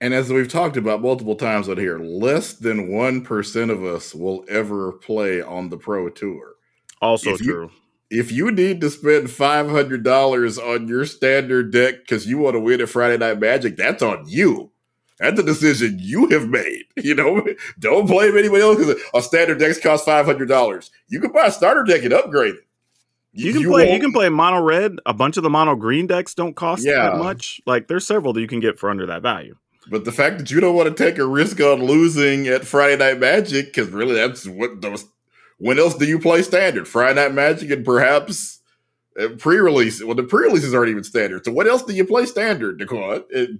And 0.00 0.12
as 0.12 0.30
we've 0.30 0.48
talked 0.48 0.76
about 0.76 1.00
multiple 1.00 1.36
times 1.36 1.68
on 1.68 1.78
here, 1.78 1.98
less 1.98 2.52
than 2.52 2.88
1% 2.90 3.70
of 3.70 3.82
us 3.84 4.14
will 4.14 4.44
ever 4.48 4.92
play 4.92 5.40
on 5.40 5.70
the 5.70 5.78
Pro 5.78 6.08
Tour. 6.10 6.54
Also 7.00 7.30
If 7.34 7.40
you- 7.40 7.52
true. 7.52 7.70
If 8.08 8.30
you 8.30 8.52
need 8.52 8.80
to 8.82 8.90
spend 8.90 9.28
$500 9.30 10.58
on 10.58 10.86
your 10.86 11.04
standard 11.06 11.72
deck 11.72 12.00
because 12.00 12.24
you 12.26 12.38
want 12.38 12.54
to 12.54 12.60
win 12.60 12.80
at 12.80 12.88
Friday 12.88 13.16
Night 13.18 13.40
Magic, 13.40 13.76
that's 13.76 14.00
on 14.02 14.24
you. 14.28 14.70
That's 15.18 15.40
a 15.40 15.42
decision 15.42 15.98
you 16.00 16.28
have 16.28 16.48
made. 16.48 16.84
You 16.96 17.14
know, 17.14 17.44
don't 17.78 18.06
blame 18.06 18.36
anybody 18.38 18.62
else 18.62 18.78
because 18.78 19.00
a 19.14 19.20
standard 19.22 19.58
deck 19.58 19.80
costs 19.82 20.06
$500. 20.08 20.90
You 21.08 21.20
can 21.20 21.30
buy 21.32 21.46
a 21.46 21.50
starter 21.50 21.82
deck 21.84 22.04
and 22.04 22.12
upgrade 22.12 22.54
it. 22.54 22.60
You 23.32 23.52
can 23.52 23.64
play. 23.64 23.84
You 23.84 23.90
won't- 23.90 24.02
can 24.02 24.12
play 24.12 24.28
mono 24.28 24.62
red. 24.62 24.92
A 25.04 25.12
bunch 25.12 25.36
of 25.36 25.42
the 25.42 25.50
mono 25.50 25.74
green 25.76 26.06
decks 26.06 26.32
don't 26.32 26.54
cost 26.54 26.84
Yeah. 26.86 27.10
that 27.10 27.18
much. 27.18 27.60
Like 27.66 27.88
there's 27.88 28.06
several 28.06 28.32
that 28.34 28.40
you 28.40 28.46
can 28.46 28.60
get 28.60 28.78
for 28.78 28.88
under 28.88 29.04
that 29.06 29.20
value. 29.22 29.56
But 29.88 30.04
the 30.04 30.12
fact 30.12 30.38
that 30.38 30.50
you 30.50 30.60
don't 30.60 30.74
want 30.74 30.94
to 30.94 31.04
take 31.04 31.18
a 31.18 31.26
risk 31.26 31.60
on 31.60 31.84
losing 31.84 32.48
at 32.48 32.64
Friday 32.64 32.96
Night 32.96 33.20
Magic, 33.20 33.66
because 33.66 33.88
really 33.88 34.14
that's 34.14 34.46
what 34.46 34.80
those. 34.80 35.04
When 35.58 35.78
else 35.78 35.96
do 35.96 36.06
you 36.06 36.18
play 36.18 36.42
standard? 36.42 36.86
Friday 36.86 37.14
Night 37.14 37.32
Magic 37.32 37.70
and 37.70 37.84
perhaps 37.84 38.60
uh, 39.18 39.28
pre-release. 39.38 40.02
Well, 40.04 40.14
the 40.14 40.22
pre-releases 40.22 40.74
aren't 40.74 40.90
even 40.90 41.04
standard. 41.04 41.44
So 41.44 41.52
what 41.52 41.66
else 41.66 41.82
do 41.82 41.94
you 41.94 42.04
play 42.04 42.26
standard, 42.26 42.80
DeQuan? 42.80 43.24
It, 43.30 43.50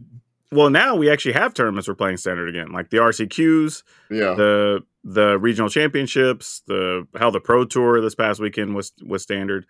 Well, 0.53 0.71
now 0.71 0.97
we 0.97 1.11
actually 1.11 1.33
have 1.33 1.55
tournaments 1.55 1.89
we're 1.89 1.95
playing 1.95 2.19
standard 2.19 2.49
again, 2.49 2.73
like 2.73 2.91
the 2.91 2.99
RCQs, 2.99 3.83
yeah, 4.11 4.35
the 4.35 4.85
the 5.05 5.39
regional 5.39 5.71
championships, 5.71 6.63
the 6.67 7.07
how 7.17 7.31
the 7.31 7.41
Pro 7.41 7.65
Tour 7.65 8.01
this 8.01 8.15
past 8.15 8.41
weekend 8.41 8.75
was 8.75 8.93
was 9.03 9.23
standard. 9.23 9.67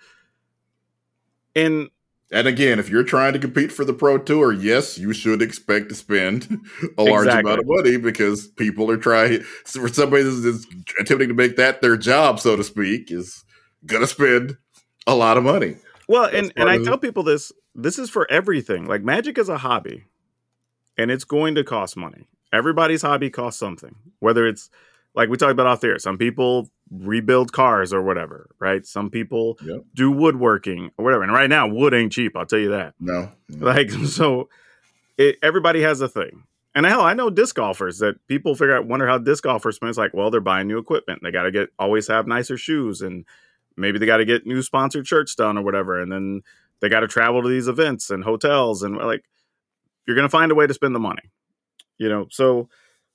And 1.54 1.90
and 2.32 2.46
again, 2.48 2.78
if 2.78 2.88
you're 2.88 3.04
trying 3.04 3.32
to 3.34 3.38
compete 3.38 3.70
for 3.70 3.84
the 3.84 3.92
Pro 3.92 4.18
Tour, 4.18 4.52
yes, 4.52 4.98
you 4.98 5.12
should 5.12 5.42
expect 5.42 5.88
to 5.90 5.94
spend 5.94 6.60
a 6.98 7.02
large 7.02 7.26
Exactly. 7.26 7.50
amount 7.52 7.60
of 7.60 7.66
money 7.68 7.96
because 7.96 8.48
people 8.48 8.90
are 8.90 8.96
trying. 8.96 9.42
For 9.64 9.88
somebody 9.88 10.22
that's, 10.24 10.66
attempting 10.98 11.28
to 11.28 11.34
make 11.34 11.56
that 11.56 11.82
their 11.82 11.96
job, 11.96 12.40
so 12.40 12.56
to 12.56 12.64
speak, 12.64 13.10
is 13.10 13.44
gonna 13.84 14.06
spend 14.06 14.56
a 15.06 15.14
lot 15.14 15.36
of 15.36 15.44
money. 15.44 15.76
well, 16.08 16.24
That's 16.24 16.36
and 16.36 16.52
and 16.56 16.68
I 16.68 16.82
tell 16.82 16.98
people 16.98 17.22
this: 17.22 17.52
this 17.74 17.98
is 17.98 18.10
for 18.10 18.30
everything. 18.30 18.86
Like 18.86 19.02
Magic 19.02 19.38
is 19.38 19.48
a 19.48 19.58
hobby, 19.58 20.04
and 20.98 21.10
it's 21.10 21.24
going 21.24 21.54
to 21.54 21.64
cost 21.64 21.96
money. 21.96 22.28
Everybody's 22.52 23.02
hobby 23.02 23.30
costs 23.30 23.60
something. 23.60 23.94
Whether 24.20 24.46
it's 24.46 24.70
like 25.14 25.28
we 25.28 25.36
talked 25.36 25.52
about 25.52 25.66
off 25.66 25.80
there, 25.80 25.98
some 25.98 26.18
people 26.18 26.70
rebuild 26.90 27.52
cars 27.52 27.92
or 27.92 28.02
whatever, 28.02 28.48
right? 28.58 28.86
Some 28.86 29.10
people 29.10 29.58
Yep. 29.64 29.82
do 29.94 30.10
woodworking 30.10 30.90
or 30.96 31.04
whatever. 31.04 31.22
And 31.24 31.32
right 31.32 31.50
now, 31.50 31.66
wood 31.66 31.94
ain't 31.94 32.12
cheap. 32.12 32.36
I'll 32.36 32.46
tell 32.46 32.58
you 32.58 32.70
that. 32.70 32.94
No, 33.00 33.30
Like 33.48 33.90
so, 33.90 34.48
it, 35.18 35.36
everybody 35.42 35.82
has 35.82 36.00
a 36.00 36.08
thing. 36.08 36.44
And 36.74 36.84
hell, 36.84 37.00
I 37.00 37.14
know 37.14 37.30
disc 37.30 37.56
golfers 37.56 37.98
that 38.00 38.16
people 38.28 38.54
figure 38.54 38.76
out 38.76 38.86
wonder 38.86 39.06
how 39.06 39.16
disc 39.18 39.42
golfers 39.44 39.76
spend. 39.76 39.88
It's 39.88 39.98
like, 39.98 40.12
well, 40.12 40.30
they're 40.30 40.40
buying 40.42 40.68
new 40.68 40.78
equipment. 40.78 41.20
They 41.22 41.30
got 41.30 41.44
to 41.44 41.50
get 41.50 41.70
always 41.78 42.06
have 42.08 42.26
nicer 42.26 42.58
shoes, 42.58 43.00
and 43.00 43.24
maybe 43.78 43.98
they 43.98 44.04
got 44.04 44.18
to 44.18 44.26
get 44.26 44.46
new 44.46 44.60
sponsored 44.60 45.06
shirts 45.06 45.34
done 45.34 45.56
or 45.56 45.62
whatever. 45.62 45.98
And 46.00 46.12
then 46.12 46.42
they 46.80 46.90
got 46.90 47.00
to 47.00 47.08
travel 47.08 47.42
to 47.42 47.48
these 47.48 47.66
events 47.66 48.10
and 48.10 48.22
hotels, 48.22 48.82
and 48.82 48.96
like 48.98 49.24
you're 50.06 50.14
gonna 50.16 50.28
find 50.28 50.52
a 50.52 50.54
way 50.54 50.66
to 50.66 50.74
spend 50.74 50.94
the 50.94 50.98
money, 51.00 51.22
you 51.96 52.10
know. 52.10 52.26
So, 52.30 52.68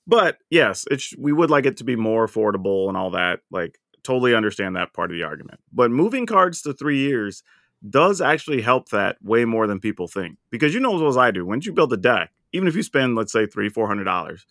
but 0.06 0.38
yes, 0.50 0.84
it's 0.90 1.14
we 1.16 1.32
would 1.32 1.50
like 1.50 1.66
it 1.66 1.76
to 1.78 1.84
be 1.84 1.96
more 1.96 2.26
affordable 2.26 2.88
and 2.88 2.96
all 2.96 3.10
that. 3.10 3.40
Like, 3.50 3.78
totally 4.02 4.34
understand 4.34 4.76
that 4.76 4.92
part 4.92 5.10
of 5.10 5.16
the 5.16 5.22
argument. 5.22 5.60
But 5.72 5.90
moving 5.90 6.26
cards 6.26 6.62
to 6.62 6.72
three 6.72 6.98
years 6.98 7.42
does 7.88 8.20
actually 8.20 8.62
help 8.62 8.88
that 8.90 9.16
way 9.22 9.44
more 9.44 9.66
than 9.66 9.80
people 9.80 10.08
think. 10.08 10.38
Because 10.50 10.74
you 10.74 10.80
know 10.80 10.94
as 10.94 11.00
well 11.00 11.10
as 11.10 11.16
I 11.16 11.30
do, 11.30 11.46
once 11.46 11.66
you 11.66 11.72
build 11.72 11.92
a 11.92 11.96
deck, 11.96 12.30
even 12.52 12.68
if 12.68 12.76
you 12.76 12.82
spend, 12.82 13.14
let's 13.16 13.32
say, 13.32 13.46
three, 13.46 13.68
four 13.68 13.86
hundred 13.86 14.04
dollars, 14.04 14.44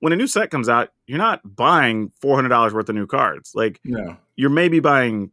when 0.00 0.12
a 0.12 0.16
new 0.16 0.26
set 0.26 0.50
comes 0.50 0.68
out, 0.68 0.90
you're 1.06 1.18
not 1.18 1.40
buying 1.56 2.10
four 2.20 2.36
hundred 2.36 2.50
dollars 2.50 2.74
worth 2.74 2.88
of 2.88 2.94
new 2.94 3.06
cards. 3.06 3.52
Like 3.54 3.80
no. 3.84 4.16
you're 4.36 4.50
maybe 4.50 4.80
buying 4.80 5.30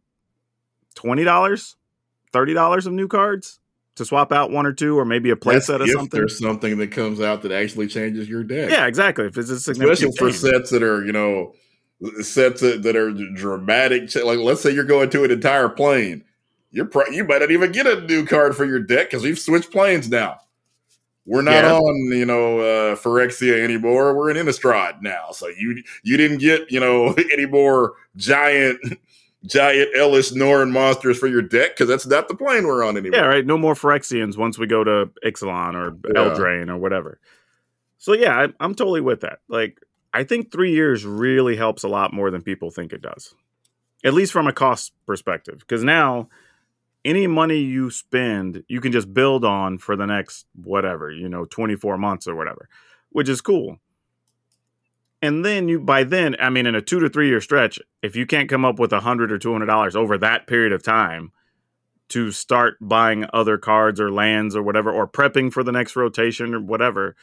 twenty 0.96 1.24
dollars, 1.24 1.76
thirty 2.32 2.54
dollars 2.54 2.86
of 2.86 2.94
new 2.94 3.08
cards 3.08 3.60
to 4.00 4.06
swap 4.06 4.32
out 4.34 4.52
one 4.52 4.66
or 4.66 4.74
two, 4.74 4.98
or 5.00 5.06
maybe 5.06 5.30
a 5.30 5.36
play 5.36 5.54
That's 5.54 5.68
set 5.68 5.80
or 5.80 5.86
if 5.86 5.92
something. 5.92 6.20
there's 6.20 6.38
something 6.40 6.78
that 6.80 6.92
comes 6.92 7.22
out 7.22 7.44
that 7.44 7.52
actually 7.54 7.88
changes 7.88 8.28
your 8.28 8.44
deck. 8.44 8.72
Yeah, 8.72 8.88
exactly. 8.88 9.26
If 9.28 9.38
it's 9.38 9.50
a 9.50 9.54
especially 9.72 10.12
for 10.18 10.30
change. 10.32 10.38
sets 10.42 10.72
that 10.72 10.84
are 10.84 11.06
you 11.06 11.12
know 11.14 11.54
sets 12.22 12.62
that, 12.62 12.84
that 12.84 12.96
are 12.96 13.12
dramatic. 13.36 14.14
Like 14.16 14.40
let's 14.40 14.62
say 14.62 14.72
you're 14.72 14.84
going 14.84 15.10
to 15.12 15.24
an 15.24 15.32
entire 15.32 15.70
plane, 15.70 16.24
you're 16.72 16.86
pro- 16.86 17.08
you 17.08 17.24
might 17.24 17.40
not 17.42 17.52
even 17.52 17.72
get 17.72 17.86
a 17.88 18.02
new 18.02 18.26
card 18.26 18.56
for 18.56 18.66
your 18.66 18.80
deck 18.80 19.10
because 19.10 19.24
we've 19.24 19.40
switched 19.40 19.72
planes 19.72 20.10
now. 20.10 20.38
We're 21.26 21.42
not 21.44 21.64
Yeah. 21.64 21.74
on 21.78 22.18
you 22.18 22.26
know 22.26 22.60
uh, 22.60 22.96
Phyrexia 22.96 23.62
anymore. 23.64 24.16
We're 24.16 24.32
in 24.32 24.38
Innistrad 24.38 25.02
now, 25.02 25.32
so 25.32 25.48
you 25.48 25.84
you 26.04 26.18
didn't 26.18 26.40
get 26.40 26.72
you 26.72 26.80
know 26.80 27.14
any 27.32 27.46
more 27.46 27.94
giant. 28.16 28.80
Giant 29.45 29.95
Elesh 29.95 30.36
Norn 30.36 30.71
monsters 30.71 31.17
for 31.17 31.28
your 31.28 31.41
deck 31.41 31.71
because 31.71 31.88
that's 31.88 32.06
not 32.06 32.28
the 32.28 32.36
plane 32.36 32.67
we're 32.67 32.84
on 32.84 32.97
anymore. 32.97 33.19
Yeah, 33.19 33.25
right. 33.25 33.45
No 33.45 33.58
more 33.58 33.73
Phyrexians 33.73 34.38
once 34.38 34.58
we 34.58 34.67
go 34.67 34.84
to 34.84 35.10
Ixalan 35.25 35.75
or 35.75 35.97
Yeah. 36.13 36.21
Eldraine 36.30 36.69
or 36.69 36.78
whatever. 36.78 37.19
So 37.97 38.13
yeah, 38.13 38.38
I, 38.38 38.47
I'm 38.60 38.75
totally 38.75 39.02
with 39.02 39.21
that. 39.21 39.39
Like, 39.47 39.80
I 40.13 40.23
think 40.23 40.52
three 40.52 40.71
years 40.73 41.06
really 41.06 41.56
helps 41.56 41.84
a 41.84 41.88
lot 41.88 42.13
more 42.13 42.32
than 42.32 42.41
people 42.41 42.71
think 42.71 42.91
it 42.93 43.02
does, 43.02 43.34
at 44.04 44.13
least 44.13 44.32
from 44.34 44.47
a 44.47 44.54
cost 44.54 44.91
perspective. 45.06 45.60
Because 45.60 45.84
now, 45.84 46.30
any 47.06 47.28
money 47.28 47.60
you 47.60 47.91
spend, 47.91 48.63
you 48.67 48.82
can 48.82 48.91
just 48.91 49.13
build 49.13 49.45
on 49.45 49.78
for 49.78 49.95
the 49.95 50.06
next 50.06 50.47
whatever, 50.56 51.12
you 51.12 51.30
know, 51.30 51.45
24 51.45 51.97
months 51.97 52.28
or 52.28 52.36
whatever, 52.36 52.67
which 53.12 53.30
is 53.30 53.39
cool. 53.39 53.78
And 55.22 55.44
then 55.44 55.68
you, 55.68 55.80
by 55.80 56.04
then, 56.04 56.36
I 56.40 56.50
mean, 56.50 56.66
in 56.66 56.76
a 56.76 56.82
two 56.82 57.00
to 57.00 57.10
three 57.10 57.28
year 57.28 57.42
stretch, 57.42 57.80
if 58.02 58.16
you 58.16 58.26
can't 58.26 58.50
come 58.50 58.64
up 58.64 58.80
with 58.80 58.94
a 58.94 59.02
hundred 59.02 59.32
or 59.32 59.38
two 59.38 59.52
hundred 59.52 59.66
dollars 59.66 59.96
over 59.96 60.18
that 60.18 60.48
period 60.48 60.72
of 60.72 60.82
time, 60.82 61.32
to 62.10 62.32
start 62.32 62.78
buying 62.82 63.26
other 63.34 63.58
cards 63.58 64.00
or 64.00 64.12
lands 64.12 64.56
or 64.56 64.64
whatever, 64.64 64.92
or 64.92 65.08
prepping 65.08 65.52
for 65.52 65.64
the 65.64 65.72
next 65.72 65.96
rotation 65.96 66.54
or 66.54 66.62
whatever. 66.62 67.16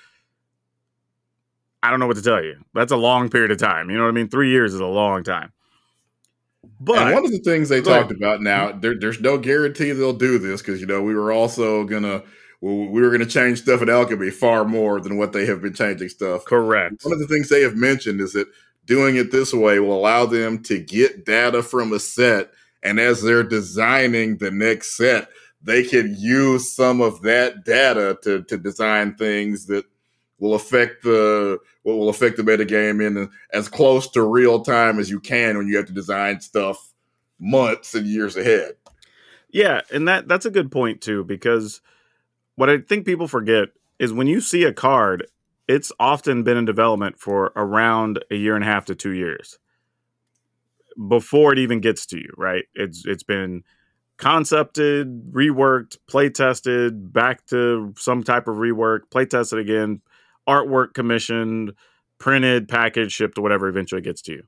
I 1.82 1.90
don't 1.90 2.00
know 2.00 2.06
what 2.06 2.16
to 2.16 2.22
tell 2.22 2.42
you. 2.42 2.64
That's 2.74 2.92
a 2.92 2.96
long 2.96 3.28
period 3.28 3.50
of 3.50 3.58
time. 3.58 3.90
You 3.90 3.96
know 3.96 4.04
what 4.04 4.10
I 4.10 4.12
mean? 4.12 4.28
Three 4.28 4.50
years 4.50 4.74
is 4.74 4.80
a 4.80 4.86
long 4.86 5.22
time. 5.22 5.52
But 6.80 6.98
and 6.98 7.14
one 7.14 7.24
of 7.24 7.30
the 7.30 7.38
things 7.40 7.68
they 7.68 7.78
ahead. 7.78 7.84
talked 7.84 8.12
about 8.12 8.42
now, 8.42 8.72
there, 8.72 8.98
there's 8.98 9.20
no 9.20 9.38
guarantee 9.38 9.92
they'll 9.92 10.12
do 10.12 10.38
this 10.38 10.62
because 10.62 10.80
you 10.80 10.86
know 10.86 11.02
we 11.02 11.14
were 11.14 11.32
also 11.32 11.84
gonna 11.84 12.22
we 12.60 12.86
we 12.86 13.00
were 13.00 13.10
gonna 13.10 13.26
change 13.26 13.62
stuff 13.62 13.82
in 13.82 13.88
alchemy 13.88 14.30
far 14.30 14.64
more 14.64 15.00
than 15.00 15.16
what 15.16 15.32
they 15.32 15.46
have 15.46 15.62
been 15.62 15.74
changing 15.74 16.08
stuff. 16.08 16.44
correct. 16.44 17.04
One 17.04 17.12
of 17.12 17.18
the 17.18 17.26
things 17.26 17.48
they 17.48 17.62
have 17.62 17.76
mentioned 17.76 18.20
is 18.20 18.32
that 18.32 18.48
doing 18.84 19.16
it 19.16 19.32
this 19.32 19.52
way 19.52 19.78
will 19.80 19.98
allow 19.98 20.26
them 20.26 20.62
to 20.64 20.78
get 20.78 21.24
data 21.24 21.62
from 21.62 21.92
a 21.92 21.98
set, 21.98 22.50
and 22.82 23.00
as 23.00 23.22
they're 23.22 23.42
designing 23.42 24.38
the 24.38 24.50
next 24.50 24.96
set, 24.96 25.28
they 25.62 25.82
can 25.82 26.14
use 26.18 26.72
some 26.72 27.00
of 27.00 27.22
that 27.22 27.64
data 27.64 28.18
to 28.22 28.42
to 28.44 28.56
design 28.56 29.14
things 29.14 29.66
that 29.66 29.84
will 30.38 30.54
affect 30.54 31.02
the 31.02 31.58
what 31.82 31.96
will 31.96 32.08
affect 32.08 32.36
the 32.36 32.42
metagame 32.42 33.04
in 33.04 33.30
as 33.52 33.68
close 33.68 34.10
to 34.10 34.22
real 34.22 34.60
time 34.60 34.98
as 34.98 35.10
you 35.10 35.20
can 35.20 35.56
when 35.56 35.66
you 35.66 35.76
have 35.76 35.86
to 35.86 35.92
design 35.92 36.40
stuff 36.40 36.92
months 37.38 37.94
and 37.94 38.06
years 38.06 38.36
ahead. 38.36 38.74
Yeah, 39.50 39.82
and 39.92 40.06
that 40.08 40.28
that's 40.28 40.46
a 40.46 40.50
good 40.50 40.70
point 40.70 41.00
too 41.00 41.24
because 41.24 41.80
what 42.56 42.68
I 42.68 42.78
think 42.78 43.06
people 43.06 43.28
forget 43.28 43.68
is 43.98 44.12
when 44.12 44.26
you 44.26 44.40
see 44.40 44.64
a 44.64 44.72
card, 44.72 45.26
it's 45.68 45.92
often 45.98 46.42
been 46.42 46.56
in 46.56 46.64
development 46.64 47.18
for 47.18 47.52
around 47.56 48.22
a 48.30 48.36
year 48.36 48.54
and 48.54 48.64
a 48.64 48.66
half 48.66 48.84
to 48.86 48.94
2 48.94 49.10
years 49.10 49.58
before 51.08 51.52
it 51.52 51.58
even 51.58 51.80
gets 51.80 52.06
to 52.06 52.18
you, 52.18 52.30
right? 52.36 52.64
It's 52.74 53.04
it's 53.06 53.22
been 53.22 53.62
concepted, 54.16 55.30
reworked, 55.32 55.98
play 56.08 56.30
tested, 56.30 57.12
back 57.12 57.46
to 57.46 57.92
some 57.98 58.22
type 58.22 58.48
of 58.48 58.56
rework, 58.56 59.10
play 59.10 59.26
tested 59.26 59.58
again, 59.58 60.00
artwork 60.48 60.94
commissioned, 60.94 61.72
printed, 62.18 62.68
packaged, 62.68 63.12
shipped, 63.12 63.38
whatever 63.38 63.68
eventually 63.68 64.00
gets 64.00 64.22
to 64.22 64.32
you. 64.32 64.42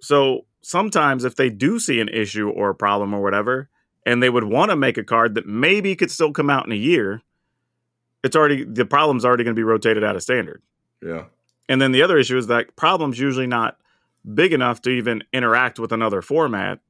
So 0.00 0.46
sometimes 0.62 1.24
if 1.24 1.36
they 1.36 1.50
do 1.50 1.78
see 1.78 2.00
an 2.00 2.08
issue 2.08 2.48
or 2.48 2.70
a 2.70 2.74
problem 2.74 3.12
or 3.12 3.22
whatever, 3.22 3.68
and 4.04 4.22
they 4.22 4.30
would 4.30 4.44
want 4.44 4.70
to 4.70 4.76
make 4.76 4.98
a 4.98 5.04
card 5.04 5.34
that 5.34 5.46
maybe 5.46 5.94
could 5.96 6.10
still 6.10 6.32
come 6.32 6.50
out 6.50 6.66
in 6.66 6.72
a 6.72 6.76
year, 6.76 7.22
it's 8.24 8.36
already 8.36 8.64
the 8.64 8.84
problem's 8.84 9.24
already 9.24 9.44
going 9.44 9.54
to 9.54 9.58
be 9.58 9.64
rotated 9.64 10.04
out 10.04 10.16
of 10.16 10.22
standard. 10.22 10.62
Yeah. 11.02 11.24
And 11.68 11.80
then 11.80 11.92
the 11.92 12.02
other 12.02 12.18
issue 12.18 12.36
is 12.36 12.48
that 12.48 12.74
problem's 12.76 13.18
usually 13.18 13.46
not 13.46 13.78
big 14.34 14.52
enough 14.52 14.82
to 14.82 14.90
even 14.90 15.24
interact 15.32 15.78
with 15.78 15.92
another 15.92 16.22
format. 16.22 16.80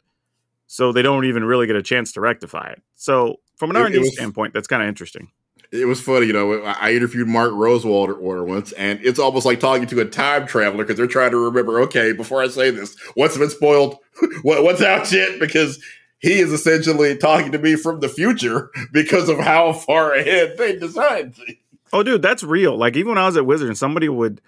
so 0.67 0.91
they 0.91 1.03
don't 1.03 1.27
even 1.27 1.45
really 1.45 1.67
get 1.67 1.77
a 1.77 1.83
chance 1.83 2.13
to 2.13 2.21
rectify 2.21 2.69
it. 2.71 2.83
So 2.95 3.37
from 3.57 3.71
an 3.71 3.77
R 3.77 3.87
and 3.87 3.95
D 3.95 4.05
standpoint, 4.07 4.55
that's 4.55 4.67
kind 4.67 4.83
of 4.83 4.89
interesting. 4.89 5.31
It 5.71 5.87
was 5.87 6.01
funny, 6.01 6.27
you 6.27 6.33
know. 6.33 6.63
I 6.63 6.89
I 6.89 6.93
interviewed 6.93 7.29
Mark 7.29 7.53
Rosewater 7.53 8.15
order 8.15 8.45
once, 8.45 8.73
and 8.73 8.99
it's 9.03 9.19
almost 9.19 9.47
like 9.47 9.61
talking 9.61 9.87
to 9.87 10.01
a 10.01 10.05
time 10.05 10.47
traveler 10.47 10.85
because 10.85 10.97
they're 10.97 11.07
trying 11.07 11.31
to 11.31 11.39
remember. 11.39 11.81
Okay, 11.83 12.13
before 12.13 12.43
I 12.43 12.49
say 12.49 12.71
this, 12.71 12.99
what's 13.15 13.37
been 13.39 13.51
spoiled? 13.51 13.97
what, 14.43 14.63
what's 14.65 14.83
out 14.83 15.11
yet? 15.13 15.39
Because 15.41 15.83
he 16.23 16.39
is 16.41 16.53
essentially 16.53 17.17
talking 17.19 17.53
to 17.53 17.59
me 17.59 17.77
from 17.77 18.01
the 18.01 18.09
future 18.09 18.71
because 18.93 19.29
of 19.29 19.39
how 19.39 19.75
far 19.75 20.15
ahead 20.15 20.57
they 20.57 20.77
designed 20.79 21.37
things. 21.37 21.59
Oh, 21.93 22.03
dude, 22.03 22.23
that's 22.23 22.43
real. 22.43 22.75
Like 22.79 22.97
even 22.97 23.11
when 23.11 23.19
I 23.19 23.27
was 23.27 23.37
at 23.37 23.45
Wizard 23.45 23.69
and 23.69 23.77
somebody 23.77 24.09
would 24.09 24.41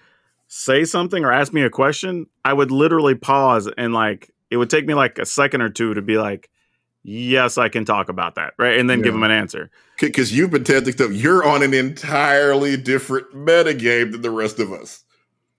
say 0.47 0.83
something 0.83 1.23
or 1.23 1.31
ask 1.31 1.53
me 1.53 1.61
a 1.61 1.69
question, 1.69 2.25
I 2.43 2.53
would 2.53 2.71
literally 2.71 3.13
pause 3.13 3.69
and 3.77 3.93
like 3.93 4.31
it 4.49 4.57
would 4.57 4.69
take 4.71 4.87
me 4.87 4.95
like 4.95 5.19
a 5.19 5.25
second 5.25 5.61
or 5.61 5.69
two 5.69 5.93
to 5.93 6.01
be 6.01 6.17
like, 6.17 6.49
"Yes, 7.03 7.57
I 7.59 7.69
can 7.69 7.83
talk 7.85 8.09
about 8.09 8.35
that," 8.35 8.53
right, 8.57 8.79
and 8.79 8.89
then 8.89 8.99
give 8.99 9.07
Yeah. 9.07 9.19
them 9.19 9.23
an 9.23 9.31
answer. 9.31 9.69
Because 9.99 10.35
you've 10.35 10.51
been 10.51 10.63
testing 10.63 10.93
stuff, 10.93 11.11
you're 11.13 11.43
on 11.47 11.61
an 11.63 11.73
entirely 11.73 12.77
different 12.77 13.31
metagame 13.33 14.11
than 14.11 14.21
the 14.21 14.31
rest 14.31 14.59
of 14.59 14.71
us. 14.71 15.03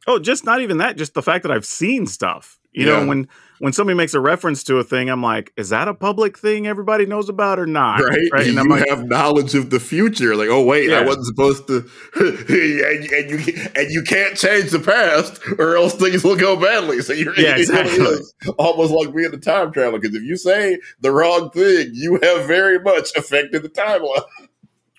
Oh, 0.08 0.18
just 0.18 0.44
not 0.44 0.60
even 0.60 0.78
that. 0.78 0.96
Just 0.96 1.14
the 1.14 1.22
fact 1.22 1.42
that 1.42 1.52
I've 1.52 1.66
seen 1.66 2.06
stuff. 2.06 2.58
You 2.72 2.86
Yeah. 2.86 3.00
know, 3.00 3.06
when 3.06 3.28
when 3.58 3.72
somebody 3.72 3.96
makes 3.96 4.14
a 4.14 4.20
reference 4.20 4.62
to 4.64 4.78
a 4.78 4.84
thing, 4.84 5.08
I'm 5.08 5.22
like, 5.22 5.52
"Is 5.56 5.70
that 5.70 5.88
a 5.88 5.94
public 5.94 6.38
thing 6.38 6.66
everybody 6.66 7.06
knows 7.06 7.28
about 7.28 7.58
or 7.58 7.66
not?" 7.66 8.00
right? 8.00 8.18
Right. 8.32 8.46
And 8.46 8.54
you 8.54 8.60
I'm 8.60 8.68
like, 8.68 8.88
have 8.88 9.06
knowledge 9.06 9.54
of 9.54 9.70
the 9.70 9.80
future. 9.80 10.36
Like, 10.36 10.48
oh 10.48 10.62
wait, 10.64 10.92
I 10.92 11.04
wasn't 11.04 11.26
supposed 11.26 11.66
to, 11.68 11.88
and, 12.16 13.04
and 13.12 13.30
you 13.30 13.68
and 13.74 13.90
you 13.90 14.02
can't 14.02 14.36
change 14.36 14.70
the 14.70 14.78
past, 14.80 15.40
or 15.58 15.76
else 15.76 15.94
things 15.94 16.24
will 16.24 16.36
go 16.36 16.56
badly. 16.56 17.00
So 17.00 17.12
you're 17.12 17.38
Yeah, 17.38 17.56
exactly. 17.56 18.16
almost 18.58 18.92
like 18.92 19.14
being 19.14 19.32
a 19.32 19.38
time 19.38 19.72
traveler. 19.72 19.98
Because 19.98 20.16
if 20.16 20.22
you 20.22 20.36
say 20.36 20.78
the 21.00 21.10
wrong 21.10 21.50
thing, 21.50 21.90
you 21.92 22.18
have 22.22 22.46
very 22.46 22.78
much 22.78 23.10
affected 23.16 23.62
the 23.62 23.68
timeline. 23.68 24.22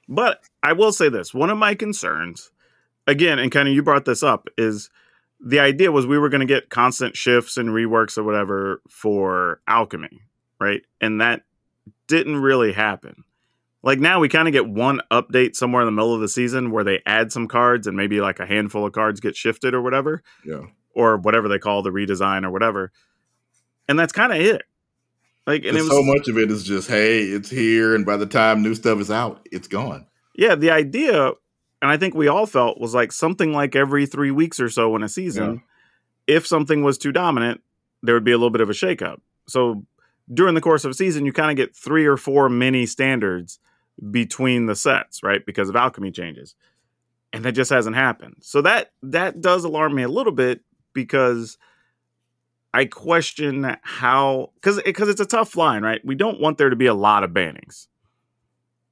But 0.10 0.42
I 0.64 0.74
will 0.74 0.92
say 0.92 1.10
this: 1.10 1.34
one 1.34 1.50
of 1.50 1.58
my 1.58 1.76
concerns, 1.76 2.52
again, 3.06 3.40
and 3.40 3.52
kind 3.52 3.68
of 3.68 3.74
you 3.76 3.84
brought 3.84 4.06
this 4.06 4.24
up, 4.24 4.48
is 4.58 4.90
the 5.40 5.60
idea 5.60 5.92
was 5.92 6.08
we 6.08 6.18
were 6.18 6.30
going 6.30 6.46
to 6.46 6.52
get 6.52 6.70
constant 6.70 7.16
shifts 7.16 7.58
and 7.58 7.70
reworks 7.70 8.18
or 8.18 8.24
whatever 8.24 8.82
for 8.90 9.62
alchemy, 9.68 10.22
right? 10.60 10.82
And 11.00 11.22
that 11.22 11.44
didn't 12.08 12.38
really 12.38 12.74
happen. 12.74 13.24
Like 13.84 14.00
now, 14.00 14.20
we 14.20 14.28
kind 14.28 14.48
of 14.48 14.52
get 14.52 14.68
one 14.68 15.02
update 15.12 15.56
somewhere 15.56 15.82
in 15.82 15.86
the 15.86 15.92
middle 15.92 16.14
of 16.14 16.20
the 16.20 16.28
season 16.28 16.72
where 16.72 16.84
they 16.84 17.02
add 17.06 17.32
some 17.32 17.48
cards 17.48 17.88
and 17.88 17.96
maybe 17.96 18.20
like 18.20 18.40
a 18.40 18.46
handful 18.46 18.86
of 18.86 18.94
cards 18.94 19.20
get 19.20 19.36
shifted 19.36 19.74
or 19.74 19.82
whatever, 19.82 20.24
Yeah, 20.44 20.66
or 20.94 21.18
whatever 21.18 21.48
they 21.48 21.60
call 21.60 21.84
the 21.84 21.92
redesign 21.92 22.44
or 22.44 22.52
whatever. 22.52 22.92
And 23.88 23.98
that's 23.98 24.12
kind 24.12 24.34
of 24.34 24.40
it. 24.40 24.64
Like, 25.46 25.64
and 25.64 25.78
was 25.78 25.88
so 25.88 26.04
much 26.04 26.28
of 26.28 26.38
it 26.38 26.52
is 26.52 26.66
just, 26.66 26.90
hey, 26.90 27.22
it's 27.22 27.50
here, 27.50 27.96
and 27.96 28.06
by 28.06 28.18
the 28.18 28.26
time 28.26 28.62
new 28.62 28.76
stuff 28.76 29.00
is 29.00 29.10
out, 29.10 29.48
it's 29.50 29.70
gone. 29.70 30.06
Yeah, 30.36 30.56
the 30.56 30.72
idea, 30.72 31.32
and 31.82 31.92
I 31.92 31.98
think 31.98 32.16
we 32.16 32.28
all 32.28 32.46
felt 32.46 32.80
was 32.80 32.94
like 32.96 33.12
something 33.12 33.54
like 33.54 33.76
every 33.76 34.06
three 34.06 34.32
weeks 34.32 34.60
or 34.60 34.70
so 34.70 34.96
in 34.96 35.04
a 35.04 35.10
season, 35.10 35.62
if 36.26 36.46
something 36.48 36.84
was 36.84 36.98
too 36.98 37.12
dominant, 37.12 37.62
there 38.04 38.16
would 38.16 38.24
be 38.24 38.32
a 38.32 38.38
little 38.38 38.50
bit 38.50 38.62
of 38.62 38.70
a 38.70 38.74
shakeup. 38.74 39.20
So 39.48 39.86
during 40.34 40.56
the 40.56 40.62
course 40.62 40.84
of 40.86 40.92
a 40.92 40.94
season, 40.96 41.26
you 41.26 41.34
kind 41.34 41.52
of 41.52 41.58
get 41.58 41.76
three 41.76 42.06
or 42.06 42.18
four 42.18 42.50
mini 42.50 42.86
standards 42.86 43.60
between 44.12 44.66
the 44.66 44.76
sets, 44.76 45.24
right? 45.24 45.46
Because 45.46 45.70
of 45.70 45.76
alchemy 45.76 46.12
changes. 46.12 46.56
And 47.34 47.44
that 47.46 47.54
just 47.54 47.72
hasn't 47.72 47.96
happened. 47.96 48.38
So 48.42 48.62
that 48.62 48.92
that 49.04 49.42
does 49.42 49.64
alarm 49.64 49.96
me 49.96 50.04
a 50.04 50.10
little 50.10 50.32
bit 50.32 50.62
because 50.94 51.58
I 52.74 52.86
question 52.86 53.76
how 53.82 54.52
because 54.56 54.82
because 54.84 55.10
it's 55.10 55.22
a 55.22 55.26
tough 55.26 55.56
line, 55.56 55.84
right? 55.84 56.04
We 56.06 56.16
don't 56.16 56.40
want 56.40 56.58
there 56.58 56.70
to 56.70 56.76
be 56.76 56.86
a 56.86 56.94
lot 56.94 57.24
of 57.24 57.32
bannings. 57.32 57.88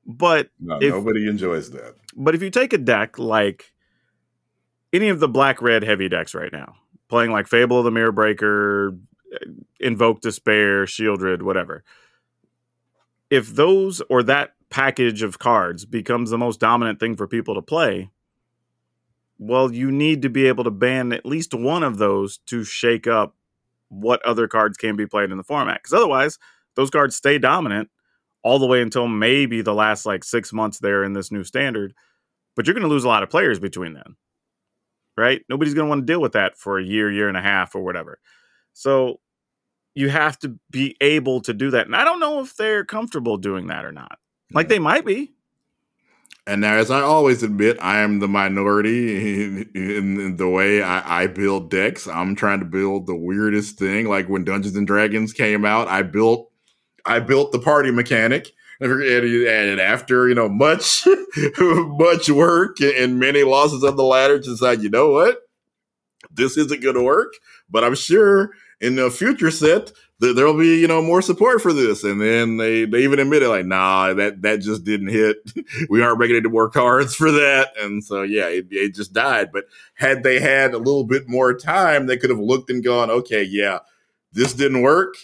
But 0.05 0.49
No, 0.59 0.77
If- 0.81 0.91
nobody 0.91 1.27
enjoys 1.27 1.71
that. 1.71 1.95
but 2.15 2.35
if 2.35 2.41
you 2.43 2.49
take 2.49 2.73
a 2.73 2.77
deck 2.77 3.17
like 3.17 3.73
any 4.93 5.09
of 5.09 5.19
the 5.19 5.27
black 5.27 5.61
red 5.61 5.83
heavy 5.83 6.07
decks 6.07 6.33
right 6.35 6.51
now, 6.51 6.75
playing 7.07 7.31
like 7.31 7.47
Fable 7.47 7.79
of 7.79 7.85
the 7.85 7.91
Mirror 7.91 8.11
Breaker, 8.13 8.97
uh, 9.33 9.37
Invoke 9.79 10.21
Despair, 10.21 10.85
Sheoldred, 10.85 11.41
whatever, 11.41 11.83
if 13.29 13.55
those 13.55 14.01
or 14.09 14.21
that 14.23 14.53
package 14.69 15.21
of 15.23 15.39
cards 15.39 15.85
becomes 15.85 16.29
the 16.29 16.37
most 16.37 16.59
dominant 16.59 16.99
thing 16.99 17.15
for 17.15 17.27
people 17.27 17.55
to 17.55 17.61
play, 17.61 18.11
well, 19.37 19.71
you 19.73 19.91
need 19.91 20.21
to 20.21 20.29
be 20.29 20.47
able 20.47 20.63
to 20.63 20.71
ban 20.71 21.11
at 21.11 21.25
least 21.25 21.53
one 21.53 21.83
of 21.83 21.97
those 21.97 22.37
to 22.45 22.63
shake 22.63 23.07
up 23.07 23.35
what 23.89 24.21
other 24.23 24.47
cards 24.47 24.77
can 24.77 24.95
be 24.95 25.05
played 25.05 25.31
in 25.31 25.37
the 25.37 25.43
format. 25.43 25.81
Because 25.81 25.93
otherwise, 25.93 26.37
those 26.75 26.89
cards 26.89 27.15
stay 27.15 27.37
dominant 27.37 27.89
all 28.45 28.59
the 28.59 28.67
way 28.67 28.79
until 28.79 29.07
maybe 29.07 29.63
the 29.63 29.73
last 29.73 30.05
like 30.05 30.23
six 30.23 30.53
months 30.53 30.77
there 30.77 31.03
in 31.03 31.13
this 31.13 31.31
new 31.31 31.43
standard. 31.43 31.95
But 32.55 32.67
you're 32.67 32.75
going 32.75 32.83
to 32.83 32.89
lose 32.89 33.03
a 33.03 33.07
lot 33.07 33.23
of 33.23 33.29
players 33.29 33.59
between 33.59 33.95
then, 33.95 34.15
right? 35.17 35.41
Nobody's 35.49 35.73
going 35.73 35.87
to 35.87 35.89
want 35.89 36.03
to 36.03 36.13
deal 36.13 36.21
with 36.21 36.33
that 36.33 36.55
for 36.55 36.77
a 36.77 36.83
year, 36.83 37.11
year 37.11 37.27
and 37.27 37.35
a 37.35 37.41
half, 37.41 37.73
or 37.73 37.83
whatever. 37.83 38.19
So 38.73 39.19
you 39.95 40.09
have 40.09 40.37
to 40.39 40.59
be 40.69 40.95
able 41.01 41.41
to 41.41 41.53
do 41.53 41.71
that. 41.71 41.87
And 41.87 41.95
I 41.95 42.03
don't 42.03 42.19
know 42.19 42.39
if 42.39 42.55
they're 42.55 42.85
comfortable 42.85 43.37
doing 43.37 43.67
that 43.67 43.83
or 43.83 43.91
not. 43.91 44.19
Like 44.53 44.69
they 44.69 44.79
might 44.79 45.05
be. 45.05 45.33
And 46.45 46.61
now, 46.61 46.75
as 46.75 46.91
I 46.91 47.01
always 47.01 47.41
admit, 47.41 47.79
I 47.81 48.01
am 48.01 48.19
the 48.19 48.27
minority 48.27 49.43
in, 49.43 49.71
in, 49.75 50.19
in 50.19 50.37
the 50.37 50.47
way 50.47 50.83
I, 50.83 51.23
I 51.23 51.27
build 51.27 51.71
decks. 51.71 52.07
I'm 52.07 52.35
trying 52.35 52.59
to 52.59 52.65
build 52.65 53.07
the 53.07 53.15
weirdest 53.15 53.79
thing. 53.79 54.07
Like 54.07 54.29
when 54.29 54.43
Dungeons 54.43 54.75
and 54.75 54.85
Dragons 54.85 55.33
came 55.33 55.65
out, 55.65 55.87
I 55.87 56.03
built 56.03 56.51
I 57.05 57.19
built 57.19 57.51
the 57.51 57.59
party 57.59 57.91
mechanic. 57.91 58.51
And, 58.81 59.79
after 59.79 60.27
you 60.27 60.35
know 60.35 60.49
much 60.49 61.07
much 61.57 62.29
work 62.29 62.81
and 62.81 63.17
many 63.17 63.43
losses 63.43 63.85
on 63.85 63.95
the 63.95 64.03
ladder, 64.03 64.37
to 64.37 64.43
decide 64.43 64.81
you 64.81 64.89
know 64.89 65.11
what 65.11 65.39
this 66.29 66.57
isn't 66.57 66.83
going 66.83 66.95
to 66.95 67.01
work. 67.01 67.33
But 67.69 67.85
I'm 67.85 67.95
sure 67.95 68.51
in 68.81 68.95
the 68.95 69.09
future 69.09 69.51
set 69.51 69.91
that 70.19 70.33
there'll 70.35 70.57
be 70.57 70.79
you 70.79 70.87
know 70.87 71.01
more 71.01 71.21
support 71.21 71.61
for 71.61 71.73
this. 71.73 72.03
And 72.03 72.21
then 72.21 72.57
they 72.57 72.85
they 72.85 73.03
even 73.03 73.19
admitted 73.19 73.49
like, 73.49 73.65
nah, 73.65 74.13
that 74.13 74.41
that 74.41 74.61
just 74.61 74.83
didn't 74.83 75.09
hit. 75.09 75.37
we 75.89 76.01
aren't 76.01 76.19
making 76.19 76.37
any 76.37 76.49
more 76.49 76.69
cards 76.69 77.15
for 77.15 77.31
that. 77.31 77.69
And 77.79 78.03
so 78.03 78.21
yeah, 78.23 78.47
it, 78.47 78.67
it 78.71 78.95
just 78.95 79.13
died. 79.13 79.49
But 79.51 79.65
had 79.95 80.23
they 80.23 80.39
had 80.39 80.73
a 80.73 80.77
little 80.77 81.05
bit 81.05 81.27
more 81.27 81.53
time, 81.53 82.05
they 82.05 82.17
could 82.17 82.29
have 82.29 82.39
looked 82.39 82.69
and 82.69 82.83
gone, 82.83 83.09
okay, 83.09 83.43
yeah, 83.43 83.79
this 84.31 84.53
didn't 84.53 84.81
work. 84.81 85.15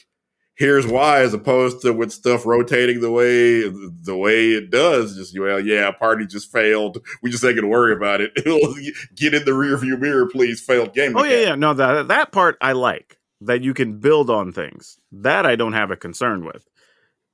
Here's 0.55 0.85
why, 0.85 1.21
as 1.21 1.33
opposed 1.33 1.81
to 1.81 1.93
with 1.93 2.11
stuff 2.11 2.45
rotating 2.45 3.01
the 3.01 3.11
way 3.11 3.61
the 3.61 4.15
way 4.15 4.51
it 4.51 4.69
does. 4.69 5.15
Just 5.15 5.37
well, 5.37 5.59
yeah, 5.59 5.91
party 5.91 6.27
just 6.27 6.51
failed. 6.51 6.99
We 7.23 7.31
just 7.31 7.43
ain't 7.43 7.55
gonna 7.55 7.67
worry 7.67 7.93
about 7.93 8.21
it. 8.21 8.31
Get 9.15 9.33
in 9.33 9.45
the 9.45 9.51
rearview 9.51 9.99
mirror, 9.99 10.27
please. 10.27 10.61
Failed 10.61 10.93
game. 10.93 11.17
Oh 11.17 11.23
yeah, 11.23 11.47
yeah. 11.47 11.55
No, 11.55 11.73
that 11.73 12.09
that 12.09 12.31
part 12.31 12.57
I 12.61 12.73
like 12.73 13.17
that 13.41 13.63
you 13.63 13.73
can 13.73 13.99
build 13.99 14.29
on 14.29 14.51
things. 14.51 14.99
That 15.11 15.45
I 15.45 15.55
don't 15.55 15.73
have 15.73 15.91
a 15.91 15.97
concern 15.97 16.45
with. 16.45 16.67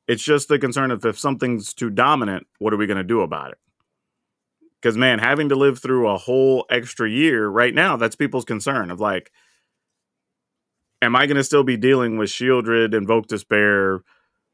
It's 0.08 0.24
just 0.24 0.48
the 0.48 0.58
concern 0.58 0.90
of 0.92 1.06
if 1.06 1.20
something's 1.20 1.74
too 1.74 1.90
dominant, 1.90 2.48
what 2.60 2.74
are 2.74 2.78
we 2.78 2.88
going 2.88 2.98
to 2.98 3.04
do 3.04 3.22
about 3.22 3.52
it? 3.52 3.58
Because 4.82 4.96
man, 4.96 5.20
having 5.20 5.50
to 5.50 5.56
live 5.56 5.80
through 5.80 6.08
a 6.08 6.18
whole 6.18 6.66
extra 6.70 7.10
year 7.10 7.48
right 7.48 7.74
now, 7.74 7.98
that's 7.98 8.16
people's 8.16 8.46
concern 8.46 8.90
of 8.90 9.02
like, 9.02 9.32
am 11.02 11.16
I 11.16 11.26
going 11.26 11.38
to 11.38 11.44
still 11.44 11.64
be 11.64 11.78
dealing 11.78 12.18
with 12.18 12.30
Sheoldred, 12.30 12.94
Invoke 12.94 13.28
Despair, 13.28 14.02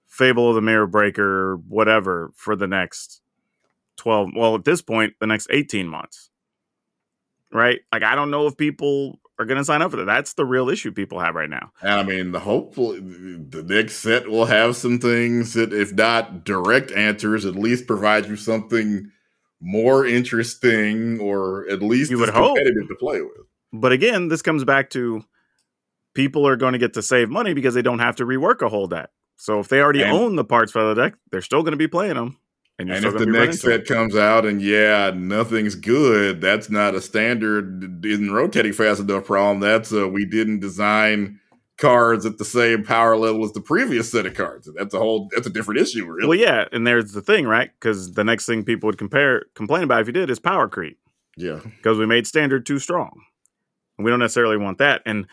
Fable 0.07 0.49
of 0.49 0.55
the 0.55 0.61
Mirror 0.61 0.87
Breaker, 0.87 1.55
whatever 1.67 2.31
for 2.35 2.55
the 2.55 2.67
next 2.67 3.21
twelve? 3.97 4.29
Well, 4.35 4.55
at 4.55 4.63
this 4.65 4.81
point, 4.81 5.13
the 5.19 5.27
next 5.27 5.47
eighteen 5.49 5.87
months, 5.87 6.29
right? 7.51 7.79
Like, 7.91 8.03
I 8.03 8.15
don't 8.15 8.31
know 8.31 8.47
if 8.47 8.57
people 8.57 9.19
are 9.39 9.45
going 9.45 9.57
to 9.57 9.65
sign 9.65 9.81
up 9.81 9.89
for 9.89 9.97
that. 9.97 10.05
That's 10.05 10.35
the 10.35 10.45
real 10.45 10.69
issue 10.69 10.91
people 10.91 11.19
have 11.19 11.33
right 11.33 11.49
now. 11.49 11.71
And 11.81 11.91
I 11.91 12.03
mean, 12.03 12.31
the 12.31 12.39
hopefully 12.39 12.99
the 12.99 13.63
next 13.63 13.95
set 13.95 14.27
will 14.29 14.45
have 14.45 14.75
some 14.75 14.99
things 14.99 15.55
that, 15.55 15.73
if 15.73 15.91
not 15.91 16.43
direct 16.43 16.91
answers, 16.91 17.43
at 17.45 17.55
least 17.55 17.87
provide 17.87 18.27
you 18.27 18.35
something 18.35 19.09
more 19.59 20.05
interesting, 20.05 21.19
or 21.19 21.67
at 21.69 21.81
least 21.81 22.11
You 22.11 22.19
would 22.19 22.29
hope. 22.29 22.57
to 22.57 22.95
play 22.99 23.21
with. 23.21 23.31
But 23.71 23.91
again, 23.91 24.27
this 24.27 24.43
comes 24.43 24.63
back 24.63 24.91
to 24.91 25.23
people 26.13 26.47
are 26.47 26.55
going 26.55 26.73
to 26.73 26.79
get 26.79 26.93
to 26.93 27.01
save 27.01 27.29
money 27.29 27.53
because 27.53 27.73
they 27.73 27.81
don't 27.81 27.99
have 27.99 28.15
to 28.17 28.25
rework 28.25 28.61
a 28.61 28.69
whole 28.69 28.87
deck. 28.87 29.09
So 29.35 29.59
if 29.59 29.67
they 29.67 29.81
already 29.81 30.01
And- 30.01 30.11
own 30.11 30.35
the 30.35 30.45
parts 30.45 30.71
for 30.71 30.83
the 30.93 31.01
deck, 31.01 31.15
they're 31.31 31.41
still 31.41 31.63
going 31.63 31.71
to 31.71 31.77
be 31.77 31.87
playing 31.87 32.15
them. 32.15 32.37
And 32.79 32.89
And 32.89 33.05
if 33.05 33.13
the 33.13 33.19
going 33.19 33.33
to 33.33 33.39
be 33.39 33.45
next 33.45 33.61
set 33.61 33.85
comes 33.85 34.15
out 34.15 34.45
and 34.45 34.59
yeah, 34.59 35.11
nothing's 35.13 35.75
good, 35.75 36.41
that's 36.41 36.71
not 36.71 36.95
a 36.95 37.01
standard 37.01 38.03
isn't 38.03 38.31
rotating 38.31 38.73
fast 38.73 38.99
enough 38.99 39.25
problem. 39.25 39.59
That's 39.59 39.91
a 39.91 40.07
we 40.07 40.25
didn't 40.25 40.59
design 40.59 41.39
cards 41.77 42.25
at 42.25 42.39
the 42.39 42.45
same 42.45 42.83
power 42.83 43.15
level 43.15 43.43
as 43.43 43.51
the 43.51 43.61
previous 43.61 44.11
set 44.11 44.25
of 44.25 44.33
cards. 44.33 44.67
That's 44.75 44.93
a 44.93 44.97
whole 44.97 45.29
that's 45.35 45.45
a 45.45 45.51
different 45.51 45.81
issue, 45.81 46.05
really. 46.05 46.27
Well, 46.27 46.37
yeah, 46.37 46.65
and 46.71 46.85
there's 46.87 47.11
the 47.11 47.21
thing, 47.21 47.45
right? 47.45 47.69
Because 47.79 48.13
the 48.13 48.23
next 48.23 48.47
thing 48.47 48.63
people 48.63 48.87
would 48.87 48.97
compare 48.97 49.45
complain 49.53 49.83
about 49.83 50.01
if 50.01 50.07
you 50.07 50.13
did 50.13 50.31
is 50.31 50.39
power 50.39 50.67
creep 50.67 50.97
yeah. 51.37 51.59
because 51.63 51.97
we 51.97 52.05
made 52.05 52.27
standard 52.27 52.65
too 52.65 52.79
strong. 52.79 53.21
And 53.97 54.05
we 54.05 54.11
don't 54.11 54.19
necessarily 54.19 54.57
want 54.57 54.79
that. 54.79 55.03
And 55.05 55.27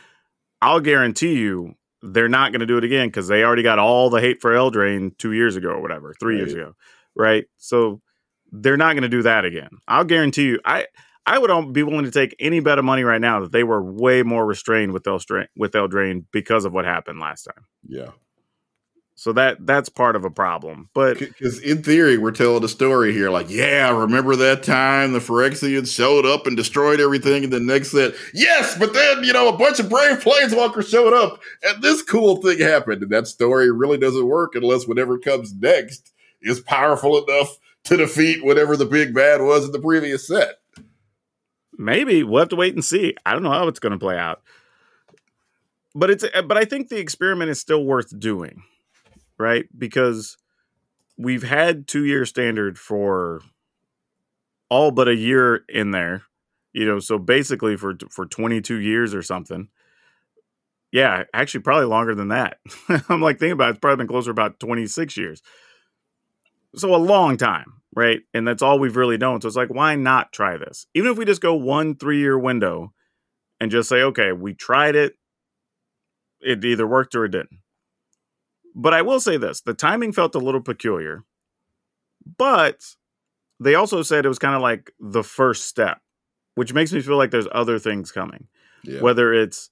I'll 0.62 0.80
guarantee 0.80 1.34
you, 1.34 1.74
they're 2.02 2.28
not 2.28 2.52
going 2.52 2.60
to 2.60 2.66
do 2.66 2.78
it 2.78 2.84
again 2.84 3.08
because 3.08 3.28
they 3.28 3.44
already 3.44 3.62
got 3.62 3.78
all 3.78 4.10
the 4.10 4.20
hate 4.20 4.40
for 4.40 4.52
Eldraine 4.52 5.16
two 5.18 5.32
years 5.32 5.56
ago 5.56 5.68
or 5.70 5.82
whatever, 5.82 6.14
three 6.18 6.36
years 6.36 6.52
ago, 6.54 6.74
right? 7.14 7.44
So 7.58 8.00
they're 8.52 8.76
not 8.76 8.94
going 8.94 9.02
to 9.02 9.08
do 9.08 9.22
that 9.22 9.44
again. 9.44 9.70
I'll 9.86 10.04
guarantee 10.04 10.44
you. 10.44 10.60
I 10.64 10.86
I 11.26 11.38
would 11.38 11.72
be 11.72 11.82
willing 11.82 12.06
to 12.06 12.10
take 12.10 12.34
any 12.40 12.60
bet 12.60 12.78
of 12.78 12.84
money 12.84 13.04
right 13.04 13.20
now 13.20 13.40
that 13.40 13.52
they 13.52 13.62
were 13.62 13.82
way 13.82 14.22
more 14.22 14.44
restrained 14.46 14.92
with 14.92 15.04
Eldraine 15.04 15.46
with 15.56 15.72
Eldraine 15.72 16.24
because 16.32 16.64
of 16.64 16.72
what 16.72 16.84
happened 16.84 17.20
last 17.20 17.44
time. 17.44 17.66
Yeah. 17.86 18.10
So 19.20 19.34
that 19.34 19.66
that's 19.66 19.90
part 19.90 20.16
of 20.16 20.24
a 20.24 20.30
problem. 20.30 20.88
But 20.94 21.18
Because 21.18 21.58
in 21.58 21.82
theory, 21.82 22.16
we're 22.16 22.30
telling 22.30 22.64
a 22.64 22.68
story 22.68 23.12
here, 23.12 23.28
like, 23.28 23.50
yeah, 23.50 23.94
remember 23.94 24.34
that 24.34 24.62
time 24.62 25.12
the 25.12 25.18
Phyrexians 25.18 25.94
showed 25.94 26.24
up 26.24 26.46
and 26.46 26.56
destroyed 26.56 27.00
everything, 27.00 27.44
and 27.44 27.52
the 27.52 27.60
next 27.60 27.90
said, 27.90 28.14
yes, 28.32 28.78
but 28.78 28.94
then 28.94 29.22
you 29.22 29.34
know 29.34 29.48
a 29.48 29.58
bunch 29.58 29.78
of 29.78 29.90
brave 29.90 30.20
planeswalkers 30.20 30.88
showed 30.88 31.12
up, 31.12 31.38
and 31.62 31.82
this 31.82 32.00
cool 32.00 32.36
thing 32.36 32.60
happened. 32.60 33.02
And 33.02 33.12
that 33.12 33.26
story 33.26 33.70
really 33.70 33.98
doesn't 33.98 34.26
work 34.26 34.54
unless 34.54 34.88
whatever 34.88 35.18
comes 35.18 35.52
next 35.54 36.12
is 36.40 36.60
powerful 36.60 37.22
enough 37.22 37.58
to 37.84 37.98
defeat 37.98 38.42
whatever 38.42 38.74
the 38.74 38.86
big 38.86 39.12
bad 39.12 39.42
was 39.42 39.66
in 39.66 39.72
the 39.72 39.80
previous 39.80 40.26
set. 40.26 40.60
maybe 41.76 42.22
we'll 42.22 42.40
have 42.40 42.48
to 42.48 42.56
wait 42.56 42.72
and 42.72 42.82
see. 42.82 43.14
I 43.26 43.34
don't 43.34 43.42
know 43.42 43.52
how 43.52 43.68
it's 43.68 43.80
going 43.80 43.92
to 43.92 43.98
play 43.98 44.16
out. 44.16 44.40
But 45.94 46.08
it's 46.08 46.24
but 46.46 46.56
I 46.56 46.64
think 46.64 46.88
the 46.88 46.98
experiment 46.98 47.50
is 47.50 47.60
still 47.60 47.84
worth 47.84 48.18
doing, 48.18 48.62
right? 49.40 49.66
Because 49.76 50.36
we've 51.16 51.42
had 51.42 51.88
two 51.88 52.04
year 52.04 52.24
standard 52.24 52.78
for 52.78 53.40
all 54.68 54.90
but 54.90 55.08
a 55.08 55.14
year 55.14 55.64
in 55.68 55.90
there, 55.90 56.22
you 56.72 56.86
know. 56.86 57.00
So 57.00 57.18
basically, 57.18 57.76
for 57.76 57.96
for 58.10 58.26
twenty 58.26 58.60
two 58.60 58.78
years 58.78 59.14
or 59.14 59.22
something. 59.22 59.68
Yeah, 60.92 61.22
actually, 61.32 61.60
probably 61.60 61.86
longer 61.86 62.14
than 62.14 62.28
that. 62.28 62.58
I'm 63.08 63.20
like 63.20 63.38
thinking 63.38 63.52
about 63.52 63.68
it, 63.68 63.70
it's 63.70 63.78
probably 63.78 64.02
been 64.02 64.08
closer 64.08 64.32
about 64.32 64.58
26 64.58 65.16
years. 65.16 65.40
So 66.74 66.92
a 66.92 66.96
long 66.96 67.36
time, 67.36 67.74
right? 67.94 68.22
And 68.34 68.46
that's 68.46 68.60
all 68.60 68.80
we've 68.80 68.96
really 68.96 69.16
known. 69.16 69.40
So 69.40 69.46
it's 69.46 69.56
like, 69.56 69.72
why 69.72 69.94
not 69.94 70.32
try 70.32 70.56
this? 70.56 70.86
Even 70.94 71.12
if 71.12 71.16
we 71.16 71.24
just 71.24 71.40
go 71.40 71.54
one 71.54 71.94
three 71.94 72.18
year 72.18 72.36
window 72.36 72.92
and 73.60 73.70
just 73.70 73.88
say, 73.88 74.02
okay, 74.02 74.32
we 74.32 74.52
tried 74.52 74.96
it, 74.96 75.14
it 76.40 76.64
either 76.64 76.86
worked 76.86 77.14
or 77.14 77.24
it 77.24 77.30
didn't. 77.30 77.60
But 78.74 78.94
I 78.94 79.02
will 79.02 79.20
say 79.20 79.36
this 79.36 79.60
the 79.62 79.74
timing 79.74 80.12
felt 80.12 80.34
a 80.34 80.38
little 80.38 80.60
peculiar, 80.60 81.24
but 82.38 82.80
they 83.58 83.74
also 83.74 84.02
said 84.02 84.24
it 84.24 84.28
was 84.28 84.38
kind 84.38 84.54
of 84.54 84.62
like 84.62 84.92
the 84.98 85.22
first 85.24 85.66
step, 85.66 86.00
which 86.54 86.72
makes 86.72 86.92
me 86.92 87.00
feel 87.00 87.16
like 87.16 87.30
there's 87.30 87.48
other 87.52 87.78
things 87.78 88.12
coming. 88.12 88.46
Yeah. 88.82 89.00
whether 89.02 89.34
it's 89.34 89.68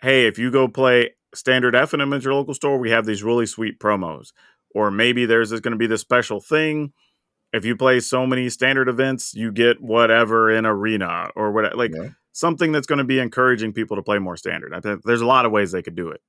hey 0.00 0.26
if 0.26 0.38
you 0.38 0.50
go 0.50 0.68
play 0.68 1.10
standard 1.34 1.74
FNM 1.74 2.16
at 2.16 2.22
your 2.24 2.32
local 2.32 2.54
store 2.54 2.78
we 2.78 2.90
have 2.90 3.04
these 3.04 3.22
really 3.22 3.44
sweet 3.46 3.78
promos. 3.78 4.32
Or 4.74 4.90
maybe 4.90 5.26
there's 5.26 5.50
going 5.50 5.72
to 5.72 5.76
be 5.76 5.86
this 5.86 6.00
special 6.00 6.40
thing. 6.40 6.92
If 7.52 7.64
you 7.66 7.76
play 7.76 8.00
so 8.00 8.26
many 8.26 8.48
standard 8.48 8.88
events 8.88 9.34
you 9.34 9.52
get 9.52 9.82
whatever 9.82 10.50
in 10.50 10.64
arena 10.64 11.28
or 11.36 11.52
what 11.52 11.76
like 11.76 11.92
Yeah. 11.94 12.10
something 12.32 12.72
that's 12.72 12.86
going 12.86 12.98
to 13.00 13.04
be 13.04 13.18
encouraging 13.18 13.74
people 13.74 13.96
to 13.96 14.02
play 14.02 14.18
more 14.18 14.36
standard. 14.38 14.72
I 14.72 14.80
think 14.80 15.02
there's 15.04 15.20
a 15.20 15.26
lot 15.26 15.44
of 15.44 15.52
ways 15.52 15.70
they 15.72 15.82
could 15.82 15.96
do 15.96 16.08
it 16.08 16.22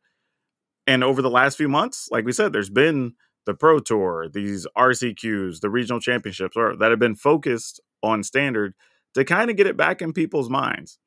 and 0.89 1.03
over 1.03 1.21
the 1.21 1.29
last 1.29 1.57
few 1.57 1.69
months 1.69 2.07
like 2.11 2.25
we 2.25 2.31
said 2.31 2.51
there's 2.51 2.69
been 2.69 3.13
the 3.45 3.53
pro 3.53 3.79
tour 3.79 4.27
these 4.27 4.67
rcqs 4.77 5.61
the 5.61 5.69
regional 5.69 5.99
championships 5.99 6.57
or 6.57 6.75
that 6.75 6.91
have 6.91 6.99
been 6.99 7.15
focused 7.15 7.79
on 8.03 8.23
standard 8.23 8.73
to 9.13 9.23
kind 9.23 9.49
of 9.49 9.57
get 9.57 9.67
it 9.67 9.77
back 9.77 10.01
in 10.01 10.13
people's 10.13 10.49
minds 10.49 10.99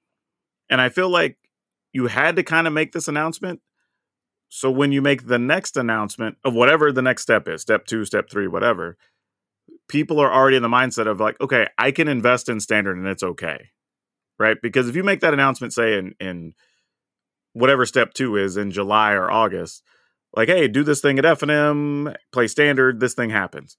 and 0.73 0.81
I 0.81 0.89
feel 0.89 1.11
like 1.11 1.37
you 1.93 2.07
had 2.07 2.37
to 2.37 2.43
kind 2.43 2.67
of 2.67 2.73
make 2.73 2.93
this 2.93 3.07
announcement. 3.07 3.61
So 4.49 4.71
when 4.71 4.91
you 4.91 5.03
make 5.03 5.27
the 5.27 5.39
next 5.39 5.77
announcement 5.77 6.39
of 6.45 6.55
whatever 6.55 6.91
the 6.91 7.03
next 7.03 7.23
step 7.23 7.47
is, 7.47 7.61
step 7.61 7.85
two, 7.85 8.07
step 8.07 8.31
three, 8.31 8.47
whatever, 8.49 8.97
people 9.87 10.19
are 10.19 10.33
already 10.33 10.57
in 10.57 10.63
the 10.63 10.71
mindset 10.71 11.07
of 11.07 11.21
like, 11.21 11.39
okay, 11.43 11.67
I 11.77 11.91
can 11.91 12.09
invest 12.09 12.49
in 12.49 12.59
standard 12.59 12.97
and 12.97 13.07
it's 13.07 13.23
okay. 13.23 13.71
Right. 14.39 14.57
Because 14.63 14.89
if 14.89 14.97
you 14.97 15.05
make 15.05 15.21
that 15.21 15.35
announcement, 15.35 15.75
say 15.75 15.99
in 15.99 16.15
in 16.19 16.55
whatever 17.53 17.87
step 17.87 18.15
two 18.15 18.37
is 18.37 18.57
in 18.57 18.71
July 18.71 19.13
or 19.13 19.31
August, 19.31 19.83
like, 20.35 20.49
hey, 20.49 20.69
do 20.69 20.83
this 20.83 21.01
thing 21.01 21.19
at 21.19 21.25
FNM, 21.25 22.15
play 22.33 22.47
standard, 22.47 23.01
this 23.01 23.15
thing 23.15 23.31
happens. 23.31 23.77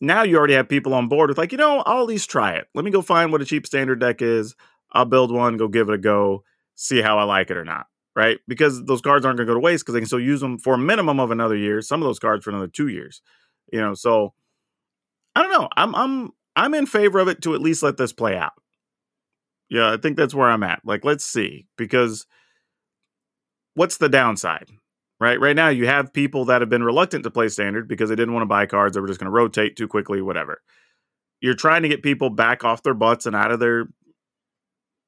Now 0.00 0.22
you 0.22 0.36
already 0.36 0.54
have 0.54 0.68
people 0.68 0.94
on 0.94 1.08
board 1.08 1.28
with 1.28 1.38
like, 1.38 1.52
you 1.52 1.58
know, 1.58 1.82
I'll 1.86 2.02
at 2.02 2.08
least 2.08 2.30
try 2.30 2.52
it. 2.52 2.66
Let 2.74 2.84
me 2.84 2.90
go 2.90 3.02
find 3.02 3.32
what 3.32 3.42
a 3.42 3.44
cheap 3.44 3.66
standard 3.66 4.00
deck 4.00 4.22
is. 4.22 4.54
I'll 4.92 5.04
build 5.04 5.32
one, 5.32 5.56
go 5.56 5.68
give 5.68 5.88
it 5.88 5.94
a 5.94 5.98
go, 5.98 6.44
see 6.74 7.00
how 7.00 7.18
I 7.18 7.24
like 7.24 7.50
it 7.50 7.56
or 7.56 7.64
not. 7.64 7.86
Right? 8.16 8.38
Because 8.48 8.84
those 8.84 9.00
cards 9.00 9.24
aren't 9.24 9.36
going 9.38 9.46
to 9.46 9.50
go 9.50 9.54
to 9.54 9.60
waste 9.60 9.84
because 9.84 9.94
they 9.94 10.00
can 10.00 10.06
still 10.06 10.18
use 10.18 10.40
them 10.40 10.58
for 10.58 10.74
a 10.74 10.78
minimum 10.78 11.20
of 11.20 11.30
another 11.30 11.54
year. 11.54 11.80
Some 11.82 12.02
of 12.02 12.06
those 12.06 12.18
cards 12.18 12.42
for 12.42 12.50
another 12.50 12.66
two 12.66 12.88
years. 12.88 13.22
You 13.72 13.80
know, 13.80 13.94
so 13.94 14.34
I 15.36 15.42
don't 15.42 15.52
know. 15.52 15.68
I'm 15.76 15.94
I'm 15.94 16.30
I'm 16.56 16.74
in 16.74 16.86
favor 16.86 17.20
of 17.20 17.28
it 17.28 17.42
to 17.42 17.54
at 17.54 17.60
least 17.60 17.84
let 17.84 17.96
this 17.96 18.12
play 18.12 18.36
out. 18.36 18.54
Yeah, 19.68 19.92
I 19.92 19.98
think 19.98 20.16
that's 20.16 20.34
where 20.34 20.48
I'm 20.48 20.64
at. 20.64 20.80
Like, 20.84 21.04
let's 21.04 21.24
see, 21.24 21.66
because 21.76 22.26
what's 23.78 23.96
the 23.96 24.08
downside? 24.08 24.70
Right? 25.20 25.40
Right 25.40 25.56
now, 25.56 25.68
you 25.68 25.86
have 25.86 26.12
people 26.12 26.44
that 26.44 26.60
have 26.60 26.68
been 26.68 26.84
reluctant 26.84 27.24
to 27.24 27.30
play 27.30 27.48
standard 27.48 27.88
because 27.88 28.08
they 28.08 28.16
didn't 28.16 28.34
want 28.34 28.42
to 28.42 28.48
buy 28.48 28.66
cards. 28.66 28.94
They 28.94 29.00
were 29.00 29.08
just 29.08 29.18
going 29.18 29.30
to 29.30 29.36
rotate 29.36 29.76
too 29.76 29.88
quickly, 29.88 30.22
whatever. 30.22 30.62
You're 31.40 31.54
trying 31.54 31.82
to 31.82 31.88
get 31.88 32.02
people 32.02 32.30
back 32.30 32.64
off 32.64 32.82
their 32.82 32.94
butts 32.94 33.26
and 33.26 33.34
out 33.34 33.50
of 33.50 33.58
their 33.58 33.86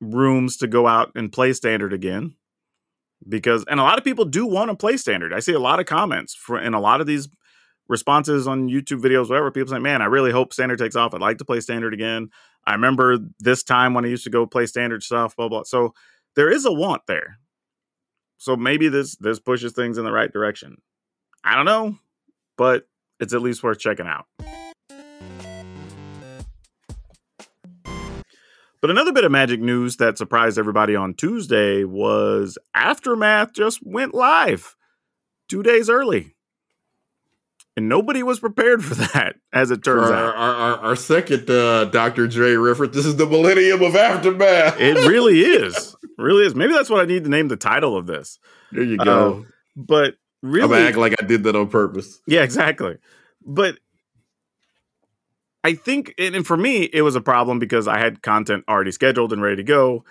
rooms 0.00 0.56
to 0.58 0.66
go 0.66 0.86
out 0.86 1.12
and 1.14 1.32
play 1.32 1.52
standard 1.52 1.92
again 1.92 2.34
because 3.28 3.64
and 3.68 3.78
a 3.78 3.82
lot 3.82 3.98
of 3.98 4.04
people 4.04 4.24
do 4.24 4.46
want 4.46 4.70
to 4.70 4.76
play 4.76 4.96
standard 4.96 5.30
i 5.30 5.40
see 5.40 5.52
a 5.52 5.58
lot 5.58 5.78
of 5.78 5.84
comments 5.84 6.34
for 6.34 6.58
in 6.58 6.72
a 6.72 6.80
lot 6.80 7.02
of 7.02 7.06
these 7.06 7.28
responses 7.86 8.48
on 8.48 8.70
youtube 8.70 9.02
videos 9.02 9.28
whatever 9.28 9.50
people 9.50 9.70
say 9.70 9.78
man 9.78 10.00
i 10.00 10.06
really 10.06 10.30
hope 10.30 10.54
standard 10.54 10.78
takes 10.78 10.96
off 10.96 11.12
i'd 11.12 11.20
like 11.20 11.36
to 11.36 11.44
play 11.44 11.60
standard 11.60 11.92
again 11.92 12.30
i 12.66 12.72
remember 12.72 13.18
this 13.40 13.62
time 13.62 13.92
when 13.92 14.06
i 14.06 14.08
used 14.08 14.24
to 14.24 14.30
go 14.30 14.46
play 14.46 14.64
standard 14.64 15.02
stuff 15.02 15.36
blah 15.36 15.48
blah 15.48 15.62
so 15.64 15.92
there 16.34 16.50
is 16.50 16.64
a 16.64 16.72
want 16.72 17.02
there 17.06 17.38
so 18.40 18.56
maybe 18.56 18.88
this 18.88 19.14
this 19.16 19.38
pushes 19.38 19.72
things 19.72 19.98
in 19.98 20.04
the 20.04 20.12
right 20.12 20.32
direction 20.32 20.80
i 21.44 21.54
don't 21.54 21.66
know 21.66 21.96
but 22.56 22.88
it's 23.20 23.34
at 23.34 23.42
least 23.42 23.62
worth 23.62 23.78
checking 23.78 24.06
out 24.06 24.26
But 28.80 28.90
another 28.90 29.12
bit 29.12 29.24
of 29.24 29.30
magic 29.30 29.60
news 29.60 29.98
that 29.98 30.16
surprised 30.16 30.58
everybody 30.58 30.96
on 30.96 31.12
Tuesday 31.12 31.84
was 31.84 32.56
Aftermath 32.74 33.52
just 33.52 33.80
went 33.84 34.14
live 34.14 34.74
two 35.50 35.62
days 35.62 35.90
early. 35.90 36.34
And 37.80 37.88
nobody 37.88 38.22
was 38.22 38.40
prepared 38.40 38.84
for 38.84 38.94
that, 38.94 39.36
as 39.54 39.70
it 39.70 39.82
turns 39.82 40.10
our, 40.10 40.14
out. 40.14 40.36
our, 40.36 40.54
our, 40.54 40.78
our 40.80 40.96
second 40.96 41.48
uh, 41.48 41.86
Dr. 41.86 42.28
Dre 42.28 42.52
reference. 42.52 42.94
This 42.94 43.06
is 43.06 43.16
the 43.16 43.24
millennium 43.24 43.80
of 43.82 43.96
aftermath. 43.96 44.78
It 44.78 45.08
really 45.08 45.40
is. 45.40 45.96
really 46.18 46.44
is. 46.44 46.54
Maybe 46.54 46.74
that's 46.74 46.90
what 46.90 47.00
I 47.00 47.06
need 47.06 47.24
to 47.24 47.30
name 47.30 47.48
the 47.48 47.56
title 47.56 47.96
of 47.96 48.06
this. 48.06 48.38
there 48.70 48.82
you 48.82 48.98
go. 48.98 49.46
But 49.74 50.16
really, 50.42 50.76
I'm 50.76 50.88
acting 50.88 51.00
like 51.00 51.14
I 51.22 51.24
did 51.24 51.44
that 51.44 51.56
on 51.56 51.70
purpose. 51.70 52.20
Yeah, 52.26 52.42
exactly. 52.42 52.98
But 53.46 53.78
I 55.64 55.72
think, 55.72 56.12
and 56.18 56.36
and 56.36 56.46
for 56.46 56.58
me, 56.58 56.82
it 56.82 57.00
was 57.00 57.16
a 57.16 57.22
problem 57.22 57.58
because 57.60 57.88
I 57.88 57.98
had 57.98 58.20
content 58.20 58.64
already 58.68 58.92
scheduled 58.92 59.32
and 59.32 59.40
ready 59.40 59.56
to 59.56 59.62
go. 59.62 60.04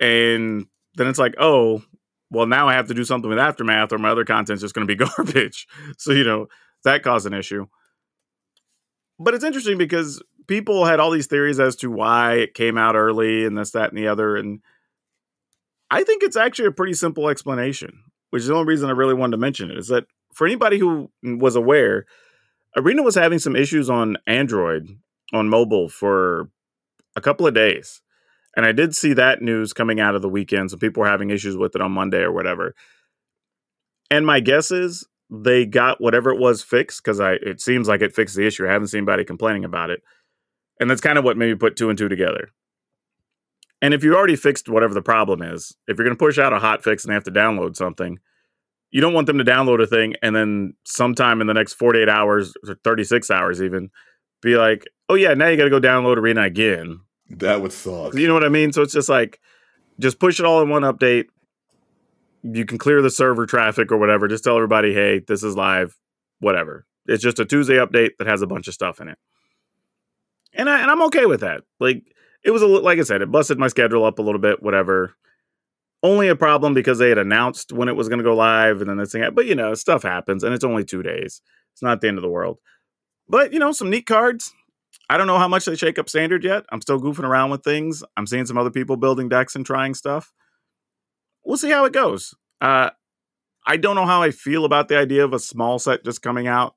And 0.00 0.66
then 0.96 1.06
it's 1.06 1.20
like, 1.20 1.36
oh, 1.38 1.84
well, 2.32 2.46
now 2.46 2.68
I 2.68 2.74
have 2.74 2.88
to 2.88 2.94
do 2.94 3.04
something 3.04 3.30
with 3.30 3.38
Aftermath 3.38 3.92
or 3.92 3.98
my 3.98 4.08
other 4.08 4.24
content's 4.24 4.62
just 4.62 4.74
going 4.74 4.84
to 4.88 4.92
be 4.92 5.04
garbage. 5.16 5.68
So, 5.96 6.10
you 6.10 6.24
know, 6.24 6.48
that 6.84 7.02
caused 7.02 7.26
an 7.26 7.34
issue. 7.34 7.66
But 9.18 9.34
it's 9.34 9.44
interesting 9.44 9.78
because 9.78 10.22
people 10.46 10.84
had 10.84 11.00
all 11.00 11.10
these 11.10 11.26
theories 11.26 11.60
as 11.60 11.76
to 11.76 11.90
why 11.90 12.34
it 12.34 12.54
came 12.54 12.76
out 12.76 12.96
early 12.96 13.44
and 13.44 13.56
this, 13.56 13.70
that, 13.72 13.90
and 13.90 13.98
the 13.98 14.08
other. 14.08 14.36
And 14.36 14.60
I 15.90 16.04
think 16.04 16.22
it's 16.22 16.36
actually 16.36 16.66
a 16.66 16.72
pretty 16.72 16.94
simple 16.94 17.28
explanation, 17.28 18.02
which 18.30 18.42
is 18.42 18.48
the 18.48 18.54
only 18.54 18.66
reason 18.66 18.88
I 18.88 18.92
really 18.92 19.14
wanted 19.14 19.32
to 19.32 19.40
mention 19.40 19.70
it 19.70 19.78
is 19.78 19.88
that 19.88 20.04
for 20.32 20.46
anybody 20.46 20.78
who 20.78 21.10
was 21.22 21.56
aware, 21.56 22.06
Arena 22.76 23.02
was 23.02 23.14
having 23.14 23.38
some 23.38 23.54
issues 23.54 23.88
on 23.88 24.16
Android 24.26 24.98
on 25.32 25.48
mobile 25.48 25.88
for 25.88 26.50
a 27.16 27.20
couple 27.20 27.46
of 27.46 27.54
days. 27.54 28.02
And 28.56 28.66
I 28.66 28.72
did 28.72 28.94
see 28.94 29.12
that 29.14 29.42
news 29.42 29.72
coming 29.72 30.00
out 30.00 30.14
of 30.14 30.22
the 30.22 30.28
weekend. 30.28 30.70
Some 30.70 30.78
people 30.80 31.02
were 31.02 31.08
having 31.08 31.30
issues 31.30 31.56
with 31.56 31.74
it 31.74 31.80
on 31.80 31.92
Monday 31.92 32.20
or 32.20 32.32
whatever. 32.32 32.74
And 34.10 34.26
my 34.26 34.40
guess 34.40 34.70
is 34.70 35.06
they 35.30 35.66
got 35.66 36.00
whatever 36.00 36.30
it 36.30 36.38
was 36.38 36.62
fixed 36.62 37.02
because 37.02 37.20
I 37.20 37.32
it 37.34 37.60
seems 37.60 37.88
like 37.88 38.02
it 38.02 38.14
fixed 38.14 38.36
the 38.36 38.46
issue. 38.46 38.66
I 38.66 38.72
haven't 38.72 38.88
seen 38.88 38.98
anybody 38.98 39.24
complaining 39.24 39.64
about 39.64 39.90
it. 39.90 40.02
And 40.80 40.90
that's 40.90 41.00
kind 41.00 41.18
of 41.18 41.24
what 41.24 41.36
made 41.36 41.48
me 41.48 41.54
put 41.54 41.76
two 41.76 41.88
and 41.88 41.98
two 41.98 42.08
together. 42.08 42.50
And 43.80 43.92
if 43.92 44.02
you 44.02 44.14
already 44.14 44.36
fixed 44.36 44.68
whatever 44.68 44.94
the 44.94 45.02
problem 45.02 45.42
is, 45.42 45.76
if 45.86 45.98
you're 45.98 46.06
going 46.06 46.16
to 46.16 46.24
push 46.24 46.38
out 46.38 46.52
a 46.52 46.58
hot 46.58 46.82
fix 46.82 47.04
and 47.04 47.10
they 47.10 47.14
have 47.14 47.24
to 47.24 47.30
download 47.30 47.76
something, 47.76 48.18
you 48.90 49.00
don't 49.00 49.12
want 49.12 49.26
them 49.26 49.38
to 49.38 49.44
download 49.44 49.82
a 49.82 49.86
thing 49.86 50.14
and 50.22 50.34
then 50.34 50.74
sometime 50.84 51.40
in 51.40 51.46
the 51.46 51.54
next 51.54 51.74
48 51.74 52.08
hours 52.08 52.54
or 52.66 52.76
36 52.84 53.30
hours 53.30 53.60
even 53.60 53.90
be 54.40 54.56
like, 54.56 54.86
oh 55.08 55.14
yeah, 55.14 55.34
now 55.34 55.48
you 55.48 55.56
got 55.56 55.64
to 55.64 55.70
go 55.70 55.80
download 55.80 56.16
Arena 56.16 56.42
again. 56.42 57.00
That 57.30 57.60
would 57.60 57.72
suck. 57.72 58.14
You 58.14 58.28
know 58.28 58.34
what 58.34 58.44
I 58.44 58.48
mean? 58.48 58.72
So 58.72 58.82
it's 58.82 58.92
just 58.92 59.08
like, 59.08 59.40
just 59.98 60.18
push 60.18 60.38
it 60.40 60.46
all 60.46 60.62
in 60.62 60.68
one 60.68 60.82
update. 60.82 61.26
You 62.44 62.66
can 62.66 62.78
clear 62.78 63.00
the 63.00 63.10
server 63.10 63.46
traffic 63.46 63.90
or 63.90 63.96
whatever. 63.96 64.28
Just 64.28 64.44
tell 64.44 64.56
everybody, 64.56 64.92
hey, 64.92 65.20
this 65.26 65.42
is 65.42 65.56
live, 65.56 65.96
whatever. 66.40 66.86
It's 67.06 67.22
just 67.22 67.38
a 67.38 67.44
Tuesday 67.44 67.76
update 67.76 68.10
that 68.18 68.26
has 68.26 68.42
a 68.42 68.46
bunch 68.46 68.68
of 68.68 68.74
stuff 68.74 69.00
in 69.00 69.08
it. 69.08 69.18
And, 70.52 70.68
I, 70.68 70.80
and 70.80 70.90
I'm 70.90 71.02
okay 71.04 71.26
with 71.26 71.40
that. 71.40 71.62
Like, 71.80 72.04
it 72.44 72.50
was 72.50 72.62
a 72.62 72.66
li- 72.66 72.82
like 72.82 72.98
I 72.98 73.02
said, 73.02 73.22
it 73.22 73.32
busted 73.32 73.58
my 73.58 73.68
schedule 73.68 74.04
up 74.04 74.18
a 74.18 74.22
little 74.22 74.40
bit, 74.40 74.62
whatever. 74.62 75.14
Only 76.02 76.28
a 76.28 76.36
problem 76.36 76.74
because 76.74 76.98
they 76.98 77.08
had 77.08 77.18
announced 77.18 77.72
when 77.72 77.88
it 77.88 77.96
was 77.96 78.08
going 78.08 78.18
to 78.18 78.24
go 78.24 78.36
live, 78.36 78.80
and 78.82 78.90
then 78.90 78.98
this 78.98 79.12
thing. 79.12 79.26
But 79.32 79.46
you 79.46 79.54
know, 79.54 79.72
stuff 79.72 80.02
happens, 80.02 80.44
and 80.44 80.54
it's 80.54 80.64
only 80.64 80.84
two 80.84 81.02
days. 81.02 81.40
It's 81.72 81.82
not 81.82 82.02
the 82.02 82.08
end 82.08 82.18
of 82.18 82.22
the 82.22 82.28
world. 82.28 82.58
But 83.26 83.54
you 83.54 83.58
know, 83.58 83.72
some 83.72 83.88
neat 83.88 84.04
cards. 84.04 84.52
I 85.08 85.16
don't 85.16 85.26
know 85.26 85.38
how 85.38 85.48
much 85.48 85.64
they 85.64 85.76
shake 85.76 85.98
up 85.98 86.10
standard 86.10 86.44
yet. 86.44 86.64
I'm 86.70 86.82
still 86.82 87.00
goofing 87.00 87.24
around 87.24 87.50
with 87.50 87.64
things. 87.64 88.02
I'm 88.18 88.26
seeing 88.26 88.44
some 88.44 88.58
other 88.58 88.70
people 88.70 88.96
building 88.96 89.30
decks 89.30 89.56
and 89.56 89.64
trying 89.64 89.94
stuff. 89.94 90.32
We'll 91.44 91.56
see 91.56 91.70
how 91.70 91.84
it 91.84 91.92
goes. 91.92 92.34
Uh, 92.60 92.90
I 93.66 93.76
don't 93.76 93.96
know 93.96 94.06
how 94.06 94.22
I 94.22 94.30
feel 94.30 94.64
about 94.64 94.88
the 94.88 94.98
idea 94.98 95.24
of 95.24 95.32
a 95.32 95.38
small 95.38 95.78
set 95.78 96.04
just 96.04 96.22
coming 96.22 96.46
out. 96.46 96.74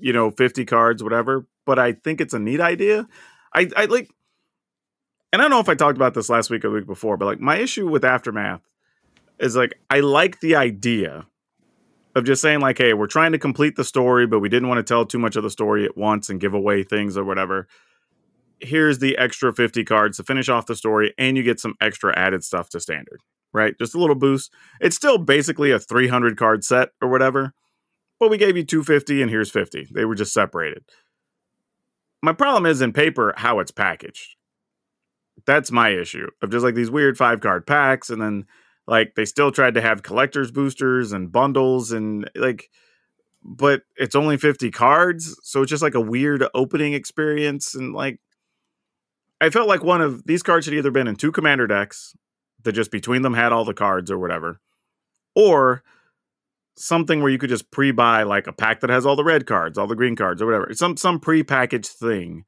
You 0.00 0.12
know, 0.12 0.30
50 0.30 0.64
cards, 0.64 1.02
whatever. 1.02 1.46
But 1.64 1.78
I 1.78 1.92
think 1.92 2.20
it's 2.20 2.34
a 2.34 2.38
neat 2.38 2.60
idea. 2.60 3.06
I, 3.54 3.68
I 3.76 3.84
like 3.86 4.10
and 5.32 5.42
I 5.42 5.44
don't 5.44 5.50
know 5.50 5.60
if 5.60 5.68
I 5.68 5.74
talked 5.74 5.96
about 5.96 6.14
this 6.14 6.30
last 6.30 6.48
week 6.48 6.64
or 6.64 6.68
the 6.68 6.76
week 6.76 6.86
before, 6.86 7.16
but 7.16 7.26
like 7.26 7.40
my 7.40 7.56
issue 7.56 7.88
with 7.88 8.04
Aftermath 8.04 8.62
is 9.38 9.56
like 9.56 9.78
I 9.90 10.00
like 10.00 10.40
the 10.40 10.56
idea 10.56 11.26
of 12.14 12.24
just 12.24 12.40
saying 12.40 12.60
like, 12.60 12.78
hey, 12.78 12.94
we're 12.94 13.06
trying 13.06 13.32
to 13.32 13.38
complete 13.38 13.76
the 13.76 13.84
story, 13.84 14.26
but 14.26 14.40
we 14.40 14.48
didn't 14.48 14.68
want 14.68 14.78
to 14.78 14.82
tell 14.82 15.04
too 15.04 15.18
much 15.18 15.36
of 15.36 15.42
the 15.42 15.50
story 15.50 15.84
at 15.84 15.96
once 15.96 16.30
and 16.30 16.40
give 16.40 16.54
away 16.54 16.82
things 16.82 17.18
or 17.18 17.24
whatever. 17.24 17.68
Here's 18.60 19.00
the 19.00 19.18
extra 19.18 19.52
50 19.52 19.84
cards 19.84 20.16
to 20.16 20.24
finish 20.24 20.48
off 20.48 20.64
the 20.64 20.74
story, 20.74 21.12
and 21.18 21.36
you 21.36 21.42
get 21.42 21.60
some 21.60 21.74
extra 21.82 22.18
added 22.18 22.42
stuff 22.42 22.70
to 22.70 22.80
standard, 22.80 23.20
right? 23.56 23.74
Just 23.78 23.94
a 23.94 23.98
little 23.98 24.14
boost. 24.14 24.52
It's 24.80 24.96
still 24.96 25.18
basically 25.18 25.70
a 25.70 25.78
300 25.78 26.36
card 26.36 26.62
set 26.62 26.90
or 27.02 27.08
whatever, 27.08 27.52
but 28.20 28.30
we 28.30 28.38
gave 28.38 28.56
you 28.56 28.64
250 28.64 29.22
and 29.22 29.30
here's 29.30 29.50
50. 29.50 29.88
They 29.92 30.04
were 30.04 30.14
just 30.14 30.32
separated. 30.32 30.84
My 32.22 32.32
problem 32.32 32.66
is 32.66 32.80
in 32.80 32.92
paper 32.92 33.34
how 33.36 33.58
it's 33.58 33.70
packaged 33.72 34.36
that's 35.44 35.70
my 35.70 35.90
issue 35.90 36.28
of 36.42 36.50
just 36.50 36.64
like 36.64 36.74
these 36.74 36.90
weird 36.90 37.18
five 37.18 37.40
card 37.40 37.66
packs 37.66 38.08
and 38.08 38.22
then 38.22 38.44
like 38.86 39.14
they 39.16 39.24
still 39.24 39.50
tried 39.50 39.74
to 39.74 39.82
have 39.82 40.02
collectors 40.02 40.50
boosters 40.50 41.12
and 41.12 41.32
bundles 41.32 41.92
and 41.92 42.30
like 42.34 42.70
but 43.42 43.82
it's 43.96 44.16
only 44.16 44.36
50 44.36 44.70
cards 44.70 45.38
so 45.42 45.62
it's 45.62 45.70
just 45.70 45.82
like 45.82 45.94
a 45.94 46.00
weird 46.00 46.44
opening 46.54 46.94
experience 46.94 47.74
and 47.74 47.92
like 47.92 48.18
i 49.40 49.50
felt 49.50 49.68
like 49.68 49.84
one 49.84 50.00
of 50.00 50.24
these 50.24 50.42
cards 50.42 50.64
should 50.64 50.74
either 50.74 50.90
been 50.90 51.08
in 51.08 51.16
two 51.16 51.32
commander 51.32 51.66
decks 51.66 52.14
that 52.66 52.72
just 52.72 52.90
between 52.90 53.22
them 53.22 53.34
had 53.34 53.52
all 53.52 53.64
the 53.64 53.74
cards 53.74 54.10
or 54.10 54.18
whatever 54.18 54.60
or 55.34 55.82
something 56.76 57.22
where 57.22 57.32
you 57.32 57.38
could 57.38 57.48
just 57.48 57.70
pre-buy 57.70 58.22
like 58.22 58.46
a 58.46 58.52
pack 58.52 58.80
that 58.80 58.90
has 58.90 59.06
all 59.06 59.16
the 59.16 59.24
red 59.24 59.46
cards 59.46 59.78
all 59.78 59.86
the 59.86 59.96
green 59.96 60.14
cards 60.14 60.42
or 60.42 60.46
whatever 60.46 60.68
some 60.74 60.96
some 60.96 61.18
pre-packaged 61.18 61.86
thing 61.86 62.44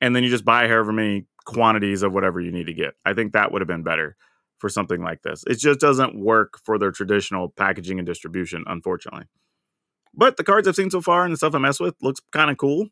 and 0.00 0.14
then 0.14 0.22
you 0.22 0.30
just 0.30 0.44
buy 0.44 0.68
however 0.68 0.92
many 0.92 1.26
quantities 1.44 2.02
of 2.02 2.12
whatever 2.12 2.40
you 2.40 2.52
need 2.52 2.66
to 2.66 2.74
get. 2.74 2.94
I 3.04 3.14
think 3.14 3.32
that 3.32 3.52
would 3.52 3.62
have 3.62 3.68
been 3.68 3.82
better 3.82 4.16
for 4.58 4.68
something 4.68 5.02
like 5.02 5.22
this. 5.22 5.44
It 5.46 5.58
just 5.58 5.80
doesn't 5.80 6.18
work 6.18 6.58
for 6.62 6.78
their 6.78 6.90
traditional 6.90 7.48
packaging 7.48 7.98
and 7.98 8.06
distribution, 8.06 8.64
unfortunately. 8.66 9.24
But 10.14 10.36
the 10.36 10.44
cards 10.44 10.66
I've 10.66 10.76
seen 10.76 10.90
so 10.90 11.00
far 11.00 11.24
and 11.24 11.32
the 11.32 11.36
stuff 11.36 11.54
I 11.54 11.58
mess 11.58 11.80
with 11.80 11.94
looks 12.02 12.20
kind 12.32 12.50
of 12.50 12.56
cool. 12.56 12.88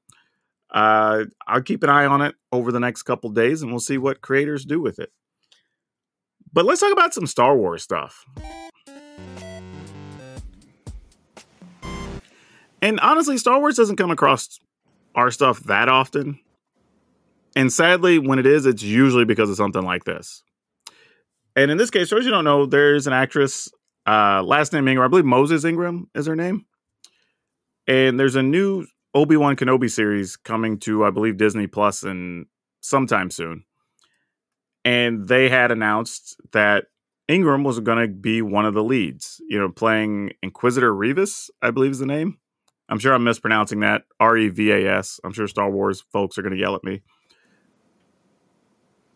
Uh, 0.71 1.25
I'll 1.47 1.63
keep 1.63 1.83
an 1.83 1.91
eye 1.91 2.07
on 2.07 2.23
it 2.23 2.35
over 2.53 2.73
the 2.73 2.81
next 2.81 3.03
couple 3.03 3.31
days 3.31 3.63
and 3.63 3.71
we'll 3.71 3.81
see 3.81 3.99
what 3.99 4.21
creators 4.21 4.65
do 4.65 4.81
with 4.81 4.99
it. 4.99 5.11
But 6.57 6.65
let's 6.65 6.81
talk 6.81 6.91
about 6.91 7.13
some 7.13 7.27
Star 7.27 7.55
Wars 7.55 7.83
stuff. 7.83 8.25
And 12.81 12.99
honestly, 13.01 13.37
Star 13.37 13.61
Wars 13.61 13.77
doesn't 13.77 13.97
come 13.97 14.11
across 14.11 14.59
our 15.15 15.31
stuff 15.31 15.61
that 15.65 15.91
often. 15.91 16.41
And 17.55 17.71
sadly, 17.71 18.19
when 18.19 18.39
it 18.39 18.47
is, 18.47 18.65
it's 18.65 18.83
usually 18.83 19.27
because 19.27 19.51
of 19.51 19.57
something 19.57 19.83
like 19.83 20.05
this. 20.05 20.43
And 21.55 21.71
in 21.71 21.77
this 21.77 21.91
case, 21.91 22.09
for 22.09 22.15
those 22.15 22.25
you 22.25 22.31
don't 22.31 22.45
know, 22.45 22.65
there's 22.65 23.07
an 23.07 23.13
actress, 23.13 23.69
uh, 24.07 24.43
last 24.43 24.73
name 24.73 24.89
Ingram, 24.89 25.05
I 25.05 25.09
believe 25.09 25.27
Moses 25.27 25.63
Ingram 25.63 26.09
is 26.15 26.25
her 26.25 26.37
name. 26.37 26.65
And 27.87 28.19
there's 28.19 28.35
a 28.35 28.43
new 28.43 28.87
Obi 29.13 29.37
Wan 29.37 29.57
Kenobi 29.57 29.91
series 29.91 30.37
coming 30.37 30.79
to, 30.81 31.05
I 31.05 31.11
believe, 31.11 31.37
Disney 31.37 31.67
Plus 31.67 32.03
in 32.03 32.47
sometime 32.81 33.31
soon. 33.31 33.65
And 34.87 35.27
they 35.27 35.49
had 35.49 35.73
announced 35.73 36.37
that 36.53 36.85
Ingram 37.27 37.65
was 37.65 37.81
going 37.81 37.99
to 37.99 38.07
be 38.07 38.41
one 38.41 38.65
of 38.65 38.75
the 38.75 38.85
leads, 38.85 39.41
you 39.49 39.59
know, 39.59 39.69
playing 39.69 40.31
Inquisitor 40.45 40.95
Revis, 40.95 41.51
I 41.61 41.73
believe 41.73 41.91
is 41.91 41.99
the 41.99 42.07
name. 42.07 42.39
I'm 42.89 43.01
sure 43.01 43.13
I'm 43.13 43.25
mispronouncing 43.25 43.81
that. 43.81 44.03
R 44.21 44.37
E 44.37 44.49
V 44.49 44.71
A 44.71 44.99
S. 44.99 45.19
I'm 45.25 45.33
sure 45.33 45.49
Star 45.49 45.69
Wars 45.69 46.05
folks 46.13 46.39
are 46.39 46.43
going 46.43 46.55
to 46.55 46.61
yell 46.61 46.77
at 46.77 46.85
me. 46.85 47.03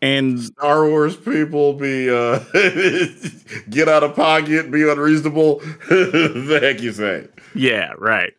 And 0.01 0.41
Star 0.41 0.89
Wars 0.89 1.15
people 1.15 1.73
be 1.73 2.09
uh 2.09 2.39
get 3.69 3.87
out 3.87 4.03
of 4.03 4.13
pocket, 4.13 4.71
be 4.71 4.89
unreasonable. 4.89 5.59
the 5.89 6.59
heck 6.61 6.81
you 6.81 6.91
say? 6.91 7.29
Yeah, 7.55 7.93
right. 7.97 8.33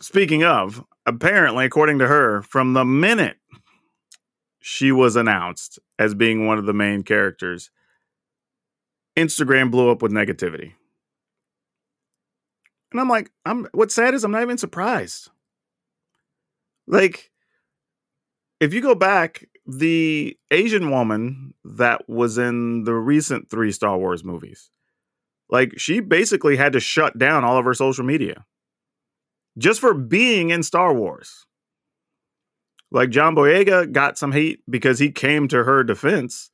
Speaking 0.00 0.44
of, 0.44 0.84
apparently, 1.06 1.64
according 1.64 1.98
to 2.00 2.08
her, 2.08 2.42
from 2.42 2.74
the 2.74 2.84
minute 2.84 3.38
she 4.60 4.92
was 4.92 5.16
announced 5.16 5.78
as 5.98 6.14
being 6.14 6.46
one 6.46 6.58
of 6.58 6.66
the 6.66 6.72
main 6.72 7.02
characters, 7.02 7.70
Instagram 9.16 9.70
blew 9.70 9.90
up 9.90 10.02
with 10.02 10.12
negativity. 10.12 10.74
And 12.92 13.00
I'm 13.00 13.08
like, 13.08 13.30
I'm 13.44 13.68
what's 13.72 13.94
sad 13.94 14.14
is 14.14 14.24
I'm 14.24 14.32
not 14.32 14.42
even 14.42 14.58
surprised. 14.58 15.30
Like, 16.86 17.30
if 18.58 18.74
you 18.74 18.80
go 18.80 18.94
back 18.94 19.46
the 19.66 20.36
Asian 20.50 20.90
woman 20.90 21.54
that 21.64 22.08
was 22.08 22.38
in 22.38 22.84
the 22.84 22.94
recent 22.94 23.50
three 23.50 23.72
Star 23.72 23.98
Wars 23.98 24.24
movies. 24.24 24.70
Like 25.48 25.78
she 25.78 26.00
basically 26.00 26.56
had 26.56 26.72
to 26.72 26.80
shut 26.80 27.18
down 27.18 27.44
all 27.44 27.58
of 27.58 27.64
her 27.64 27.74
social 27.74 28.04
media 28.04 28.44
just 29.58 29.80
for 29.80 29.94
being 29.94 30.50
in 30.50 30.62
Star 30.62 30.94
Wars. 30.94 31.46
Like 32.90 33.10
John 33.10 33.34
Boyega 33.34 33.90
got 33.92 34.18
some 34.18 34.32
hate 34.32 34.60
because 34.68 34.98
he 34.98 35.10
came 35.10 35.48
to 35.48 35.64
her 35.64 35.84
defense 35.84 36.50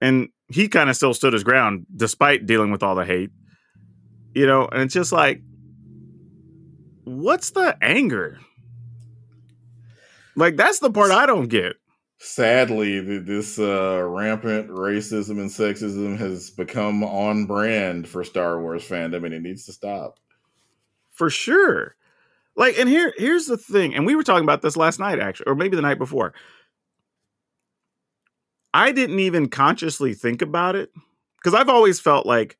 and 0.00 0.28
he 0.48 0.68
kind 0.68 0.90
of 0.90 0.96
still 0.96 1.14
stood 1.14 1.32
his 1.32 1.44
ground 1.44 1.86
despite 1.94 2.46
dealing 2.46 2.70
with 2.70 2.82
all 2.82 2.94
the 2.94 3.04
hate. 3.04 3.30
You 4.34 4.46
know, 4.46 4.66
and 4.66 4.82
it's 4.82 4.94
just 4.94 5.12
like 5.12 5.42
what's 7.04 7.50
the 7.50 7.76
anger? 7.82 8.38
Like 10.34 10.56
that's 10.56 10.78
the 10.78 10.90
part 10.90 11.10
I 11.10 11.26
don't 11.26 11.48
get 11.48 11.76
sadly 12.24 13.18
this 13.18 13.58
uh, 13.58 14.00
rampant 14.00 14.70
racism 14.70 15.40
and 15.40 15.50
sexism 15.50 16.16
has 16.16 16.50
become 16.50 17.02
on 17.02 17.46
brand 17.46 18.06
for 18.06 18.22
star 18.22 18.60
wars 18.60 18.88
fandom 18.88 19.24
and 19.24 19.34
it 19.34 19.42
needs 19.42 19.66
to 19.66 19.72
stop 19.72 20.20
for 21.10 21.28
sure 21.28 21.96
like 22.56 22.78
and 22.78 22.88
here 22.88 23.12
here's 23.16 23.46
the 23.46 23.56
thing 23.56 23.94
and 23.94 24.06
we 24.06 24.14
were 24.14 24.22
talking 24.22 24.44
about 24.44 24.62
this 24.62 24.76
last 24.76 24.98
night 24.98 25.18
actually 25.18 25.46
or 25.46 25.54
maybe 25.54 25.76
the 25.76 25.82
night 25.82 25.98
before 25.98 26.34
i 28.74 28.92
didn't 28.92 29.18
even 29.18 29.48
consciously 29.48 30.14
think 30.14 30.42
about 30.42 30.76
it 30.76 30.90
because 31.38 31.58
i've 31.58 31.68
always 31.68 32.00
felt 32.00 32.26
like 32.26 32.56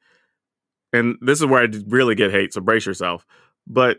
and 0.92 1.16
this 1.20 1.40
is 1.40 1.46
where 1.46 1.62
i 1.62 1.68
really 1.86 2.14
get 2.14 2.30
hate 2.30 2.52
so 2.52 2.60
brace 2.60 2.86
yourself 2.86 3.26
but 3.66 3.98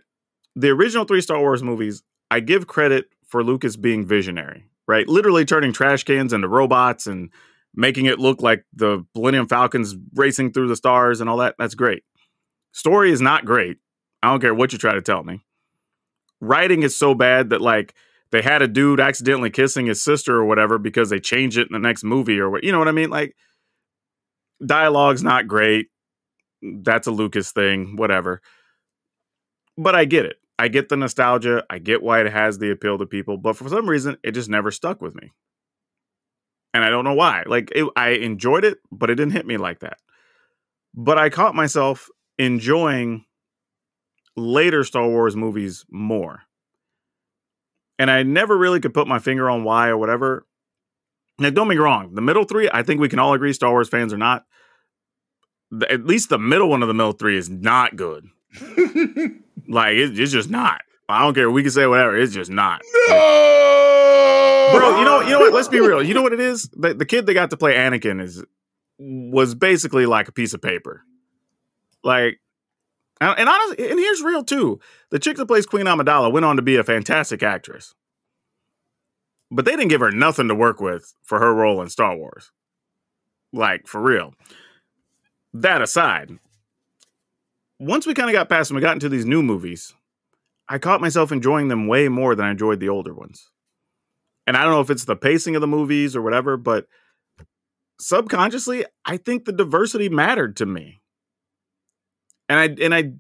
the 0.56 0.70
original 0.70 1.06
three 1.06 1.22
star 1.22 1.39
wars 1.39 1.64
movies 1.64 2.04
i 2.32 2.39
give 2.39 2.68
credit 2.68 3.06
for 3.28 3.44
lucas 3.44 3.76
being 3.76 4.06
visionary 4.06 4.66
right? 4.88 5.08
Literally 5.08 5.46
turning 5.46 5.74
trash 5.74 6.04
cans 6.04 6.34
into 6.34 6.48
robots 6.48 7.08
and 7.08 7.30
making 7.76 8.06
it 8.06 8.20
look 8.20 8.41
like 8.41 8.66
the 8.74 9.06
Millennium 9.16 9.48
Falcons 9.48 9.96
racing 10.14 10.52
through 10.54 10.68
the 10.68 10.76
stars 10.76 11.22
and 11.22 11.30
all 11.30 11.38
that. 11.38 11.56
That's 11.58 11.76
great. 11.76 12.04
Story 12.72 13.12
is 13.12 13.22
not 13.22 13.46
great. 13.46 13.78
I 14.22 14.30
don't 14.30 14.39
care 14.39 14.54
what 14.54 14.72
you 14.72 14.78
try 14.78 14.94
to 14.94 15.02
tell 15.02 15.24
me. 15.24 15.44
Writing 16.44 16.84
is 16.84 16.96
so 16.96 17.14
bad 17.16 17.50
that 17.52 17.62
like 17.62 17.94
they 18.32 18.41
had 18.41 18.62
a 18.62 18.68
dude 18.68 19.00
accidentally 19.00 19.50
kissing 19.50 19.86
his 19.86 20.04
sister 20.04 20.36
or 20.36 20.46
whatever 20.46 20.78
because 20.78 21.10
they 21.10 21.20
changed 21.20 21.58
it 21.58 21.68
in 21.68 21.74
the 21.74 21.80
next 21.80 22.04
movie 22.04 22.39
or 22.39 22.50
what 22.50 22.64
you 22.64 22.72
know 22.72 22.80
what 22.80 22.88
I 22.88 22.91
mean? 22.91 23.10
Like 23.10 23.36
dialogue's 24.66 25.24
not 25.24 25.48
great. 25.48 25.88
That's 26.62 27.08
a 27.08 27.12
Lucas 27.12 27.52
thing, 27.52 27.96
whatever. 27.96 28.41
But 29.78 29.96
I 29.96 30.06
get 30.06 30.26
it. 30.26 30.38
I 30.60 30.68
get 30.68 30.89
the 30.89 30.98
nostalgia. 30.98 31.64
I 31.70 31.80
get 31.80 32.04
why 32.04 32.22
it 32.22 32.32
has 32.32 32.58
the 32.58 32.72
appeal 32.72 32.98
to 32.98 33.06
people, 33.06 33.38
but 33.38 33.58
for 33.58 33.68
some 33.70 33.89
reason, 33.89 34.18
it 34.24 34.32
just 34.32 34.50
never 34.50 34.72
stuck 34.72 35.02
with 35.02 35.16
me. 35.16 35.32
And 36.74 36.84
I 36.84 36.89
don't 36.89 37.06
know 37.06 37.14
why. 37.14 37.44
Like, 37.46 37.72
it, 37.76 37.88
I 37.96 38.10
enjoyed 38.10 38.64
it, 38.64 38.78
but 38.91 39.10
it 39.10 39.16
didn't 39.16 39.34
hit 39.34 39.46
me 39.46 39.58
like 39.58 39.80
that. 39.80 39.98
But 40.94 41.18
I 41.18 41.30
caught 41.30 41.56
myself 41.56 42.10
enjoying 42.38 43.26
later 44.36 44.84
Star 44.84 45.07
Wars 45.07 45.36
movies 45.36 45.86
more. 45.89 46.43
And 47.99 48.09
I 48.09 48.23
never 48.23 48.57
really 48.57 48.79
could 48.79 48.93
put 48.93 49.07
my 49.07 49.19
finger 49.19 49.49
on 49.49 49.63
why 49.63 49.88
or 49.88 49.97
whatever. 49.97 50.45
Now, 51.39 51.49
don't 51.49 51.69
be 51.69 51.77
wrong. 51.77 52.13
The 52.13 52.21
middle 52.21 52.43
three, 52.43 52.69
I 52.71 52.84
think 52.84 52.99
we 52.99 53.09
can 53.09 53.19
all 53.19 53.34
agree 53.34 53.53
Star 53.53 53.71
Wars 53.71 53.89
fans 53.89 54.13
are 54.13 54.17
not 54.17 54.45
the, 55.73 55.91
at 55.91 56.05
least 56.05 56.29
the 56.29 56.38
middle 56.38 56.69
one 56.69 56.81
of 56.81 56.88
the 56.88 56.93
middle 56.93 57.13
three 57.13 57.38
is 57.38 57.49
not 57.49 57.95
good. 57.95 58.27
like 59.67 59.95
it, 59.95 60.19
it's 60.19 60.31
just 60.31 60.49
not. 60.49 60.81
I 61.09 61.23
don't 61.23 61.34
care. 61.34 61.49
We 61.49 61.63
can 61.63 61.71
say 61.71 61.86
whatever. 61.88 62.17
It's 62.17 62.34
just 62.34 62.51
not. 62.51 62.81
no! 63.09 64.69
Bro, 64.71 64.99
you 64.99 65.05
know, 65.05 65.21
you 65.21 65.29
know 65.31 65.39
what? 65.39 65.53
Let's 65.53 65.67
be 65.67 65.79
real. 65.79 66.01
You 66.01 66.13
know 66.13 66.21
what 66.21 66.34
it 66.34 66.39
is? 66.39 66.69
The, 66.73 66.93
the 66.93 67.05
kid 67.05 67.25
that 67.25 67.34
got 67.34 67.49
to 67.49 67.57
play 67.57 67.75
Anakin 67.75 68.21
is 68.21 68.43
was 68.97 69.55
basically 69.55 70.05
like 70.05 70.27
a 70.27 70.31
piece 70.31 70.53
of 70.53 70.61
paper. 70.61 71.03
Like, 72.03 72.39
and 73.24 73.39
and 73.39 73.49
honestly, 73.49 73.89
and 73.89 73.99
here's 73.99 74.21
real 74.21 74.43
too. 74.43 74.80
The 75.11 75.19
chick 75.19 75.38
that 75.38 75.45
plays 75.45 75.65
Queen 75.65 75.86
Amidala 75.86 76.32
went 76.32 76.45
on 76.45 76.55
to 76.55 76.61
be 76.61 76.76
a 76.76 76.84
fantastic 76.84 77.43
actress, 77.43 77.93
but 79.51 79.65
they 79.65 79.71
didn't 79.71 79.89
give 79.89 80.01
her 80.01 80.11
nothing 80.11 80.47
to 80.47 80.55
work 80.55 80.80
with 80.80 81.13
for 81.24 81.39
her 81.39 81.53
role 81.53 81.82
in 81.82 81.89
Star 81.89 82.15
Wars. 82.15 82.51
Like 83.51 83.88
for 83.88 84.01
real. 84.01 84.34
That 85.53 85.84
aside, 85.84 86.32
once 87.80 88.07
we 88.07 88.15
kind 88.15 88.30
of 88.30 88.34
got 88.34 88.49
past 88.49 88.71
and 88.71 88.76
we 88.76 88.82
got 88.82 88.95
into 88.95 89.09
these 89.09 89.26
new 89.26 89.43
movies, 89.43 89.93
I 90.67 90.80
caught 90.80 91.01
myself 91.01 91.32
enjoying 91.32 91.67
them 91.67 91.88
way 91.88 92.07
more 92.07 92.34
than 92.34 92.45
I 92.45 92.51
enjoyed 92.51 92.80
the 92.80 92.89
older 92.89 93.13
ones. 93.13 93.51
And 94.47 94.57
I 94.57 94.63
don't 94.63 94.71
know 94.71 94.82
if 94.82 94.89
it's 94.89 95.05
the 95.05 95.15
pacing 95.15 95.55
of 95.55 95.61
the 95.61 95.67
movies 95.67 96.15
or 96.15 96.21
whatever, 96.21 96.57
but 96.57 96.88
subconsciously, 97.99 98.86
I 99.05 99.17
think 99.17 99.45
the 99.45 99.53
diversity 99.53 100.09
mattered 100.09 100.55
to 100.57 100.65
me. 100.65 101.03
And 102.50 102.60
I 102.60 102.84
and 102.84 102.94
I 102.94 103.14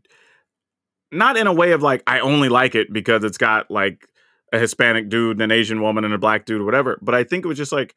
not 1.11 1.37
in 1.37 1.47
a 1.47 1.53
way 1.53 1.71
of 1.71 1.81
like 1.81 2.03
I 2.07 2.19
only 2.19 2.49
like 2.49 2.75
it 2.75 2.91
because 2.91 3.23
it's 3.23 3.37
got 3.37 3.69
like 3.71 4.07
a 4.51 4.59
Hispanic 4.59 5.09
dude 5.09 5.37
and 5.37 5.41
an 5.41 5.51
Asian 5.51 5.81
woman 5.81 6.03
and 6.03 6.13
a 6.13 6.17
black 6.17 6.45
dude 6.45 6.63
whatever, 6.63 6.99
but 7.01 7.15
I 7.15 7.23
think 7.23 7.45
it 7.45 7.47
was 7.47 7.57
just 7.57 7.71
like 7.71 7.95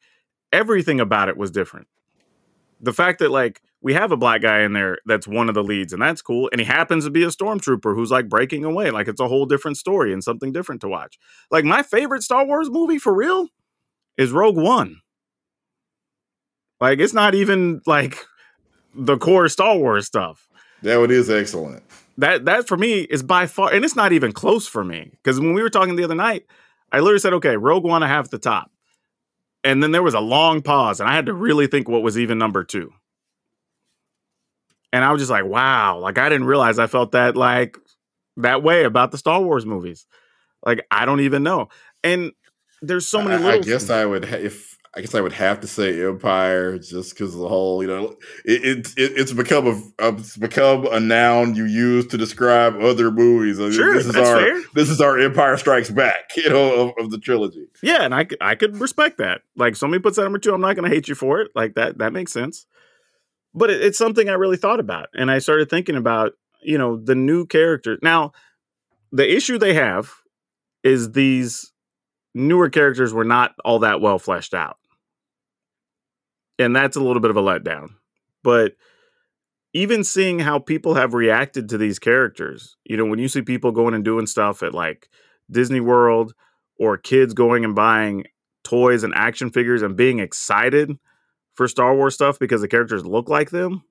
everything 0.51 0.99
about 0.99 1.29
it 1.29 1.37
was 1.37 1.51
different. 1.51 1.87
The 2.79 2.93
fact 2.93 3.19
that 3.19 3.31
like 3.31 3.61
we 3.81 3.93
have 3.93 4.11
a 4.11 4.17
black 4.17 4.41
guy 4.41 4.61
in 4.61 4.73
there 4.73 4.99
that's 5.05 5.27
one 5.27 5.49
of 5.49 5.55
the 5.55 5.63
leads 5.63 5.93
and 5.93 6.01
that's 6.01 6.21
cool 6.21 6.49
and 6.51 6.59
he 6.59 6.65
happens 6.65 7.05
to 7.05 7.11
be 7.11 7.23
a 7.23 7.27
stormtrooper 7.27 7.95
who's 7.95 8.11
like 8.11 8.29
breaking 8.29 8.63
away 8.63 8.91
like 8.91 9.07
it's 9.07 9.21
a 9.21 9.27
whole 9.27 9.45
different 9.45 9.77
story 9.77 10.13
and 10.13 10.23
something 10.23 10.51
different 10.51 10.81
to 10.81 10.87
watch. 10.87 11.17
Like 11.51 11.65
my 11.65 11.83
favorite 11.83 12.23
Star 12.23 12.45
Wars 12.45 12.69
movie 12.69 12.99
for 12.99 13.13
real 13.13 13.47
is 14.17 14.31
Rogue 14.31 14.57
One. 14.57 15.01
Like 16.79 16.99
it's 16.99 17.13
not 17.13 17.35
even 17.35 17.81
like 17.85 18.17
the 18.95 19.17
core 19.17 19.49
Star 19.49 19.77
Wars 19.77 20.05
stuff. 20.05 20.46
That 20.83 20.97
one 20.97 21.11
is 21.11 21.29
excellent. 21.29 21.83
That 22.17 22.45
that 22.45 22.67
for 22.67 22.77
me 22.77 23.01
is 23.01 23.23
by 23.23 23.45
far, 23.45 23.73
and 23.73 23.85
it's 23.85 23.95
not 23.95 24.11
even 24.11 24.31
close 24.31 24.67
for 24.67 24.83
me. 24.83 25.11
Because 25.11 25.39
when 25.39 25.53
we 25.53 25.61
were 25.61 25.69
talking 25.69 25.95
the 25.95 26.03
other 26.03 26.15
night, 26.15 26.45
I 26.91 26.99
literally 26.99 27.19
said, 27.19 27.33
"Okay, 27.33 27.57
Rogue 27.57 27.83
One, 27.83 28.03
I 28.03 28.07
have 28.07 28.29
the 28.29 28.39
top," 28.39 28.71
and 29.63 29.83
then 29.83 29.91
there 29.91 30.03
was 30.03 30.13
a 30.13 30.19
long 30.19 30.61
pause, 30.61 30.99
and 30.99 31.09
I 31.09 31.13
had 31.13 31.27
to 31.27 31.33
really 31.33 31.67
think 31.67 31.87
what 31.87 32.01
was 32.01 32.17
even 32.17 32.37
number 32.37 32.63
two. 32.63 32.91
And 34.93 35.03
I 35.03 35.11
was 35.11 35.21
just 35.21 35.31
like, 35.31 35.45
"Wow!" 35.45 35.99
Like 35.99 36.17
I 36.17 36.29
didn't 36.29 36.47
realize 36.47 36.79
I 36.79 36.87
felt 36.87 37.11
that 37.11 37.35
like 37.35 37.77
that 38.37 38.63
way 38.63 38.83
about 38.83 39.11
the 39.11 39.17
Star 39.17 39.41
Wars 39.41 39.65
movies. 39.65 40.07
Like 40.65 40.85
I 40.89 41.05
don't 41.05 41.21
even 41.21 41.43
know. 41.43 41.69
And 42.03 42.31
there's 42.81 43.07
so 43.07 43.21
many. 43.21 43.43
I, 43.43 43.53
I 43.53 43.59
guess 43.59 43.89
I 43.89 44.05
would 44.05 44.25
if 44.25 44.76
I 44.95 45.01
guess 45.01 45.13
I 45.13 45.21
would 45.21 45.33
have 45.33 45.61
to 45.61 45.67
say 45.67 46.03
Empire 46.03 46.77
just 46.77 47.11
because 47.11 47.35
the 47.35 47.47
whole 47.47 47.81
you 47.83 47.87
know 47.87 48.15
it, 48.45 48.63
it, 48.63 48.87
it 48.97 49.11
it's 49.17 49.33
become 49.33 49.67
a, 49.67 50.07
it's 50.07 50.37
become 50.37 50.87
a 50.87 50.99
noun 50.99 51.55
you 51.55 51.65
use 51.65 52.07
to 52.07 52.17
describe 52.17 52.75
other 52.77 53.11
movies. 53.11 53.59
Uh, 53.59 53.71
sure, 53.71 53.93
this 53.93 54.05
is 54.05 54.13
that's 54.13 54.29
our 54.29 54.39
fair. 54.39 54.61
this 54.73 54.89
is 54.89 55.01
our 55.01 55.19
Empire 55.19 55.57
Strikes 55.57 55.89
Back, 55.89 56.31
you 56.35 56.49
know, 56.49 56.87
of, 56.87 57.05
of 57.05 57.11
the 57.11 57.19
trilogy. 57.19 57.67
Yeah, 57.83 58.03
and 58.03 58.15
I 58.15 58.55
could 58.55 58.77
respect 58.77 59.17
that. 59.19 59.41
Like 59.55 59.75
somebody 59.75 60.01
puts 60.01 60.17
that 60.17 60.23
number 60.23 60.39
two, 60.39 60.53
I'm 60.53 60.61
not 60.61 60.75
going 60.75 60.89
to 60.89 60.95
hate 60.95 61.07
you 61.07 61.15
for 61.15 61.41
it. 61.41 61.51
Like 61.55 61.75
that 61.75 61.97
that 61.99 62.13
makes 62.13 62.31
sense. 62.31 62.65
But 63.53 63.69
it, 63.69 63.81
it's 63.81 63.97
something 63.97 64.29
I 64.29 64.33
really 64.33 64.57
thought 64.57 64.79
about, 64.79 65.09
and 65.13 65.29
I 65.29 65.39
started 65.39 65.69
thinking 65.69 65.95
about 65.95 66.33
you 66.61 66.77
know 66.77 66.97
the 66.97 67.15
new 67.15 67.45
character. 67.45 67.97
Now, 68.01 68.31
the 69.11 69.35
issue 69.35 69.57
they 69.57 69.73
have 69.73 70.11
is 70.83 71.11
these 71.11 71.71
newer 72.37 72.69
characters 72.69 73.13
were 73.13 73.25
not 73.25 73.55
all 73.65 73.79
that 73.79 74.01
well 74.01 74.19
fleshed 74.19 74.53
out, 74.53 74.77
and 76.59 76.75
that's 76.75 76.95
a 76.95 77.01
little 77.01 77.21
bit 77.21 77.31
of 77.31 77.37
a 77.37 77.41
letdown. 77.41 77.89
But 78.43 78.73
even 79.73 80.03
seeing 80.03 80.39
how 80.39 80.59
people 80.59 80.95
have 80.95 81.13
reacted 81.13 81.69
to 81.69 81.77
these 81.77 81.99
characters, 81.99 82.77
you 82.85 82.97
know, 82.97 83.05
when 83.05 83.19
you 83.19 83.27
see 83.27 83.41
people 83.41 83.71
going 83.71 83.93
and 83.93 84.03
doing 84.03 84.25
stuff 84.25 84.63
at 84.63 84.73
like 84.73 85.09
Disney 85.51 85.79
World 85.79 86.33
or 86.79 86.97
kids 86.97 87.33
going 87.33 87.65
and 87.65 87.75
buying 87.75 88.25
toys 88.63 89.03
and 89.03 89.13
action 89.15 89.49
figures 89.49 89.81
and 89.81 89.95
being 89.95 90.19
excited 90.19 90.97
for 91.53 91.67
Star 91.67 91.95
Wars 91.95 92.13
stuff 92.15 92.37
because 92.39 92.61
the 92.61 92.67
characters 92.67 93.05
look 93.05 93.29
like 93.29 93.49
them, 93.49 93.83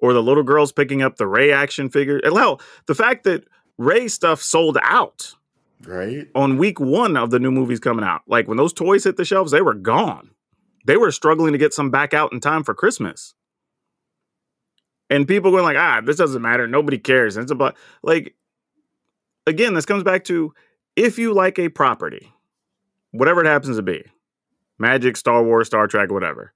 or 0.00 0.12
the 0.12 0.22
little 0.22 0.42
girls 0.42 0.72
picking 0.72 1.02
up 1.02 1.16
the 1.16 1.26
Rey 1.26 1.52
action 1.52 1.90
figure. 1.90 2.20
Hell, 2.24 2.60
the 2.86 2.94
fact 2.94 3.24
that 3.24 3.44
Rey 3.78 4.08
stuff 4.08 4.42
sold 4.42 4.78
out 4.82 5.34
Right? 5.86 6.28
on 6.34 6.58
week 6.58 6.78
one 6.78 7.16
of 7.16 7.30
the 7.30 7.40
new 7.40 7.50
movies 7.50 7.80
coming 7.80 8.04
out. 8.04 8.22
Like 8.26 8.46
when 8.46 8.56
those 8.56 8.72
toys 8.72 9.04
hit 9.04 9.16
the 9.16 9.24
shelves, 9.24 9.52
they 9.52 9.62
were 9.62 9.74
gone. 9.74 10.30
They 10.86 10.96
were 10.96 11.10
struggling 11.10 11.52
to 11.52 11.58
get 11.58 11.72
some 11.72 11.90
back 11.90 12.14
out 12.14 12.32
in 12.32 12.40
time 12.40 12.64
for 12.64 12.74
Christmas. 12.74 13.34
And 15.10 15.28
people 15.28 15.50
going 15.50 15.64
like, 15.64 15.76
ah, 15.76 16.00
this 16.04 16.16
doesn't 16.16 16.42
matter. 16.42 16.66
Nobody 16.66 16.98
cares. 16.98 17.36
And 17.36 17.42
it's 17.42 17.52
about 17.52 17.76
like, 18.02 18.34
again, 19.46 19.74
this 19.74 19.86
comes 19.86 20.02
back 20.02 20.24
to 20.24 20.54
if 20.96 21.18
you 21.18 21.34
like 21.34 21.58
a 21.58 21.68
property, 21.68 22.32
whatever 23.10 23.44
it 23.44 23.46
happens 23.46 23.76
to 23.76 23.82
be, 23.82 24.02
Magic, 24.78 25.16
Star 25.16 25.42
Wars, 25.42 25.66
Star 25.66 25.86
Trek, 25.86 26.10
whatever, 26.10 26.52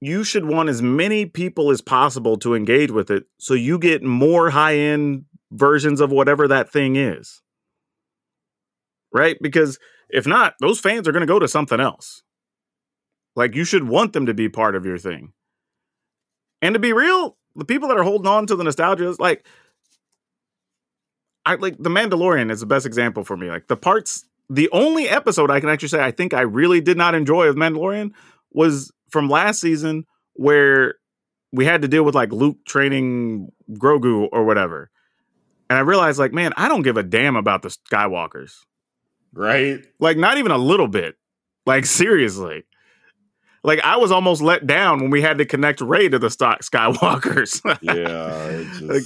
you 0.00 0.24
should 0.24 0.46
want 0.46 0.68
as 0.68 0.82
many 0.82 1.26
people 1.26 1.70
as 1.70 1.80
possible 1.80 2.36
to 2.38 2.54
engage 2.54 2.90
with 2.90 3.10
it 3.10 3.24
so 3.38 3.54
you 3.54 3.78
get 3.78 4.02
more 4.02 4.50
high 4.50 4.76
end 4.76 5.24
versions 5.52 6.00
of 6.00 6.10
whatever 6.10 6.48
that 6.48 6.70
thing 6.70 6.96
is 6.96 7.40
right? 9.16 9.36
Because 9.40 9.78
if 10.08 10.26
not, 10.26 10.54
those 10.60 10.78
fans 10.78 11.08
are 11.08 11.12
going 11.12 11.26
to 11.26 11.26
go 11.26 11.38
to 11.38 11.48
something 11.48 11.80
else. 11.80 12.22
Like 13.34 13.54
you 13.54 13.64
should 13.64 13.88
want 13.88 14.12
them 14.12 14.26
to 14.26 14.34
be 14.34 14.48
part 14.48 14.76
of 14.76 14.86
your 14.86 14.98
thing. 14.98 15.32
And 16.62 16.74
to 16.74 16.78
be 16.78 16.92
real, 16.92 17.36
the 17.54 17.64
people 17.64 17.88
that 17.88 17.98
are 17.98 18.02
holding 18.02 18.26
on 18.26 18.46
to 18.46 18.56
the 18.56 18.64
nostalgia 18.64 19.08
is 19.08 19.18
like 19.18 19.46
I 21.44 21.54
like 21.54 21.76
The 21.78 21.90
Mandalorian 21.90 22.50
is 22.50 22.60
the 22.60 22.66
best 22.66 22.86
example 22.86 23.24
for 23.24 23.36
me. 23.36 23.48
Like 23.48 23.68
the 23.68 23.76
parts 23.76 24.24
the 24.48 24.68
only 24.70 25.08
episode 25.08 25.50
I 25.50 25.60
can 25.60 25.68
actually 25.68 25.88
say 25.88 26.02
I 26.02 26.10
think 26.10 26.32
I 26.32 26.42
really 26.42 26.80
did 26.80 26.96
not 26.96 27.14
enjoy 27.14 27.46
of 27.46 27.56
Mandalorian 27.56 28.12
was 28.52 28.92
from 29.10 29.28
last 29.28 29.60
season 29.60 30.04
where 30.34 30.94
we 31.52 31.64
had 31.64 31.82
to 31.82 31.88
deal 31.88 32.04
with 32.04 32.14
like 32.14 32.32
Luke 32.32 32.58
training 32.66 33.50
Grogu 33.72 34.28
or 34.32 34.44
whatever. 34.44 34.90
And 35.68 35.78
I 35.78 35.82
realized 35.82 36.18
like, 36.18 36.32
man, 36.32 36.52
I 36.56 36.68
don't 36.68 36.82
give 36.82 36.96
a 36.96 37.02
damn 37.02 37.36
about 37.36 37.62
the 37.62 37.68
Skywalkers. 37.68 38.52
Right? 39.32 39.80
Like 40.00 40.16
not 40.16 40.38
even 40.38 40.52
a 40.52 40.58
little 40.58 40.88
bit. 40.88 41.16
Like 41.66 41.86
seriously. 41.86 42.64
Like 43.64 43.80
I 43.80 43.96
was 43.96 44.12
almost 44.12 44.40
let 44.42 44.66
down 44.66 45.00
when 45.00 45.10
we 45.10 45.20
had 45.22 45.38
to 45.38 45.44
connect 45.44 45.80
Rey 45.80 46.08
to 46.08 46.18
the 46.18 46.30
stock 46.30 46.60
Skywalkers. 46.62 47.60
Yeah. 47.82 48.64
just- 48.78 48.82
Like, 48.82 49.02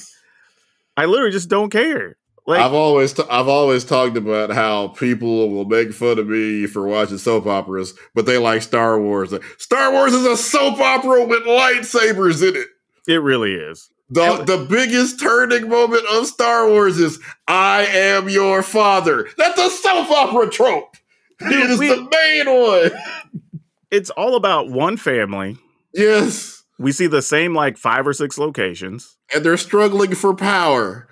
I 0.96 1.06
literally 1.06 1.32
just 1.32 1.48
don't 1.48 1.70
care. 1.70 2.16
Like 2.46 2.60
I've 2.60 2.72
always 2.74 3.12
t- 3.12 3.22
I've 3.30 3.48
always 3.48 3.84
talked 3.84 4.16
about 4.16 4.50
how 4.50 4.88
people 4.88 5.50
will 5.50 5.66
make 5.66 5.92
fun 5.92 6.18
of 6.18 6.26
me 6.26 6.66
for 6.66 6.86
watching 6.86 7.18
soap 7.18 7.46
operas, 7.46 7.94
but 8.14 8.26
they 8.26 8.38
like 8.38 8.62
Star 8.62 9.00
Wars. 9.00 9.32
Star 9.58 9.92
Wars 9.92 10.12
is 10.14 10.26
a 10.26 10.36
soap 10.36 10.78
opera 10.80 11.24
with 11.26 11.44
lightsabers 11.44 12.46
in 12.46 12.56
it. 12.56 12.66
it 13.06 13.22
really 13.22 13.54
is. 13.54 13.88
The 14.10 14.42
the 14.44 14.66
biggest 14.68 15.20
turning 15.20 15.68
moment 15.68 16.04
of 16.12 16.26
Star 16.26 16.68
Wars 16.68 16.98
is 16.98 17.20
I 17.46 17.86
am 17.86 18.28
your 18.28 18.62
father. 18.62 19.28
That's 19.38 19.58
a 19.60 19.70
soap 19.70 20.10
opera 20.10 20.50
trope. 20.50 20.96
It 21.40 21.70
is 21.70 21.78
We- 21.78 21.88
the 21.88 22.08
main 22.10 22.60
one. 22.60 22.90
It's 23.90 24.10
all 24.10 24.36
about 24.36 24.68
one 24.70 24.96
family. 24.96 25.58
Yes. 25.92 26.62
We 26.78 26.92
see 26.92 27.08
the 27.08 27.22
same 27.22 27.56
like 27.56 27.76
five 27.76 28.06
or 28.06 28.12
six 28.12 28.38
locations. 28.38 29.16
And 29.34 29.44
they're 29.44 29.56
struggling 29.56 30.14
for 30.14 30.32
power. 30.32 31.08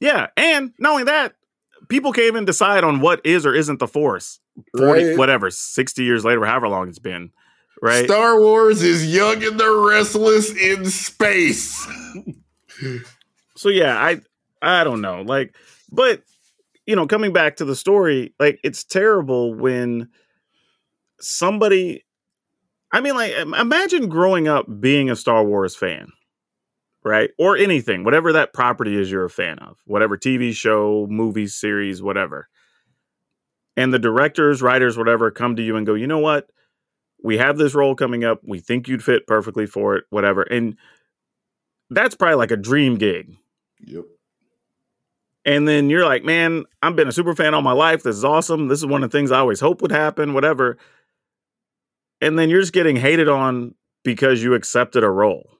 Yeah, 0.00 0.28
and 0.36 0.72
not 0.78 0.92
only 0.92 1.04
that, 1.04 1.34
people 1.88 2.12
can't 2.12 2.28
even 2.28 2.44
decide 2.44 2.84
on 2.84 3.00
what 3.00 3.20
is 3.26 3.44
or 3.44 3.52
isn't 3.52 3.80
the 3.80 3.88
Force. 3.88 4.38
40, 4.78 5.04
Right? 5.08 5.18
whatever, 5.18 5.50
60 5.50 6.04
years 6.04 6.24
later, 6.24 6.44
however 6.44 6.68
long 6.68 6.88
it's 6.88 7.00
been. 7.00 7.32
Right? 7.82 8.04
Star 8.04 8.38
Wars 8.40 8.80
is 8.80 9.12
young 9.12 9.42
and 9.42 9.58
the 9.58 9.68
restless 9.90 10.54
in 10.54 10.86
space. 10.86 11.84
so 13.56 13.68
yeah, 13.68 13.96
I 13.96 14.20
I 14.62 14.84
don't 14.84 15.00
know. 15.00 15.22
Like, 15.22 15.54
but 15.90 16.22
you 16.86 16.96
know, 16.96 17.06
coming 17.06 17.32
back 17.32 17.56
to 17.56 17.64
the 17.64 17.76
story, 17.76 18.34
like 18.38 18.58
it's 18.62 18.84
terrible 18.84 19.54
when 19.54 20.08
somebody 21.20 22.04
I 22.92 23.00
mean, 23.00 23.14
like 23.14 23.32
imagine 23.32 24.08
growing 24.08 24.48
up 24.48 24.66
being 24.80 25.10
a 25.10 25.16
Star 25.16 25.44
Wars 25.44 25.76
fan, 25.76 26.08
right? 27.04 27.30
Or 27.38 27.56
anything, 27.56 28.04
whatever 28.04 28.32
that 28.32 28.52
property 28.52 28.96
is 29.00 29.10
you're 29.10 29.24
a 29.24 29.30
fan 29.30 29.58
of, 29.60 29.78
whatever 29.86 30.16
TV 30.16 30.52
show, 30.52 31.06
movie 31.08 31.46
series, 31.46 32.02
whatever. 32.02 32.48
And 33.76 33.94
the 33.94 33.98
directors, 33.98 34.60
writers, 34.60 34.98
whatever 34.98 35.30
come 35.30 35.56
to 35.56 35.62
you 35.62 35.76
and 35.76 35.86
go, 35.86 35.94
you 35.94 36.06
know 36.06 36.18
what? 36.18 36.50
we 37.22 37.38
have 37.38 37.58
this 37.58 37.74
role 37.74 37.94
coming 37.94 38.24
up. 38.24 38.40
We 38.44 38.60
think 38.60 38.88
you'd 38.88 39.04
fit 39.04 39.26
perfectly 39.26 39.66
for 39.66 39.96
it, 39.96 40.04
whatever. 40.10 40.42
And 40.42 40.76
that's 41.90 42.14
probably 42.14 42.36
like 42.36 42.50
a 42.50 42.56
dream 42.56 42.96
gig. 42.96 43.36
Yep. 43.84 44.04
And 45.44 45.66
then 45.66 45.90
you're 45.90 46.04
like, 46.04 46.22
man, 46.22 46.64
I've 46.82 46.96
been 46.96 47.08
a 47.08 47.12
super 47.12 47.34
fan 47.34 47.54
all 47.54 47.62
my 47.62 47.72
life. 47.72 48.02
This 48.02 48.16
is 48.16 48.24
awesome. 48.24 48.68
This 48.68 48.78
is 48.78 48.86
one 48.86 49.02
of 49.02 49.10
the 49.10 49.16
things 49.16 49.30
I 49.30 49.38
always 49.38 49.60
hope 49.60 49.82
would 49.82 49.90
happen, 49.90 50.34
whatever. 50.34 50.76
And 52.20 52.38
then 52.38 52.50
you're 52.50 52.60
just 52.60 52.74
getting 52.74 52.96
hated 52.96 53.28
on 53.28 53.74
because 54.04 54.42
you 54.42 54.54
accepted 54.54 55.02
a 55.02 55.10
role. 55.10 55.50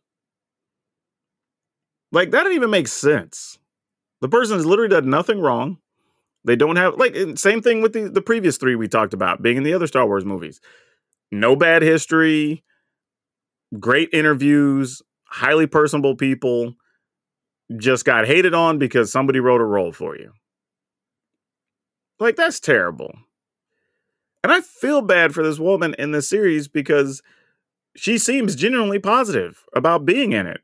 Like, 2.13 2.31
that 2.33 2.43
didn't 2.43 2.57
even 2.57 2.71
make 2.71 2.89
sense. 2.89 3.59
The 4.21 4.29
person 4.29 4.57
has 4.57 4.67
literally 4.67 4.91
done 4.91 5.09
nothing 5.09 5.41
wrong. 5.41 5.79
They 6.45 6.57
don't 6.57 6.77
have, 6.77 6.97
like, 6.97 7.17
same 7.37 7.63
thing 7.63 7.81
with 7.81 7.93
the, 7.93 8.11
the 8.11 8.21
previous 8.21 8.59
three 8.59 8.75
we 8.75 8.89
talked 8.89 9.15
about 9.15 9.43
being 9.43 9.57
in 9.57 9.63
the 9.63 9.73
other 9.73 9.87
Star 9.87 10.07
Wars 10.07 10.25
movies. 10.25 10.61
No 11.31 11.57
bad 11.57 11.83
history, 11.83 12.65
great 13.79 14.11
interviews, 14.13 15.01
highly 15.31 15.67
personable 15.67 16.17
people 16.17 16.75
just 17.77 18.05
got 18.05 18.27
hated 18.27 18.53
on 18.53 18.79
because 18.79 19.13
somebody 19.13 19.41
wrote 19.41 19.61
a 19.61 19.65
role 19.65 19.93
for 19.93 20.17
you. 20.17 20.33
Like, 22.19 22.37
that's 22.37 22.61
terrible. 22.61 23.15
And 24.43 24.53
I 24.53 24.61
feel 24.61 25.03
bad 25.03 25.33
for 25.33 25.43
this 25.43 25.59
woman 25.59 25.95
in 25.99 26.13
this 26.13 26.29
series 26.29 26.69
because 26.69 27.23
she 27.97 28.19
seems 28.19 28.57
genuinely 28.57 28.99
positive 28.99 29.65
about 29.75 30.05
being 30.05 30.33
in 30.33 30.47
it. 30.47 30.61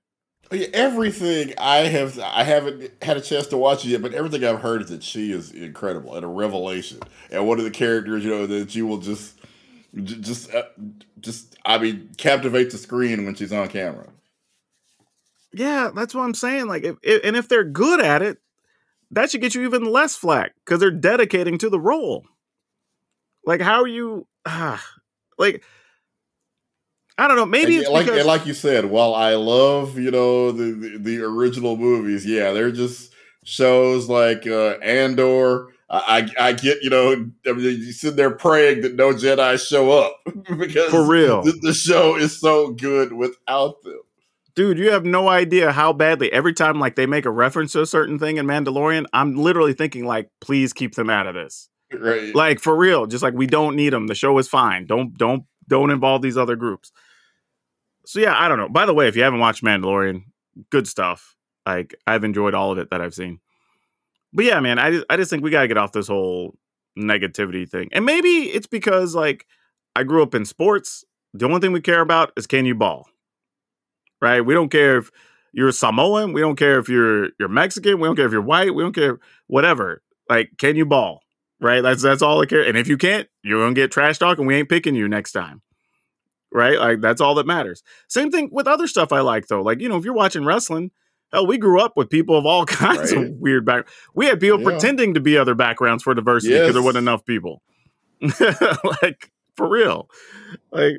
Everything 0.72 1.54
I 1.58 1.78
have, 1.78 2.18
I 2.20 2.44
haven't 2.44 2.90
had 3.02 3.16
a 3.16 3.20
chance 3.20 3.48
to 3.48 3.56
watch 3.56 3.84
it 3.84 3.88
yet, 3.88 4.02
but 4.02 4.14
everything 4.14 4.44
I've 4.44 4.60
heard 4.60 4.82
is 4.82 4.88
that 4.90 5.02
she 5.02 5.32
is 5.32 5.50
incredible 5.50 6.14
and 6.14 6.24
a 6.24 6.28
revelation. 6.28 7.00
And 7.30 7.46
one 7.48 7.58
of 7.58 7.64
the 7.64 7.70
characters, 7.70 8.24
you 8.24 8.30
know, 8.30 8.46
that 8.46 8.74
you 8.74 8.86
will 8.86 8.98
just, 8.98 9.38
just, 10.04 10.54
uh, 10.54 10.62
just, 11.20 11.56
I 11.64 11.78
mean, 11.78 12.10
captivate 12.16 12.70
the 12.70 12.78
screen 12.78 13.24
when 13.24 13.34
she's 13.34 13.52
on 13.52 13.68
camera. 13.68 14.08
Yeah, 15.52 15.90
that's 15.94 16.14
what 16.14 16.22
I'm 16.22 16.34
saying. 16.34 16.66
Like, 16.66 16.84
if, 16.84 16.96
if 17.02 17.24
and 17.24 17.36
if 17.36 17.48
they're 17.48 17.64
good 17.64 18.00
at 18.00 18.22
it, 18.22 18.38
that 19.10 19.30
should 19.30 19.40
get 19.40 19.54
you 19.54 19.64
even 19.64 19.84
less 19.84 20.16
flack 20.16 20.52
because 20.64 20.80
they're 20.80 20.90
dedicating 20.90 21.58
to 21.58 21.70
the 21.70 21.80
role. 21.80 22.26
Like, 23.44 23.60
how 23.60 23.80
are 23.80 23.88
you? 23.88 24.26
Ah, 24.44 24.84
like, 25.38 25.64
I 27.18 27.28
don't 27.28 27.36
know. 27.36 27.46
Maybe 27.46 27.78
and, 27.78 27.88
like 27.88 28.06
because- 28.06 28.26
like 28.26 28.46
you 28.46 28.54
said. 28.54 28.86
While 28.86 29.14
I 29.14 29.34
love 29.34 29.98
you 29.98 30.10
know 30.10 30.52
the, 30.52 30.72
the, 30.72 30.98
the 30.98 31.22
original 31.22 31.76
movies, 31.76 32.26
yeah, 32.26 32.52
they're 32.52 32.72
just 32.72 33.12
shows 33.44 34.08
like 34.08 34.46
uh, 34.46 34.78
Andor. 34.82 35.72
I, 35.88 36.28
I 36.38 36.52
get 36.52 36.82
you 36.82 36.90
know 36.90 37.12
I 37.46 37.52
mean, 37.52 37.60
you 37.62 37.92
sit 37.92 38.16
there 38.16 38.32
praying 38.32 38.80
that 38.80 38.96
no 38.96 39.12
Jedi 39.12 39.64
show 39.64 39.92
up 39.92 40.16
because 40.58 40.90
for 40.90 41.06
real 41.06 41.42
the, 41.42 41.52
the 41.62 41.72
show 41.72 42.16
is 42.16 42.40
so 42.40 42.72
good 42.72 43.12
without 43.12 43.80
them 43.84 44.00
dude, 44.56 44.78
you 44.78 44.90
have 44.90 45.04
no 45.04 45.28
idea 45.28 45.70
how 45.70 45.92
badly 45.92 46.32
every 46.32 46.52
time 46.52 46.80
like 46.80 46.96
they 46.96 47.06
make 47.06 47.26
a 47.26 47.30
reference 47.30 47.72
to 47.72 47.82
a 47.82 47.86
certain 47.86 48.18
thing 48.18 48.38
in 48.38 48.46
Mandalorian, 48.46 49.06
I'm 49.12 49.36
literally 49.36 49.74
thinking 49.74 50.04
like, 50.04 50.30
please 50.40 50.72
keep 50.72 50.96
them 50.96 51.08
out 51.08 51.28
of 51.28 51.34
this. 51.34 51.68
Right. 51.92 52.34
Like 52.34 52.58
for 52.58 52.74
real, 52.74 53.06
just 53.06 53.22
like 53.22 53.34
we 53.34 53.46
don't 53.46 53.76
need 53.76 53.92
them. 53.92 54.08
The 54.08 54.14
show 54.16 54.36
is 54.38 54.48
fine. 54.48 54.86
Don't 54.86 55.16
don't 55.16 55.44
don't 55.68 55.90
involve 55.90 56.22
these 56.22 56.36
other 56.36 56.56
groups. 56.56 56.90
So 58.06 58.18
yeah, 58.18 58.34
I 58.36 58.48
don't 58.48 58.58
know. 58.58 58.68
By 58.68 58.86
the 58.86 58.94
way, 58.94 59.06
if 59.06 59.14
you 59.14 59.22
haven't 59.22 59.38
watched 59.38 59.62
Mandalorian, 59.62 60.24
good 60.70 60.88
stuff. 60.88 61.36
Like 61.64 61.94
I've 62.06 62.24
enjoyed 62.24 62.54
all 62.54 62.72
of 62.72 62.78
it 62.78 62.90
that 62.90 63.00
I've 63.00 63.14
seen. 63.14 63.38
But 64.32 64.46
yeah, 64.46 64.58
man, 64.58 64.78
I 64.80 64.90
just 64.90 65.06
I 65.08 65.16
just 65.16 65.30
think 65.30 65.44
we 65.44 65.50
got 65.50 65.62
to 65.62 65.68
get 65.68 65.78
off 65.78 65.92
this 65.92 66.08
whole 66.08 66.56
negativity 66.98 67.68
thing. 67.68 67.88
And 67.92 68.04
maybe 68.04 68.28
it's 68.28 68.66
because 68.66 69.14
like 69.14 69.46
I 69.94 70.02
grew 70.02 70.22
up 70.22 70.34
in 70.34 70.44
sports. 70.44 71.04
The 71.34 71.46
only 71.46 71.60
thing 71.60 71.72
we 71.72 71.80
care 71.80 72.00
about 72.00 72.32
is 72.36 72.46
can 72.46 72.64
you 72.64 72.74
ball? 72.74 73.08
Right? 74.20 74.40
We 74.40 74.54
don't 74.54 74.70
care 74.70 74.98
if 74.98 75.10
you're 75.52 75.72
Samoan. 75.72 76.32
We 76.32 76.40
don't 76.40 76.56
care 76.56 76.78
if 76.78 76.88
you're 76.88 77.30
you're 77.38 77.48
Mexican. 77.48 77.98
We 77.98 78.08
don't 78.08 78.16
care 78.16 78.26
if 78.26 78.32
you're 78.32 78.42
white. 78.42 78.74
We 78.74 78.82
don't 78.82 78.94
care 78.94 79.18
whatever. 79.46 80.02
Like, 80.28 80.50
can 80.58 80.76
you 80.76 80.86
ball? 80.86 81.22
Right? 81.60 81.80
That's 81.80 82.02
that's 82.02 82.22
all 82.22 82.42
I 82.42 82.46
care. 82.46 82.62
And 82.62 82.76
if 82.76 82.88
you 82.88 82.98
can't, 82.98 83.28
you're 83.42 83.62
gonna 83.62 83.74
get 83.74 83.90
trash 83.90 84.18
talk, 84.18 84.38
and 84.38 84.46
we 84.46 84.54
ain't 84.54 84.68
picking 84.68 84.94
you 84.94 85.08
next 85.08 85.32
time. 85.32 85.62
Right? 86.52 86.78
Like 86.78 87.00
that's 87.00 87.20
all 87.20 87.34
that 87.36 87.46
matters. 87.46 87.82
Same 88.08 88.30
thing 88.30 88.50
with 88.52 88.66
other 88.66 88.86
stuff 88.86 89.12
I 89.12 89.20
like 89.20 89.46
though. 89.46 89.62
Like 89.62 89.80
you 89.80 89.88
know, 89.88 89.96
if 89.96 90.04
you're 90.04 90.14
watching 90.14 90.44
wrestling, 90.44 90.90
hell, 91.32 91.46
we 91.46 91.58
grew 91.58 91.80
up 91.80 91.94
with 91.96 92.10
people 92.10 92.36
of 92.36 92.44
all 92.44 92.66
kinds 92.66 93.14
right. 93.14 93.26
of 93.26 93.32
weird 93.36 93.64
back. 93.64 93.88
We 94.14 94.26
had 94.26 94.40
people 94.40 94.60
yeah. 94.60 94.64
pretending 94.64 95.14
to 95.14 95.20
be 95.20 95.38
other 95.38 95.54
backgrounds 95.54 96.02
for 96.02 96.14
diversity 96.14 96.52
because 96.52 96.68
yes. 96.68 96.74
there 96.74 96.82
wasn't 96.82 97.04
enough 97.04 97.24
people. 97.24 97.62
like 99.02 99.30
for 99.56 99.68
real, 99.68 100.08
like 100.70 100.96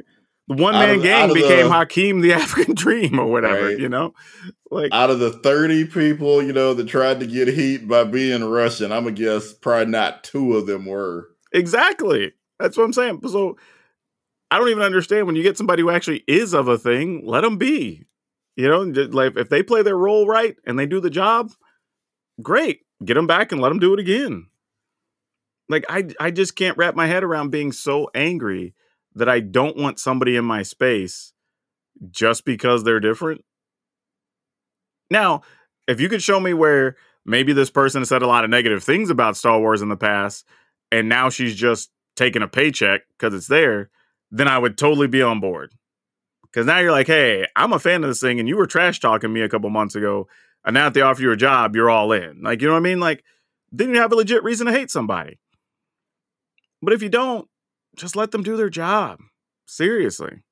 the 0.47 0.55
one 0.55 0.73
man 0.73 1.01
gang 1.01 1.33
became 1.33 1.69
the, 1.69 1.73
Akeem 1.73 2.21
the 2.21 2.33
African 2.33 2.75
Dream 2.75 3.19
or 3.19 3.27
whatever, 3.27 3.67
right. 3.67 3.79
you 3.79 3.89
know? 3.89 4.13
Like 4.71 4.93
out 4.93 5.09
of 5.09 5.19
the 5.19 5.31
30 5.31 5.85
people, 5.85 6.41
you 6.41 6.53
know, 6.53 6.73
that 6.73 6.87
tried 6.87 7.19
to 7.19 7.27
get 7.27 7.47
heat 7.47 7.87
by 7.87 8.03
being 8.03 8.43
Russian, 8.43 8.91
I'm 8.91 9.03
gonna 9.03 9.15
guess 9.15 9.53
probably 9.53 9.91
not 9.91 10.23
two 10.23 10.55
of 10.55 10.65
them 10.65 10.85
were. 10.85 11.29
Exactly. 11.53 12.33
That's 12.59 12.77
what 12.77 12.83
I'm 12.83 12.93
saying. 12.93 13.21
So 13.27 13.57
I 14.49 14.57
don't 14.57 14.69
even 14.69 14.83
understand 14.83 15.27
when 15.27 15.35
you 15.35 15.43
get 15.43 15.57
somebody 15.57 15.81
who 15.81 15.89
actually 15.89 16.23
is 16.27 16.53
of 16.53 16.67
a 16.67 16.77
thing, 16.77 17.21
let 17.25 17.41
them 17.41 17.57
be. 17.57 18.05
You 18.55 18.67
know, 18.67 18.81
like 18.81 19.37
if 19.37 19.49
they 19.49 19.61
play 19.61 19.83
their 19.83 19.97
role 19.97 20.25
right 20.25 20.55
and 20.65 20.79
they 20.79 20.85
do 20.85 20.99
the 20.99 21.09
job, 21.09 21.51
great. 22.41 22.81
Get 23.03 23.13
them 23.13 23.27
back 23.27 23.51
and 23.51 23.61
let 23.61 23.69
them 23.69 23.79
do 23.79 23.93
it 23.93 23.99
again. 23.99 24.47
Like 25.69 25.85
I 25.89 26.09
I 26.19 26.31
just 26.31 26.55
can't 26.55 26.77
wrap 26.77 26.95
my 26.95 27.05
head 27.05 27.23
around 27.23 27.51
being 27.51 27.71
so 27.71 28.09
angry 28.15 28.73
that 29.17 29.29
I 29.29 29.39
don't 29.39 29.77
want 29.77 29.99
somebody 29.99 30.35
in 30.35 30.45
my 30.45 30.63
space 30.63 31.33
just 32.09 32.45
because 32.45 32.83
they're 32.83 32.99
different. 32.99 33.43
Now, 35.09 35.41
if 35.87 35.99
you 35.99 36.09
could 36.09 36.21
show 36.21 36.39
me 36.39 36.53
where 36.53 36.95
maybe 37.25 37.53
this 37.53 37.69
person 37.69 38.05
said 38.05 38.21
a 38.21 38.27
lot 38.27 38.43
of 38.43 38.49
negative 38.49 38.83
things 38.83 39.09
about 39.09 39.37
Star 39.37 39.59
Wars 39.59 39.81
in 39.81 39.89
the 39.89 39.97
past 39.97 40.45
and 40.91 41.09
now 41.09 41.29
she's 41.29 41.55
just 41.55 41.89
taking 42.15 42.41
a 42.41 42.47
paycheck 42.47 43.01
because 43.17 43.33
it's 43.33 43.47
there, 43.47 43.89
then 44.31 44.47
I 44.47 44.57
would 44.57 44.77
totally 44.77 45.07
be 45.07 45.21
on 45.21 45.39
board. 45.39 45.73
Because 46.43 46.65
now 46.65 46.79
you're 46.79 46.91
like, 46.91 47.07
hey, 47.07 47.47
I'm 47.55 47.73
a 47.73 47.79
fan 47.79 48.03
of 48.03 48.09
this 48.09 48.21
thing 48.21 48.39
and 48.39 48.47
you 48.47 48.57
were 48.57 48.67
trash 48.67 48.99
talking 48.99 49.33
me 49.33 49.41
a 49.41 49.49
couple 49.49 49.69
months 49.69 49.95
ago. 49.95 50.27
And 50.65 50.73
now 50.73 50.85
that 50.85 50.93
they 50.93 51.01
offer 51.01 51.21
you 51.21 51.31
a 51.31 51.37
job, 51.37 51.75
you're 51.75 51.89
all 51.89 52.11
in. 52.11 52.41
Like, 52.41 52.61
you 52.61 52.67
know 52.67 52.73
what 52.73 52.79
I 52.79 52.83
mean? 52.83 52.99
Like, 52.99 53.23
then 53.71 53.89
you 53.89 53.99
have 53.99 54.11
a 54.11 54.15
legit 54.15 54.43
reason 54.43 54.67
to 54.67 54.73
hate 54.73 54.89
somebody. 54.91 55.39
But 56.81 56.93
if 56.93 57.01
you 57.01 57.09
don't, 57.09 57.47
just 57.97 58.15
let 58.15 58.31
them 58.31 58.43
do 58.43 58.55
their 58.55 58.69
job. 58.69 59.19
Seriously. 59.65 60.43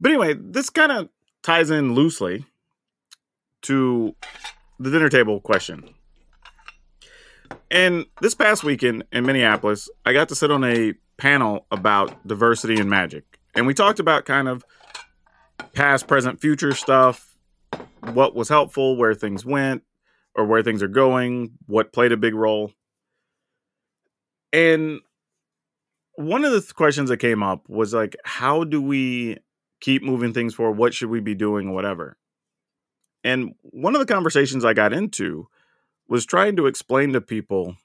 But 0.00 0.12
anyway, 0.12 0.34
this 0.34 0.70
kind 0.70 0.90
of 0.90 1.08
ties 1.42 1.70
in 1.70 1.94
loosely 1.94 2.46
to 3.62 4.16
the 4.78 4.90
dinner 4.90 5.08
table 5.08 5.40
question. 5.40 5.94
And 7.70 8.06
this 8.20 8.34
past 8.34 8.64
weekend 8.64 9.04
in 9.12 9.24
Minneapolis, 9.26 9.88
I 10.04 10.12
got 10.12 10.28
to 10.30 10.34
sit 10.34 10.50
on 10.50 10.64
a 10.64 10.94
panel 11.18 11.66
about 11.70 12.26
diversity 12.26 12.80
and 12.80 12.88
magic. 12.88 13.24
And 13.54 13.66
we 13.66 13.74
talked 13.74 14.00
about 14.00 14.24
kind 14.24 14.48
of 14.48 14.64
past, 15.74 16.08
present, 16.08 16.40
future 16.40 16.74
stuff, 16.74 17.36
what 18.12 18.34
was 18.34 18.48
helpful, 18.48 18.96
where 18.96 19.14
things 19.14 19.44
went, 19.44 19.82
or 20.34 20.46
where 20.46 20.62
things 20.62 20.82
are 20.82 20.88
going, 20.88 21.52
what 21.66 21.92
played 21.92 22.12
a 22.12 22.16
big 22.16 22.34
role. 22.34 22.72
And 24.52 25.00
one 26.20 26.44
of 26.44 26.52
the 26.52 26.60
th- 26.60 26.74
questions 26.74 27.08
that 27.10 27.18
came 27.18 27.42
up 27.42 27.68
was 27.68 27.94
like, 27.94 28.16
how 28.24 28.64
do 28.64 28.80
we 28.80 29.38
keep 29.80 30.02
moving 30.02 30.32
things 30.32 30.54
forward? 30.54 30.78
What 30.78 30.94
should 30.94 31.10
we 31.10 31.20
be 31.20 31.34
doing? 31.34 31.72
Whatever. 31.72 32.16
And 33.24 33.54
one 33.62 33.94
of 33.94 34.00
the 34.00 34.12
conversations 34.12 34.64
I 34.64 34.72
got 34.74 34.92
into 34.92 35.48
was 36.08 36.24
trying 36.26 36.56
to 36.56 36.66
explain 36.66 37.12
to 37.12 37.20
people 37.20 37.76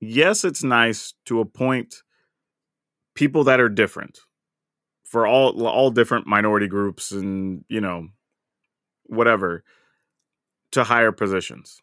yes, 0.00 0.44
it's 0.44 0.64
nice 0.64 1.14
to 1.26 1.40
appoint 1.40 2.02
people 3.14 3.44
that 3.44 3.60
are 3.60 3.68
different 3.68 4.18
for 5.04 5.26
all 5.26 5.66
all 5.66 5.90
different 5.90 6.26
minority 6.26 6.66
groups 6.66 7.12
and, 7.12 7.64
you 7.68 7.80
know, 7.80 8.08
whatever 9.04 9.62
to 10.72 10.84
higher 10.84 11.12
positions 11.12 11.80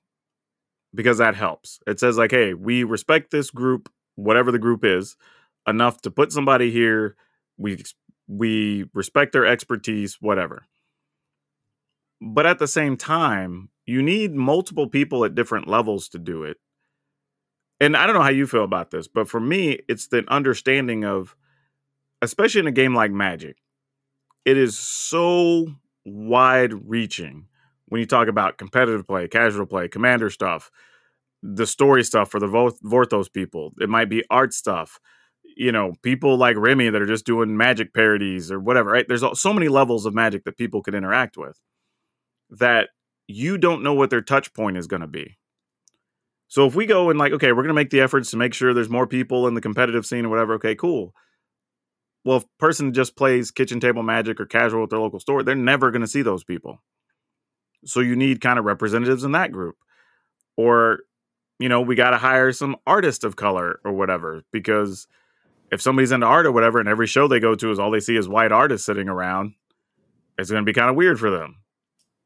because 0.94 1.20
that 1.20 1.36
helps. 1.36 1.80
It 1.88 2.00
says 2.00 2.18
like, 2.18 2.32
"Hey, 2.32 2.54
we 2.54 2.84
respect 2.84 3.32
this 3.32 3.52
group 3.52 3.90
whatever 4.24 4.52
the 4.52 4.60
group 4.60 4.84
is, 4.84 5.16
enough 5.68 6.02
to 6.02 6.12
put 6.12 6.32
somebody 6.32 6.72
here. 6.72 7.16
We 7.58 7.84
we 8.28 8.86
respect 8.94 9.34
their 9.34 9.46
expertise, 9.46 10.18
whatever. 10.22 10.66
But 12.22 12.46
at 12.46 12.60
the 12.60 12.68
same 12.68 12.98
time, 12.98 13.70
you 13.86 14.02
need 14.02 14.34
multiple 14.34 14.88
people 14.88 15.26
at 15.26 15.36
different 15.36 15.68
levels 15.68 16.10
to 16.10 16.20
do 16.20 16.44
it. 16.44 16.58
And 17.80 17.96
I 17.96 18.06
don't 18.06 18.16
know 18.16 18.22
how 18.22 18.30
you 18.30 18.46
feel 18.46 18.66
about 18.66 18.92
this, 18.92 19.08
but 19.08 19.30
for 19.30 19.40
me, 19.40 19.80
it's 19.88 20.08
the 20.08 20.26
understanding 20.28 21.06
of, 21.06 21.36
especially 22.22 22.60
in 22.60 22.68
a 22.68 22.72
game 22.72 22.94
like 22.94 23.12
Magic, 23.12 23.58
it 24.44 24.58
is 24.58 24.78
so 24.78 25.68
wide 26.06 26.90
reaching 26.90 27.48
when 27.88 28.00
you 28.00 28.06
talk 28.06 28.28
about 28.28 28.58
competitive 28.58 29.08
play, 29.08 29.28
casual 29.28 29.66
play, 29.66 29.88
commander 29.88 30.30
stuff, 30.30 30.72
the 31.42 31.66
story 31.66 32.04
stuff 32.04 32.30
for 32.30 32.40
the 32.40 32.48
Vorthos 32.48 33.32
people. 33.32 33.72
It 33.80 33.90
might 33.90 34.10
be 34.10 34.24
art 34.30 34.54
stuff. 34.54 35.00
you 35.60 35.72
know, 35.72 35.94
people 36.04 36.38
like 36.38 36.56
Remy 36.58 36.90
that 36.90 37.02
are 37.02 37.08
just 37.08 37.26
doing 37.26 37.58
magic 37.58 37.94
parodies 37.94 38.52
or 38.52 38.60
whatever, 38.60 38.92
right? 38.92 39.06
There's 39.08 39.24
so 39.40 39.54
many 39.54 39.68
levels 39.68 40.06
of 40.06 40.14
magic 40.14 40.46
that 40.46 40.58
people 40.58 40.82
could 40.82 40.96
interact 40.96 41.38
with 41.38 41.60
that 42.50 42.90
you 43.28 43.58
don't 43.58 43.84
know 43.84 43.94
what 43.94 44.10
their 44.10 44.22
touch 44.22 44.54
point 44.54 44.78
is 44.78 44.88
going 44.88 45.02
to 45.02 45.08
be. 45.08 45.38
So 46.48 46.66
if 46.66 46.76
we 46.76 46.86
go 46.86 47.10
and 47.10 47.20
like, 47.20 47.34
okay, 47.34 47.52
we're 47.52 47.64
going 47.64 47.68
to 47.68 47.74
make 47.74 47.90
the 47.92 48.02
efforts 48.02 48.32
to 48.32 48.38
make 48.38 48.54
sure 48.54 48.74
there's 48.74 48.90
more 48.90 49.06
people 49.06 49.48
in 49.48 49.54
the 49.54 49.62
competitive 49.62 50.06
scene 50.06 50.26
or 50.26 50.30
whatever, 50.30 50.54
okay, 50.56 50.76
cool. 50.76 51.14
Well, 52.26 52.38
if 52.38 52.46
person 52.58 52.94
just 52.94 53.16
plays 53.16 53.52
kitchen 53.52 53.80
table 53.80 54.02
magic 54.02 54.40
or 54.40 54.46
casual 54.46 54.84
at 54.84 54.90
their 54.90 55.00
local 55.00 55.20
store, 55.20 55.44
they're 55.44 55.56
never 55.56 55.92
going 55.92 56.02
to 56.02 56.08
see 56.08 56.22
those 56.22 56.44
people. 56.44 56.82
So 57.86 58.00
you 58.00 58.16
need 58.16 58.42
kind 58.42 58.60
of 58.60 58.66
representatives 58.66 59.24
in 59.24 59.34
that 59.34 59.52
group. 59.52 59.76
Or, 60.58 61.00
you 61.60 61.70
know, 61.70 61.82
we 61.82 61.96
got 61.96 62.12
to 62.12 62.18
hire 62.18 62.52
some 62.52 62.78
artist 62.88 63.24
of 63.24 63.36
color 63.36 63.80
or 63.84 63.92
whatever 63.92 64.44
because 64.52 65.08
if 65.72 65.82
somebody's 65.82 66.12
into 66.12 66.26
art 66.26 66.46
or 66.46 66.52
whatever 66.52 66.80
and 66.80 66.90
every 66.90 67.08
show 67.08 67.28
they 67.28 67.40
go 67.40 67.54
to 67.54 67.72
is 67.72 67.80
all 67.80 67.92
they 67.92 68.00
see 68.00 68.16
is 68.16 68.28
white 68.28 68.52
artists 68.52 68.86
sitting 68.86 69.10
around, 69.10 69.54
it's 70.38 70.50
going 70.50 70.64
to 70.64 70.66
be 70.66 70.74
kind 70.74 70.90
of 70.90 70.96
weird 70.96 71.20
for 71.20 71.30
them. 71.30 71.58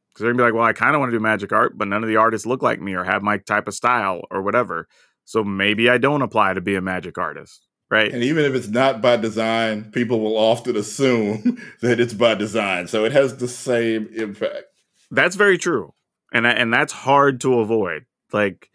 Because 0.09 0.23
they're 0.23 0.33
going 0.33 0.37
to 0.37 0.43
be 0.43 0.45
like, 0.45 0.53
well, 0.53 0.63
I 0.63 0.73
kind 0.73 0.95
of 0.95 0.99
want 0.99 1.11
to 1.11 1.17
do 1.17 1.21
magic 1.21 1.51
art, 1.51 1.75
but 1.75 1.87
none 1.87 2.03
of 2.03 2.09
the 2.09 2.17
artists 2.17 2.45
look 2.45 2.61
like 2.61 2.79
me 2.79 2.93
or 2.93 3.03
have 3.03 3.23
my 3.23 3.39
type 3.39 3.67
of 3.67 3.73
style 3.73 4.21
or 4.29 4.43
whatever. 4.43 4.87
So 5.25 5.43
maybe 5.43 5.89
I 5.89 5.97
don't 5.97 6.21
apply 6.21 6.53
to 6.53 6.61
be 6.61 6.75
a 6.75 6.81
magic 6.81 7.17
artist. 7.17 7.67
Right. 7.89 8.11
And 8.11 8.23
even 8.23 8.45
if 8.45 8.53
it's 8.53 8.67
not 8.67 9.01
by 9.01 9.17
design, 9.17 9.91
people 9.91 10.19
will 10.19 10.37
often 10.37 10.75
assume 10.75 11.61
that 11.81 11.99
it's 11.99 12.13
by 12.13 12.35
design. 12.35 12.87
So 12.87 13.05
it 13.05 13.11
has 13.11 13.37
the 13.37 13.47
same 13.47 14.07
impact. 14.15 14.65
That's 15.11 15.35
very 15.35 15.57
true. 15.57 15.93
And 16.31 16.47
and 16.47 16.73
that's 16.73 16.91
hard 16.91 17.39
to 17.41 17.59
avoid. 17.59 18.05
Like 18.31 18.71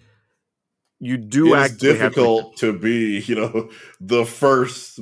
you 1.01 1.17
do 1.17 1.55
it's 1.55 1.77
difficult 1.77 2.57
to, 2.57 2.73
to, 2.73 2.79
be 2.79 3.21
you 3.21 3.35
know 3.35 3.71
the 4.01 4.25
first 4.25 5.01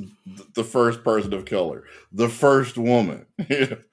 the 0.53 0.63
first 0.63 1.03
person 1.03 1.33
of 1.33 1.45
color 1.45 1.83
the 2.11 2.29
first 2.29 2.77
woman. 2.77 3.25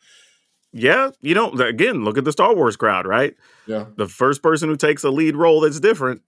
Yeah 0.77 1.11
you 1.21 1.37
know 1.37 1.53
again 1.53 2.03
look 2.05 2.19
at 2.19 2.25
the 2.25 2.33
star 2.33 2.53
wars 2.53 2.75
crowd 2.75 3.07
right? 3.07 3.37
Yeah. 3.69 3.87
The 3.97 4.09
first 4.09 4.43
person 4.43 4.69
who 4.69 4.77
takes 4.77 5.05
a 5.05 5.11
lead 5.11 5.37
role 5.37 5.61
that's 5.61 5.79
different 5.79 6.23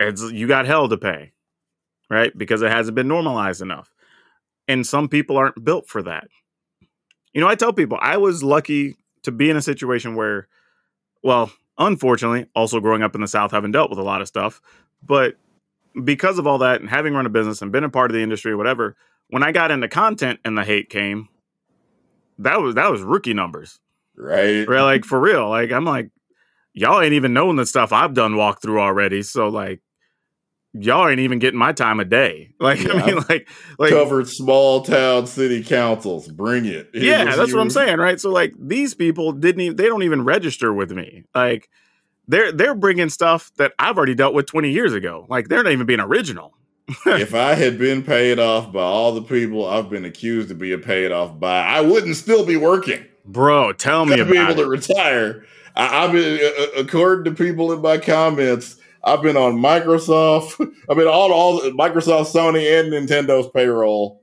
it's 0.00 0.22
you 0.32 0.48
got 0.48 0.66
hell 0.66 0.88
to 0.88 0.98
pay 0.98 1.30
right? 2.10 2.36
Because 2.36 2.62
it 2.62 2.72
hasn't 2.72 2.96
been 2.96 3.06
normalized 3.06 3.62
enough. 3.62 3.94
And 4.66 4.84
some 4.84 5.08
people 5.08 5.36
aren't 5.36 5.62
built 5.62 5.86
for 5.86 6.02
that. 6.02 6.26
You 7.32 7.40
know 7.40 7.46
i 7.46 7.54
tell 7.54 7.72
people 7.72 7.96
i 8.02 8.16
was 8.16 8.42
lucky 8.42 8.96
to 9.22 9.30
be 9.30 9.50
in 9.50 9.56
a 9.56 9.62
situation 9.62 10.16
where 10.16 10.48
well 11.22 11.52
unfortunately, 11.78 12.46
also 12.54 12.80
growing 12.80 13.02
up 13.02 13.14
in 13.14 13.20
the 13.20 13.28
South, 13.28 13.50
having 13.50 13.72
dealt 13.72 13.90
with 13.90 13.98
a 13.98 14.02
lot 14.02 14.20
of 14.20 14.28
stuff. 14.28 14.60
But 15.02 15.36
because 16.04 16.38
of 16.38 16.46
all 16.46 16.58
that 16.58 16.80
and 16.80 16.90
having 16.90 17.14
run 17.14 17.26
a 17.26 17.30
business 17.30 17.62
and 17.62 17.72
been 17.72 17.84
a 17.84 17.90
part 17.90 18.10
of 18.10 18.14
the 18.14 18.22
industry 18.22 18.52
or 18.52 18.56
whatever, 18.56 18.96
when 19.28 19.42
I 19.42 19.52
got 19.52 19.70
into 19.70 19.88
content 19.88 20.40
and 20.44 20.56
the 20.56 20.64
hate 20.64 20.90
came, 20.90 21.28
that 22.38 22.60
was 22.60 22.74
that 22.74 22.90
was 22.90 23.02
rookie 23.02 23.34
numbers. 23.34 23.78
Right. 24.16 24.66
Right. 24.68 24.82
Like 24.82 25.04
for 25.04 25.20
real. 25.20 25.48
Like 25.48 25.70
I'm 25.72 25.84
like, 25.84 26.10
y'all 26.72 27.00
ain't 27.00 27.12
even 27.12 27.32
knowing 27.32 27.56
the 27.56 27.66
stuff 27.66 27.92
I've 27.92 28.14
done 28.14 28.36
walk 28.36 28.62
through 28.62 28.80
already. 28.80 29.22
So 29.22 29.48
like 29.48 29.80
y'all 30.72 31.08
ain't 31.08 31.20
even 31.20 31.38
getting 31.38 31.58
my 31.58 31.72
time 31.72 32.00
of 32.00 32.08
day. 32.08 32.50
Like 32.60 32.82
yeah, 32.82 32.94
I 32.94 33.06
mean, 33.06 33.16
like 33.28 33.48
like 33.78 33.90
covered 33.90 34.28
small 34.28 34.82
town 34.82 35.26
city 35.28 35.62
councils. 35.62 36.26
Bring 36.28 36.64
it. 36.64 36.90
it 36.92 37.02
yeah, 37.02 37.24
that's 37.24 37.50
you. 37.50 37.56
what 37.56 37.62
I'm 37.62 37.70
saying, 37.70 37.98
right? 37.98 38.20
So 38.20 38.30
like 38.30 38.52
these 38.58 38.94
people 38.94 39.32
didn't 39.32 39.60
even 39.60 39.76
they 39.76 39.86
don't 39.86 40.02
even 40.02 40.24
register 40.24 40.72
with 40.74 40.90
me. 40.90 41.24
Like 41.34 41.70
they're 42.26 42.50
they're 42.50 42.74
bringing 42.74 43.10
stuff 43.10 43.52
that 43.56 43.72
I've 43.78 43.96
already 43.96 44.16
dealt 44.16 44.34
with 44.34 44.46
20 44.46 44.70
years 44.70 44.92
ago. 44.92 45.24
Like 45.28 45.48
they're 45.48 45.62
not 45.62 45.72
even 45.72 45.86
being 45.86 46.00
original. 46.00 46.54
if 47.06 47.34
I 47.34 47.54
had 47.54 47.78
been 47.78 48.02
paid 48.02 48.38
off 48.38 48.72
by 48.72 48.82
all 48.82 49.12
the 49.12 49.22
people 49.22 49.66
I've 49.66 49.88
been 49.88 50.04
accused 50.04 50.50
of 50.50 50.58
being 50.58 50.80
paid 50.80 51.12
off 51.12 51.38
by, 51.38 51.60
I 51.60 51.80
wouldn't 51.80 52.16
still 52.16 52.44
be 52.44 52.56
working. 52.56 53.04
Bro, 53.24 53.74
tell 53.74 54.06
me 54.06 54.14
I'd 54.14 54.20
about 54.20 54.32
be 54.32 54.38
able 54.38 54.52
it. 54.52 54.64
to 54.64 54.66
retire. 54.66 55.44
I, 55.76 56.02
have 56.02 56.12
been, 56.12 56.40
uh, 56.42 56.80
according 56.80 57.24
to 57.26 57.44
people 57.44 57.72
in 57.72 57.82
my 57.82 57.98
comments, 57.98 58.77
I've 59.02 59.22
been 59.22 59.36
on 59.36 59.54
Microsoft. 59.54 60.60
I've 60.90 60.96
been 60.96 61.06
on 61.06 61.30
all 61.30 61.60
Microsoft, 61.72 62.32
Sony, 62.32 62.80
and 62.80 62.92
Nintendo's 62.92 63.48
payroll. 63.50 64.22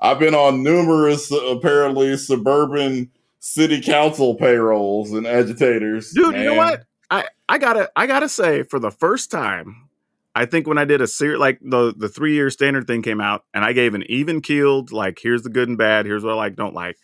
I've 0.00 0.18
been 0.18 0.34
on 0.34 0.62
numerous 0.62 1.30
apparently 1.30 2.16
suburban 2.16 3.10
city 3.40 3.80
council 3.80 4.34
payrolls 4.34 5.12
and 5.12 5.26
agitators. 5.26 6.12
Dude, 6.12 6.36
you 6.36 6.44
know 6.44 6.54
what? 6.54 6.84
I, 7.10 7.26
I 7.48 7.58
gotta 7.58 7.90
I 7.96 8.06
gotta 8.06 8.28
say, 8.28 8.62
for 8.64 8.78
the 8.78 8.90
first 8.90 9.30
time, 9.30 9.88
I 10.34 10.44
think 10.44 10.66
when 10.66 10.78
I 10.78 10.84
did 10.84 11.00
a 11.00 11.06
series 11.06 11.38
like 11.38 11.60
the 11.62 11.94
the 11.96 12.08
three 12.08 12.34
year 12.34 12.50
standard 12.50 12.86
thing 12.86 13.02
came 13.02 13.20
out, 13.20 13.44
and 13.54 13.64
I 13.64 13.72
gave 13.72 13.94
an 13.94 14.04
even 14.08 14.42
keeled 14.42 14.92
like 14.92 15.18
here's 15.22 15.42
the 15.42 15.50
good 15.50 15.68
and 15.68 15.78
bad, 15.78 16.06
here's 16.06 16.24
what 16.24 16.32
I 16.32 16.36
like, 16.36 16.56
don't 16.56 16.74
like. 16.74 16.98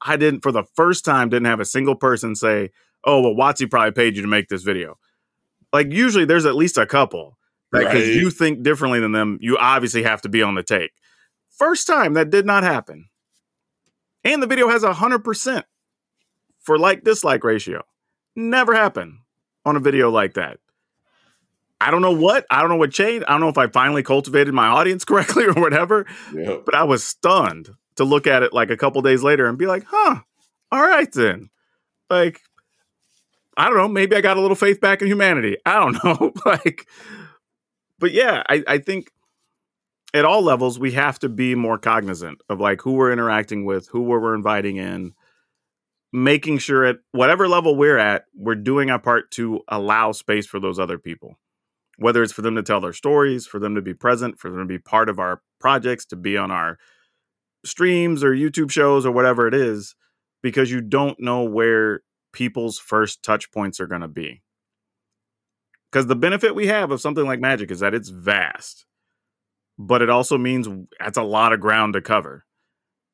I 0.00 0.16
didn't 0.16 0.40
for 0.40 0.50
the 0.50 0.64
first 0.74 1.04
time 1.04 1.28
didn't 1.28 1.46
have 1.46 1.60
a 1.60 1.64
single 1.64 1.94
person 1.94 2.34
say, 2.34 2.70
"Oh, 3.04 3.20
well, 3.20 3.34
WotC 3.34 3.70
probably 3.70 3.92
paid 3.92 4.16
you 4.16 4.22
to 4.22 4.28
make 4.28 4.48
this 4.48 4.62
video." 4.62 4.98
Like 5.72 5.92
usually 5.92 6.24
there's 6.24 6.46
at 6.46 6.54
least 6.54 6.78
a 6.78 6.86
couple 6.86 7.38
because 7.70 7.94
right? 7.94 8.06
you 8.06 8.30
think 8.30 8.62
differently 8.62 9.00
than 9.00 9.12
them. 9.12 9.38
You 9.40 9.56
obviously 9.58 10.02
have 10.02 10.22
to 10.22 10.28
be 10.28 10.42
on 10.42 10.54
the 10.54 10.62
take. 10.62 10.92
First 11.50 11.86
time 11.86 12.14
that 12.14 12.30
did 12.30 12.46
not 12.46 12.62
happen, 12.62 13.08
and 14.24 14.42
the 14.42 14.46
video 14.46 14.68
has 14.68 14.82
a 14.82 14.92
hundred 14.92 15.24
percent 15.24 15.66
for 16.60 16.78
like 16.78 17.04
dislike 17.04 17.44
ratio. 17.44 17.82
Never 18.34 18.74
happened 18.74 19.18
on 19.64 19.76
a 19.76 19.80
video 19.80 20.10
like 20.10 20.34
that. 20.34 20.58
I 21.80 21.90
don't 21.90 22.02
know 22.02 22.12
what. 22.12 22.46
I 22.48 22.60
don't 22.60 22.70
know 22.70 22.76
what 22.76 22.92
changed. 22.92 23.26
I 23.26 23.32
don't 23.32 23.40
know 23.40 23.48
if 23.48 23.58
I 23.58 23.66
finally 23.66 24.02
cultivated 24.02 24.54
my 24.54 24.68
audience 24.68 25.04
correctly 25.06 25.44
or 25.44 25.54
whatever. 25.54 26.06
Yep. 26.32 26.62
But 26.64 26.74
I 26.74 26.84
was 26.84 27.04
stunned 27.04 27.70
to 27.96 28.04
look 28.04 28.26
at 28.26 28.42
it 28.42 28.52
like 28.52 28.70
a 28.70 28.76
couple 28.76 29.02
days 29.02 29.22
later 29.22 29.46
and 29.46 29.58
be 29.58 29.66
like, 29.66 29.84
huh, 29.88 30.20
all 30.70 30.80
right 30.80 31.10
then. 31.12 31.50
Like 32.08 32.40
I 33.56 33.68
don't 33.68 33.76
know, 33.76 33.88
maybe 33.88 34.16
I 34.16 34.20
got 34.20 34.36
a 34.36 34.40
little 34.40 34.56
faith 34.56 34.80
back 34.80 35.02
in 35.02 35.08
humanity. 35.08 35.56
I 35.66 35.78
don't 35.78 36.04
know. 36.04 36.32
like, 36.46 36.86
but 37.98 38.12
yeah, 38.12 38.42
I, 38.48 38.62
I 38.66 38.78
think 38.78 39.10
at 40.14 40.24
all 40.24 40.42
levels 40.42 40.78
we 40.78 40.92
have 40.92 41.18
to 41.20 41.28
be 41.28 41.54
more 41.54 41.78
cognizant 41.78 42.42
of 42.48 42.60
like 42.60 42.82
who 42.82 42.92
we're 42.92 43.12
interacting 43.12 43.64
with, 43.64 43.88
who 43.88 44.02
we're 44.02 44.34
inviting 44.34 44.76
in, 44.76 45.12
making 46.12 46.58
sure 46.58 46.84
at 46.84 46.96
whatever 47.12 47.48
level 47.48 47.76
we're 47.76 47.98
at, 47.98 48.24
we're 48.34 48.54
doing 48.54 48.90
our 48.90 48.98
part 48.98 49.30
to 49.32 49.60
allow 49.68 50.12
space 50.12 50.46
for 50.46 50.60
those 50.60 50.78
other 50.78 50.98
people. 50.98 51.38
Whether 51.98 52.22
it's 52.22 52.32
for 52.32 52.42
them 52.42 52.56
to 52.56 52.62
tell 52.62 52.80
their 52.80 52.92
stories, 52.92 53.46
for 53.46 53.58
them 53.58 53.74
to 53.74 53.82
be 53.82 53.94
present, 53.94 54.38
for 54.38 54.50
them 54.50 54.60
to 54.60 54.66
be 54.66 54.78
part 54.78 55.08
of 55.08 55.18
our 55.18 55.42
projects, 55.60 56.04
to 56.06 56.16
be 56.16 56.36
on 56.36 56.50
our 56.50 56.78
streams 57.64 58.24
or 58.24 58.32
YouTube 58.32 58.70
shows 58.70 59.06
or 59.06 59.12
whatever 59.12 59.46
it 59.46 59.54
is, 59.54 59.94
because 60.42 60.70
you 60.70 60.80
don't 60.80 61.20
know 61.20 61.44
where 61.44 62.02
people's 62.32 62.78
first 62.78 63.22
touch 63.22 63.50
points 63.52 63.80
are 63.80 63.86
going 63.86 64.00
to 64.00 64.08
be. 64.08 64.42
Because 65.90 66.06
the 66.06 66.16
benefit 66.16 66.54
we 66.54 66.68
have 66.68 66.90
of 66.90 67.00
something 67.00 67.26
like 67.26 67.40
Magic 67.40 67.70
is 67.70 67.80
that 67.80 67.94
it's 67.94 68.08
vast, 68.08 68.86
but 69.78 70.00
it 70.00 70.08
also 70.08 70.38
means 70.38 70.66
that's 70.98 71.18
a 71.18 71.22
lot 71.22 71.52
of 71.52 71.60
ground 71.60 71.92
to 71.92 72.00
cover. 72.00 72.44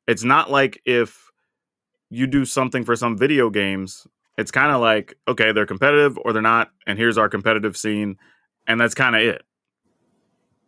It's 0.07 0.23
not 0.23 0.49
like 0.49 0.81
if 0.85 1.29
you 2.09 2.25
do 2.25 2.45
something 2.45 2.85
for 2.85 2.95
some 2.95 3.17
video 3.17 3.49
games, 3.49 4.07
it's 4.37 4.51
kind 4.51 4.71
of 4.71 4.79
like, 4.79 5.15
okay, 5.27 5.51
they're 5.51 5.65
competitive 5.65 6.17
or 6.23 6.31
they're 6.31 6.41
not, 6.41 6.71
and 6.87 6.97
here's 6.97 7.17
our 7.17 7.27
competitive 7.27 7.75
scene, 7.75 8.17
and 8.65 8.79
that's 8.79 8.95
kind 8.95 9.15
of 9.15 9.21
it. 9.21 9.41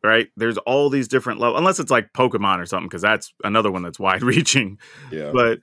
Right? 0.04 0.28
There's 0.36 0.58
all 0.58 0.90
these 0.90 1.08
different 1.08 1.40
levels, 1.40 1.60
unless 1.60 1.80
it's 1.80 1.92
like 1.92 2.12
Pokemon 2.12 2.60
or 2.60 2.66
something, 2.66 2.90
because 2.90 3.04
that's 3.04 3.34
another 3.44 3.72
one 3.72 3.84
that's 3.84 4.00
wide 4.00 4.24
reaching. 4.24 4.80
Yeah. 5.12 5.32
But 5.32 5.60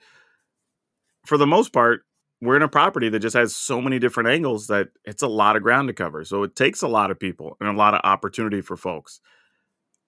for 1.26 1.36
the 1.36 1.46
most 1.46 1.72
part, 1.72 2.04
we're 2.40 2.56
in 2.56 2.62
a 2.62 2.68
property 2.68 3.08
that 3.08 3.18
just 3.18 3.36
has 3.36 3.56
so 3.56 3.80
many 3.80 3.98
different 3.98 4.28
angles 4.28 4.68
that 4.68 4.88
it's 5.04 5.22
a 5.22 5.28
lot 5.28 5.56
of 5.56 5.62
ground 5.62 5.88
to 5.88 5.94
cover. 5.94 6.24
So 6.24 6.44
it 6.44 6.54
takes 6.54 6.82
a 6.82 6.88
lot 6.88 7.10
of 7.10 7.18
people 7.18 7.56
and 7.60 7.68
a 7.68 7.72
lot 7.72 7.94
of 7.94 8.00
opportunity 8.04 8.60
for 8.60 8.76
folks. 8.76 9.20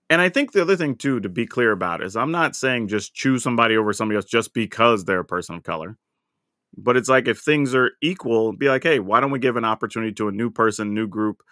And 0.08 0.20
I 0.20 0.28
think 0.28 0.52
the 0.52 0.62
other 0.62 0.76
thing 0.76 0.96
too 0.96 1.20
to 1.20 1.28
be 1.28 1.46
clear 1.46 1.72
about 1.72 2.02
is 2.02 2.16
I'm 2.16 2.32
not 2.32 2.56
saying 2.56 2.88
just 2.88 3.14
choose 3.14 3.42
somebody 3.42 3.76
over 3.76 3.92
somebody 3.92 4.16
else 4.16 4.24
just 4.24 4.54
because 4.54 5.04
they're 5.04 5.20
a 5.20 5.24
person 5.24 5.56
of 5.56 5.62
color. 5.62 5.96
But 6.76 6.96
it's 6.96 7.08
like 7.08 7.26
if 7.26 7.40
things 7.40 7.74
are 7.74 7.92
equal, 8.00 8.52
be 8.52 8.68
like, 8.68 8.84
hey, 8.84 9.00
why 9.00 9.20
don't 9.20 9.32
we 9.32 9.40
give 9.40 9.56
an 9.56 9.64
opportunity 9.64 10.12
to 10.14 10.28
a 10.28 10.32
new 10.32 10.50
person, 10.50 10.94
new 10.94 11.08
group? 11.08 11.42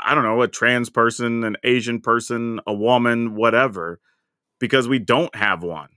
I 0.00 0.14
don't 0.14 0.24
know, 0.24 0.42
a 0.42 0.48
trans 0.48 0.90
person, 0.90 1.42
an 1.42 1.56
Asian 1.64 2.00
person, 2.00 2.60
a 2.66 2.74
woman, 2.74 3.34
whatever, 3.34 4.00
because 4.60 4.86
we 4.86 4.98
don't 4.98 5.34
have 5.34 5.62
one 5.62 5.88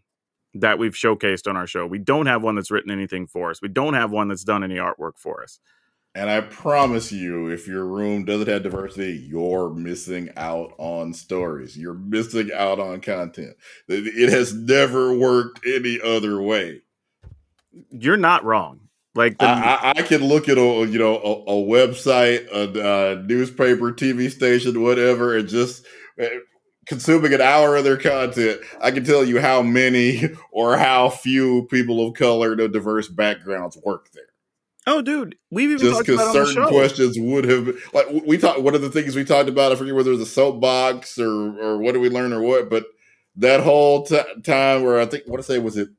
that 0.55 0.79
we've 0.79 0.93
showcased 0.93 1.47
on 1.47 1.55
our 1.55 1.67
show. 1.67 1.85
We 1.85 1.99
don't 1.99 2.25
have 2.25 2.41
one 2.41 2.55
that's 2.55 2.71
written 2.71 2.91
anything 2.91 3.27
for 3.27 3.51
us. 3.51 3.61
We 3.61 3.67
don't 3.67 3.93
have 3.93 4.11
one 4.11 4.27
that's 4.27 4.43
done 4.43 4.63
any 4.63 4.75
artwork 4.75 5.17
for 5.17 5.43
us. 5.43 5.59
And 6.15 6.29
I 6.29 6.41
promise 6.41 7.11
you, 7.11 7.49
if 7.49 7.67
your 7.67 7.85
room 7.85 8.25
doesn't 8.25 8.47
have 8.47 8.63
diversity, 8.63 9.13
you're 9.29 9.69
missing 9.69 10.29
out 10.35 10.73
on 10.79 11.13
stories. 11.13 11.77
You're 11.77 11.93
missing 11.93 12.49
out 12.53 12.79
on 12.79 12.99
content. 13.01 13.55
It 13.87 14.29
has 14.31 14.53
never 14.53 15.13
worked 15.13 15.65
any 15.67 15.99
other 16.03 16.41
way. 16.41 16.81
You're 17.91 18.17
not 18.17 18.43
wrong. 18.43 18.89
Like 19.15 19.37
the, 19.37 19.45
I, 19.45 19.93
I, 19.97 20.01
can 20.03 20.23
look 20.23 20.49
at 20.49 20.57
a 20.57 20.87
you 20.87 20.99
know 20.99 21.15
a, 21.17 21.33
a 21.43 21.65
website, 21.65 22.47
a, 22.51 23.17
a, 23.17 23.23
newspaper, 23.23 23.91
TV 23.91 24.31
station, 24.31 24.81
whatever, 24.81 25.35
and 25.35 25.47
just 25.47 25.85
eh, 26.19 26.29
consuming 26.89 27.33
an 27.33 27.39
hour 27.39 27.77
of 27.77 27.83
their 27.85 27.97
content, 27.97 28.59
I 28.81 28.91
can 28.91 29.05
tell 29.05 29.23
you 29.23 29.39
how 29.39 29.61
many 29.61 30.23
or 30.51 30.75
how 30.75 31.09
few 31.09 31.67
people 31.67 32.05
of 32.05 32.15
color, 32.15 32.55
no 32.55 32.67
diverse 32.67 33.07
backgrounds 33.07 33.77
work 33.85 34.11
there. 34.11 34.23
Oh, 34.87 35.01
dude, 35.03 35.37
we've 35.51 35.69
even 35.69 35.85
Just 35.85 35.99
because 35.99 36.15
about 36.15 36.35
on 36.35 36.41
the 36.41 36.47
certain 36.47 36.67
questions 36.67 37.17
would 37.19 37.45
have, 37.45 37.67
like 37.93 38.07
we 38.25 38.39
talked. 38.39 38.61
One 38.61 38.73
of 38.73 38.81
the 38.81 38.89
things 38.89 39.15
we 39.15 39.23
talked 39.23 39.47
about, 39.47 39.71
I 39.71 39.75
forget 39.75 39.93
whether 39.93 40.09
it 40.09 40.17
was 40.17 40.27
a 40.27 40.31
soapbox 40.31 41.19
or 41.19 41.29
or 41.59 41.77
what 41.77 41.91
did 41.91 42.01
we 42.01 42.09
learn 42.09 42.33
or 42.33 42.41
what, 42.41 42.69
but 42.71 42.85
that 43.35 43.61
whole 43.61 44.03
t- 44.03 44.19
time 44.43 44.83
where 44.83 44.99
I 44.99 45.05
think 45.05 45.25
what 45.27 45.39
I 45.39 45.43
say 45.43 45.59
was 45.59 45.77
it. 45.77 45.89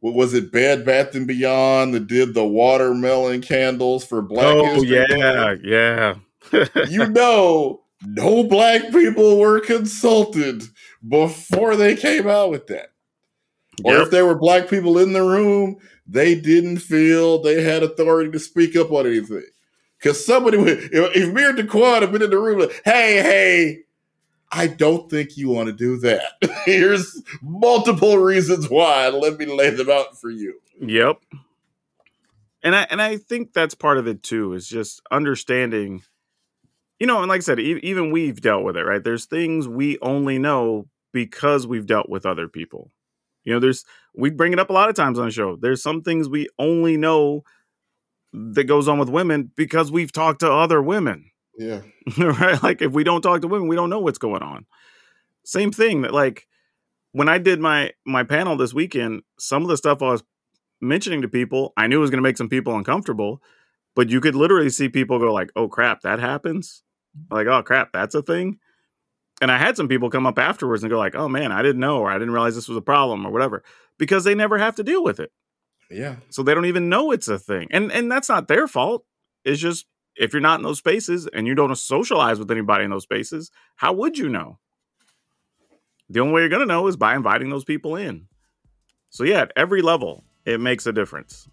What 0.00 0.14
was 0.14 0.34
it? 0.34 0.50
Bed 0.50 0.84
Bath 0.84 1.14
and 1.14 1.28
Beyond 1.28 1.94
that 1.94 2.08
did 2.08 2.34
the 2.34 2.44
watermelon 2.44 3.40
candles 3.40 4.04
for 4.04 4.20
Black 4.20 4.46
Oh 4.46 4.64
History 4.64 4.96
yeah, 4.96 5.54
yeah. 5.62 6.14
you 6.88 7.06
know, 7.08 7.81
no 8.04 8.44
black 8.44 8.90
people 8.90 9.38
were 9.38 9.60
consulted 9.60 10.64
before 11.06 11.76
they 11.76 11.96
came 11.96 12.28
out 12.28 12.50
with 12.50 12.66
that. 12.68 12.92
Or 13.84 13.96
if 13.96 14.10
there 14.10 14.26
were 14.26 14.38
black 14.38 14.68
people 14.68 14.98
in 14.98 15.12
the 15.12 15.22
room, 15.22 15.78
they 16.06 16.34
didn't 16.34 16.78
feel 16.78 17.40
they 17.40 17.62
had 17.62 17.82
authority 17.82 18.30
to 18.30 18.38
speak 18.38 18.76
up 18.76 18.90
on 18.92 19.06
anything. 19.06 19.44
Because 19.98 20.24
somebody 20.24 20.58
would, 20.58 20.68
if, 20.68 21.16
if 21.16 21.32
me 21.32 21.44
or 21.44 21.52
DeQuan 21.52 22.00
had 22.00 22.12
been 22.12 22.22
in 22.22 22.30
the 22.30 22.38
room, 22.38 22.60
like, 22.60 22.82
hey, 22.84 23.22
hey, 23.22 23.78
I 24.50 24.66
don't 24.66 25.08
think 25.08 25.36
you 25.36 25.48
want 25.48 25.68
to 25.68 25.72
do 25.72 25.96
that. 25.98 26.32
Here's 26.64 27.22
multiple 27.40 28.18
reasons 28.18 28.68
why. 28.68 29.08
Let 29.08 29.38
me 29.38 29.46
lay 29.46 29.70
them 29.70 29.90
out 29.90 30.18
for 30.20 30.28
you. 30.28 30.60
Yep. 30.80 31.22
And 32.62 32.76
I 32.76 32.86
and 32.90 33.00
I 33.02 33.16
think 33.16 33.52
that's 33.52 33.74
part 33.74 33.98
of 33.98 34.06
it 34.06 34.22
too 34.22 34.52
is 34.52 34.68
just 34.68 35.00
understanding 35.10 36.02
you 37.02 37.06
know, 37.08 37.18
and 37.18 37.28
like 37.28 37.38
I 37.38 37.40
said, 37.40 37.58
e- 37.58 37.80
even 37.82 38.12
we've 38.12 38.40
dealt 38.40 38.62
with 38.62 38.76
it, 38.76 38.84
right? 38.84 39.02
There's 39.02 39.26
things 39.26 39.66
we 39.66 39.98
only 40.02 40.38
know 40.38 40.86
because 41.12 41.66
we've 41.66 41.84
dealt 41.84 42.08
with 42.08 42.24
other 42.24 42.46
people. 42.46 42.92
You 43.42 43.52
know, 43.52 43.58
there's 43.58 43.84
we 44.14 44.30
bring 44.30 44.52
it 44.52 44.60
up 44.60 44.70
a 44.70 44.72
lot 44.72 44.88
of 44.88 44.94
times 44.94 45.18
on 45.18 45.24
the 45.24 45.32
show. 45.32 45.56
There's 45.56 45.82
some 45.82 46.02
things 46.02 46.28
we 46.28 46.46
only 46.60 46.96
know 46.96 47.42
that 48.32 48.64
goes 48.68 48.86
on 48.86 49.00
with 49.00 49.08
women 49.08 49.50
because 49.56 49.90
we've 49.90 50.12
talked 50.12 50.38
to 50.40 50.52
other 50.52 50.80
women. 50.80 51.32
Yeah. 51.58 51.80
right? 52.18 52.62
Like 52.62 52.80
if 52.82 52.92
we 52.92 53.02
don't 53.02 53.20
talk 53.20 53.40
to 53.40 53.48
women, 53.48 53.66
we 53.66 53.74
don't 53.74 53.90
know 53.90 53.98
what's 53.98 54.18
going 54.18 54.42
on. 54.44 54.64
Same 55.44 55.72
thing 55.72 56.02
that 56.02 56.14
like 56.14 56.46
when 57.10 57.28
I 57.28 57.38
did 57.38 57.58
my 57.58 57.90
my 58.06 58.22
panel 58.22 58.56
this 58.56 58.72
weekend, 58.72 59.22
some 59.40 59.62
of 59.62 59.68
the 59.68 59.76
stuff 59.76 60.02
I 60.02 60.12
was 60.12 60.22
mentioning 60.80 61.22
to 61.22 61.28
people, 61.28 61.72
I 61.76 61.88
knew 61.88 61.96
it 61.96 62.00
was 62.02 62.10
going 62.10 62.22
to 62.22 62.28
make 62.28 62.36
some 62.36 62.48
people 62.48 62.76
uncomfortable, 62.76 63.42
but 63.96 64.08
you 64.08 64.20
could 64.20 64.36
literally 64.36 64.70
see 64.70 64.88
people 64.88 65.18
go 65.18 65.32
like, 65.34 65.50
"Oh 65.56 65.66
crap, 65.66 66.02
that 66.02 66.20
happens." 66.20 66.84
Like, 67.30 67.46
"Oh 67.46 67.62
crap, 67.62 67.92
that's 67.92 68.14
a 68.14 68.22
thing." 68.22 68.58
And 69.40 69.50
I 69.50 69.58
had 69.58 69.76
some 69.76 69.88
people 69.88 70.08
come 70.10 70.26
up 70.26 70.38
afterwards 70.38 70.82
and 70.82 70.90
go 70.90 70.98
like, 70.98 71.14
"Oh 71.14 71.28
man, 71.28 71.52
I 71.52 71.62
didn't 71.62 71.80
know 71.80 71.98
or 71.98 72.10
I 72.10 72.14
didn't 72.18 72.32
realize 72.34 72.54
this 72.54 72.68
was 72.68 72.76
a 72.78 72.82
problem 72.82 73.26
or 73.26 73.32
whatever." 73.32 73.62
Because 73.98 74.24
they 74.24 74.34
never 74.34 74.58
have 74.58 74.74
to 74.76 74.82
deal 74.82 75.04
with 75.04 75.20
it 75.20 75.30
Yeah. 75.90 76.16
so 76.30 76.42
they 76.42 76.54
don't 76.54 76.64
even 76.66 76.88
know 76.88 77.12
it's 77.12 77.28
a 77.28 77.38
thing 77.38 77.68
and 77.70 77.92
and 77.92 78.10
that's 78.10 78.28
not 78.28 78.48
their 78.48 78.66
fault 78.66 79.04
it's 79.44 79.60
just 79.60 79.86
if 80.16 80.32
you're 80.32 80.40
not 80.42 80.58
in 80.58 80.64
those 80.64 80.78
spaces 80.78 81.28
and 81.32 81.46
you 81.46 81.54
don't 81.54 81.76
socialize 81.76 82.38
with 82.38 82.50
anybody 82.50 82.84
in 82.84 82.90
those 82.90 83.02
spaces 83.04 83.50
how 83.76 83.92
would 83.92 84.16
you 84.18 84.28
know 84.28 84.58
the 86.08 86.20
only 86.20 86.32
way 86.32 86.40
you're 86.40 86.48
going 86.48 86.60
to 86.60 86.66
know 86.66 86.86
is 86.86 86.96
by 86.96 87.14
inviting 87.14 87.50
those 87.50 87.64
people 87.64 87.94
in 87.94 88.26
so 89.10 89.22
yeah 89.24 89.42
at 89.42 89.52
every 89.56 89.82
level 89.82 90.24
it 90.46 90.58
makes 90.58 90.86
a 90.86 90.92
difference 90.92 91.48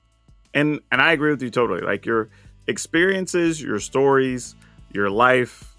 and 0.54 0.80
and 0.92 1.02
i 1.02 1.12
agree 1.12 1.30
with 1.32 1.42
you 1.44 1.50
totally 1.52 1.82
like 1.82 2.06
your 2.06 2.30
experiences 2.68 3.62
your 3.62 3.80
stories 3.80 4.56
your 4.92 5.10
life 5.10 5.76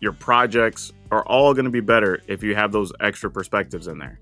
your 0.00 0.12
projects 0.12 0.92
are 1.10 1.24
all 1.26 1.52
going 1.52 1.64
to 1.64 1.70
be 1.70 1.80
better 1.80 2.22
if 2.26 2.42
you 2.42 2.54
have 2.54 2.72
those 2.72 2.92
extra 3.00 3.30
perspectives 3.30 3.86
in 3.86 3.98
there 3.98 4.18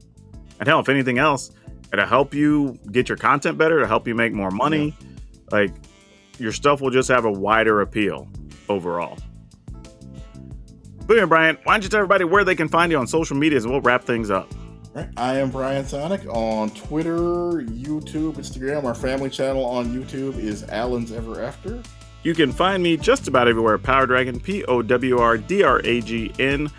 and 0.59 0.69
hell 0.69 0.81
if 0.81 0.89
anything 0.89 1.19
else 1.19 1.51
it'll 1.93 2.07
help 2.07 2.35
you 2.35 2.79
get 2.91 3.09
your 3.09 3.19
content 3.19 3.57
better 3.59 3.77
it'll 3.77 3.89
help 3.89 4.07
you 4.07 4.15
make 4.15 4.33
more 4.33 4.51
money 4.51 4.97
like 5.51 5.73
your 6.39 6.53
stuff 6.53 6.81
will 6.81 6.91
just 6.91 7.09
have 7.09 7.25
a 7.25 7.33
wider 7.33 7.81
appeal 7.81 8.29
overall 8.69 9.19
but 11.09 11.15
anyway, 11.17 11.29
Brian, 11.29 11.59
why 11.65 11.73
don't 11.73 11.83
you 11.85 11.89
tell 11.89 12.01
everybody 12.01 12.25
where 12.25 12.45
they 12.45 12.55
can 12.55 12.69
find 12.69 12.93
you 12.93 12.99
on 12.99 13.07
social 13.07 13.35
medias 13.35 13.65
and 13.65 13.73
we'll 13.73 13.81
wrap 13.81 14.05
things 14.05 14.31
up. 14.31 14.53
Right. 14.93 15.09
I 15.17 15.39
am 15.39 15.51
Brian 15.51 15.87
Psionic 15.87 16.27
on 16.27 16.69
Twitter, 16.71 17.63
YouTube, 17.63 18.35
Instagram. 18.35 18.85
Our 18.85 18.95
family 18.95 19.31
channel 19.31 19.65
on 19.65 19.87
YouTube 19.87 20.39
is 20.39 20.65
Allen's 20.65 21.11
Ever 21.11 21.43
After. 21.43 21.83
You 22.23 22.35
can 22.35 22.53
find 22.53 22.83
me 22.83 22.97
just 22.97 23.29
about 23.29 23.49
everywhere. 23.49 23.79
Power 23.79 24.07
Dragon, 24.07 24.41
P 24.41 24.65
O 24.65 24.83
W 24.83 25.19
R 25.19 25.39
D 25.39 25.63
R 25.63 25.81
A 25.85 26.01
G 26.01 26.33
N. 26.39 26.71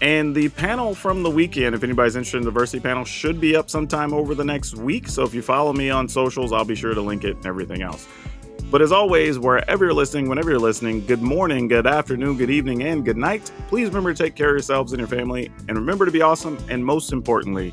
And 0.00 0.34
the 0.34 0.48
panel 0.48 0.96
from 0.96 1.22
the 1.22 1.30
weekend, 1.30 1.76
if 1.76 1.84
anybody's 1.84 2.16
interested 2.16 2.38
in 2.38 2.42
the 2.42 2.50
diversity 2.50 2.80
panel, 2.80 3.04
should 3.04 3.40
be 3.40 3.54
up 3.54 3.70
sometime 3.70 4.12
over 4.12 4.34
the 4.34 4.44
next 4.44 4.76
week. 4.76 5.08
So 5.08 5.22
if 5.22 5.32
you 5.32 5.42
follow 5.42 5.72
me 5.72 5.90
on 5.90 6.08
socials, 6.08 6.52
I'll 6.52 6.64
be 6.64 6.74
sure 6.74 6.92
to 6.92 7.00
link 7.00 7.22
it 7.22 7.36
and 7.36 7.46
everything 7.46 7.82
else. 7.82 8.08
But 8.70 8.82
as 8.82 8.90
always, 8.90 9.38
wherever 9.38 9.84
you're 9.84 9.94
listening, 9.94 10.28
whenever 10.28 10.50
you're 10.50 10.58
listening, 10.58 11.06
good 11.06 11.22
morning, 11.22 11.68
good 11.68 11.86
afternoon, 11.86 12.36
good 12.36 12.50
evening, 12.50 12.82
and 12.82 13.04
good 13.04 13.16
night. 13.18 13.52
Please 13.68 13.88
remember 13.88 14.12
to 14.12 14.24
take 14.24 14.34
care 14.34 14.48
of 14.48 14.54
yourselves 14.54 14.92
and 14.92 14.98
your 14.98 15.08
family, 15.08 15.52
and 15.68 15.78
remember 15.78 16.04
to 16.04 16.10
be 16.10 16.22
awesome. 16.22 16.58
And 16.68 16.84
most 16.84 17.12
importantly, 17.12 17.72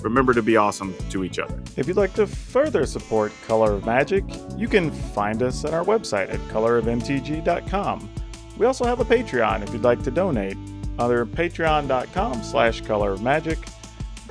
remember 0.00 0.34
to 0.34 0.42
be 0.42 0.56
awesome 0.56 0.94
to 1.10 1.24
each 1.24 1.38
other. 1.38 1.60
If 1.76 1.86
you'd 1.88 1.96
like 1.96 2.14
to 2.14 2.26
further 2.26 2.86
support 2.86 3.32
Color 3.46 3.74
of 3.74 3.86
Magic, 3.86 4.24
you 4.56 4.68
can 4.68 4.90
find 4.90 5.42
us 5.42 5.64
at 5.64 5.74
our 5.74 5.84
website 5.84 6.32
at 6.32 6.40
colorofmtg.com. 6.48 8.10
We 8.56 8.66
also 8.66 8.84
have 8.84 9.00
a 9.00 9.04
Patreon 9.04 9.62
if 9.62 9.72
you'd 9.72 9.82
like 9.82 10.02
to 10.04 10.10
donate, 10.10 10.56
either 10.98 11.26
patreon.com 11.26 12.42
slash 12.42 12.80
color 12.82 13.12
of 13.12 13.22
magic. 13.22 13.58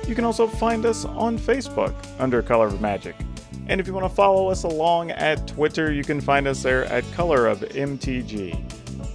You 0.06 0.14
can 0.14 0.24
also 0.24 0.46
find 0.46 0.84
us 0.84 1.04
on 1.04 1.38
Facebook 1.38 1.94
under 2.18 2.42
Color 2.42 2.66
of 2.66 2.80
Magic. 2.80 3.16
And 3.68 3.80
if 3.80 3.86
you 3.86 3.92
want 3.94 4.08
to 4.08 4.14
follow 4.14 4.48
us 4.48 4.62
along 4.62 5.10
at 5.10 5.46
Twitter, 5.48 5.92
you 5.92 6.04
can 6.04 6.20
find 6.20 6.46
us 6.46 6.62
there 6.62 6.84
at 6.84 7.04
Color 7.12 7.48
of 7.48 7.60
MTG. 7.60 8.54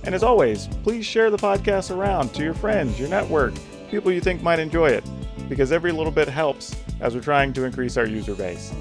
And 0.03 0.15
as 0.15 0.23
always, 0.23 0.67
please 0.83 1.05
share 1.05 1.29
the 1.29 1.37
podcast 1.37 1.95
around 1.95 2.33
to 2.33 2.43
your 2.43 2.53
friends, 2.53 2.99
your 2.99 3.07
network, 3.07 3.53
people 3.89 4.11
you 4.11 4.19
think 4.19 4.41
might 4.41 4.59
enjoy 4.59 4.89
it, 4.89 5.03
because 5.51 5.73
every 5.73 5.91
little 5.91 6.13
bit 6.13 6.29
helps 6.29 6.73
as 7.01 7.13
we're 7.13 7.19
trying 7.19 7.51
to 7.51 7.65
increase 7.65 7.97
our 7.97 8.05
user 8.05 8.33
base. 8.33 8.73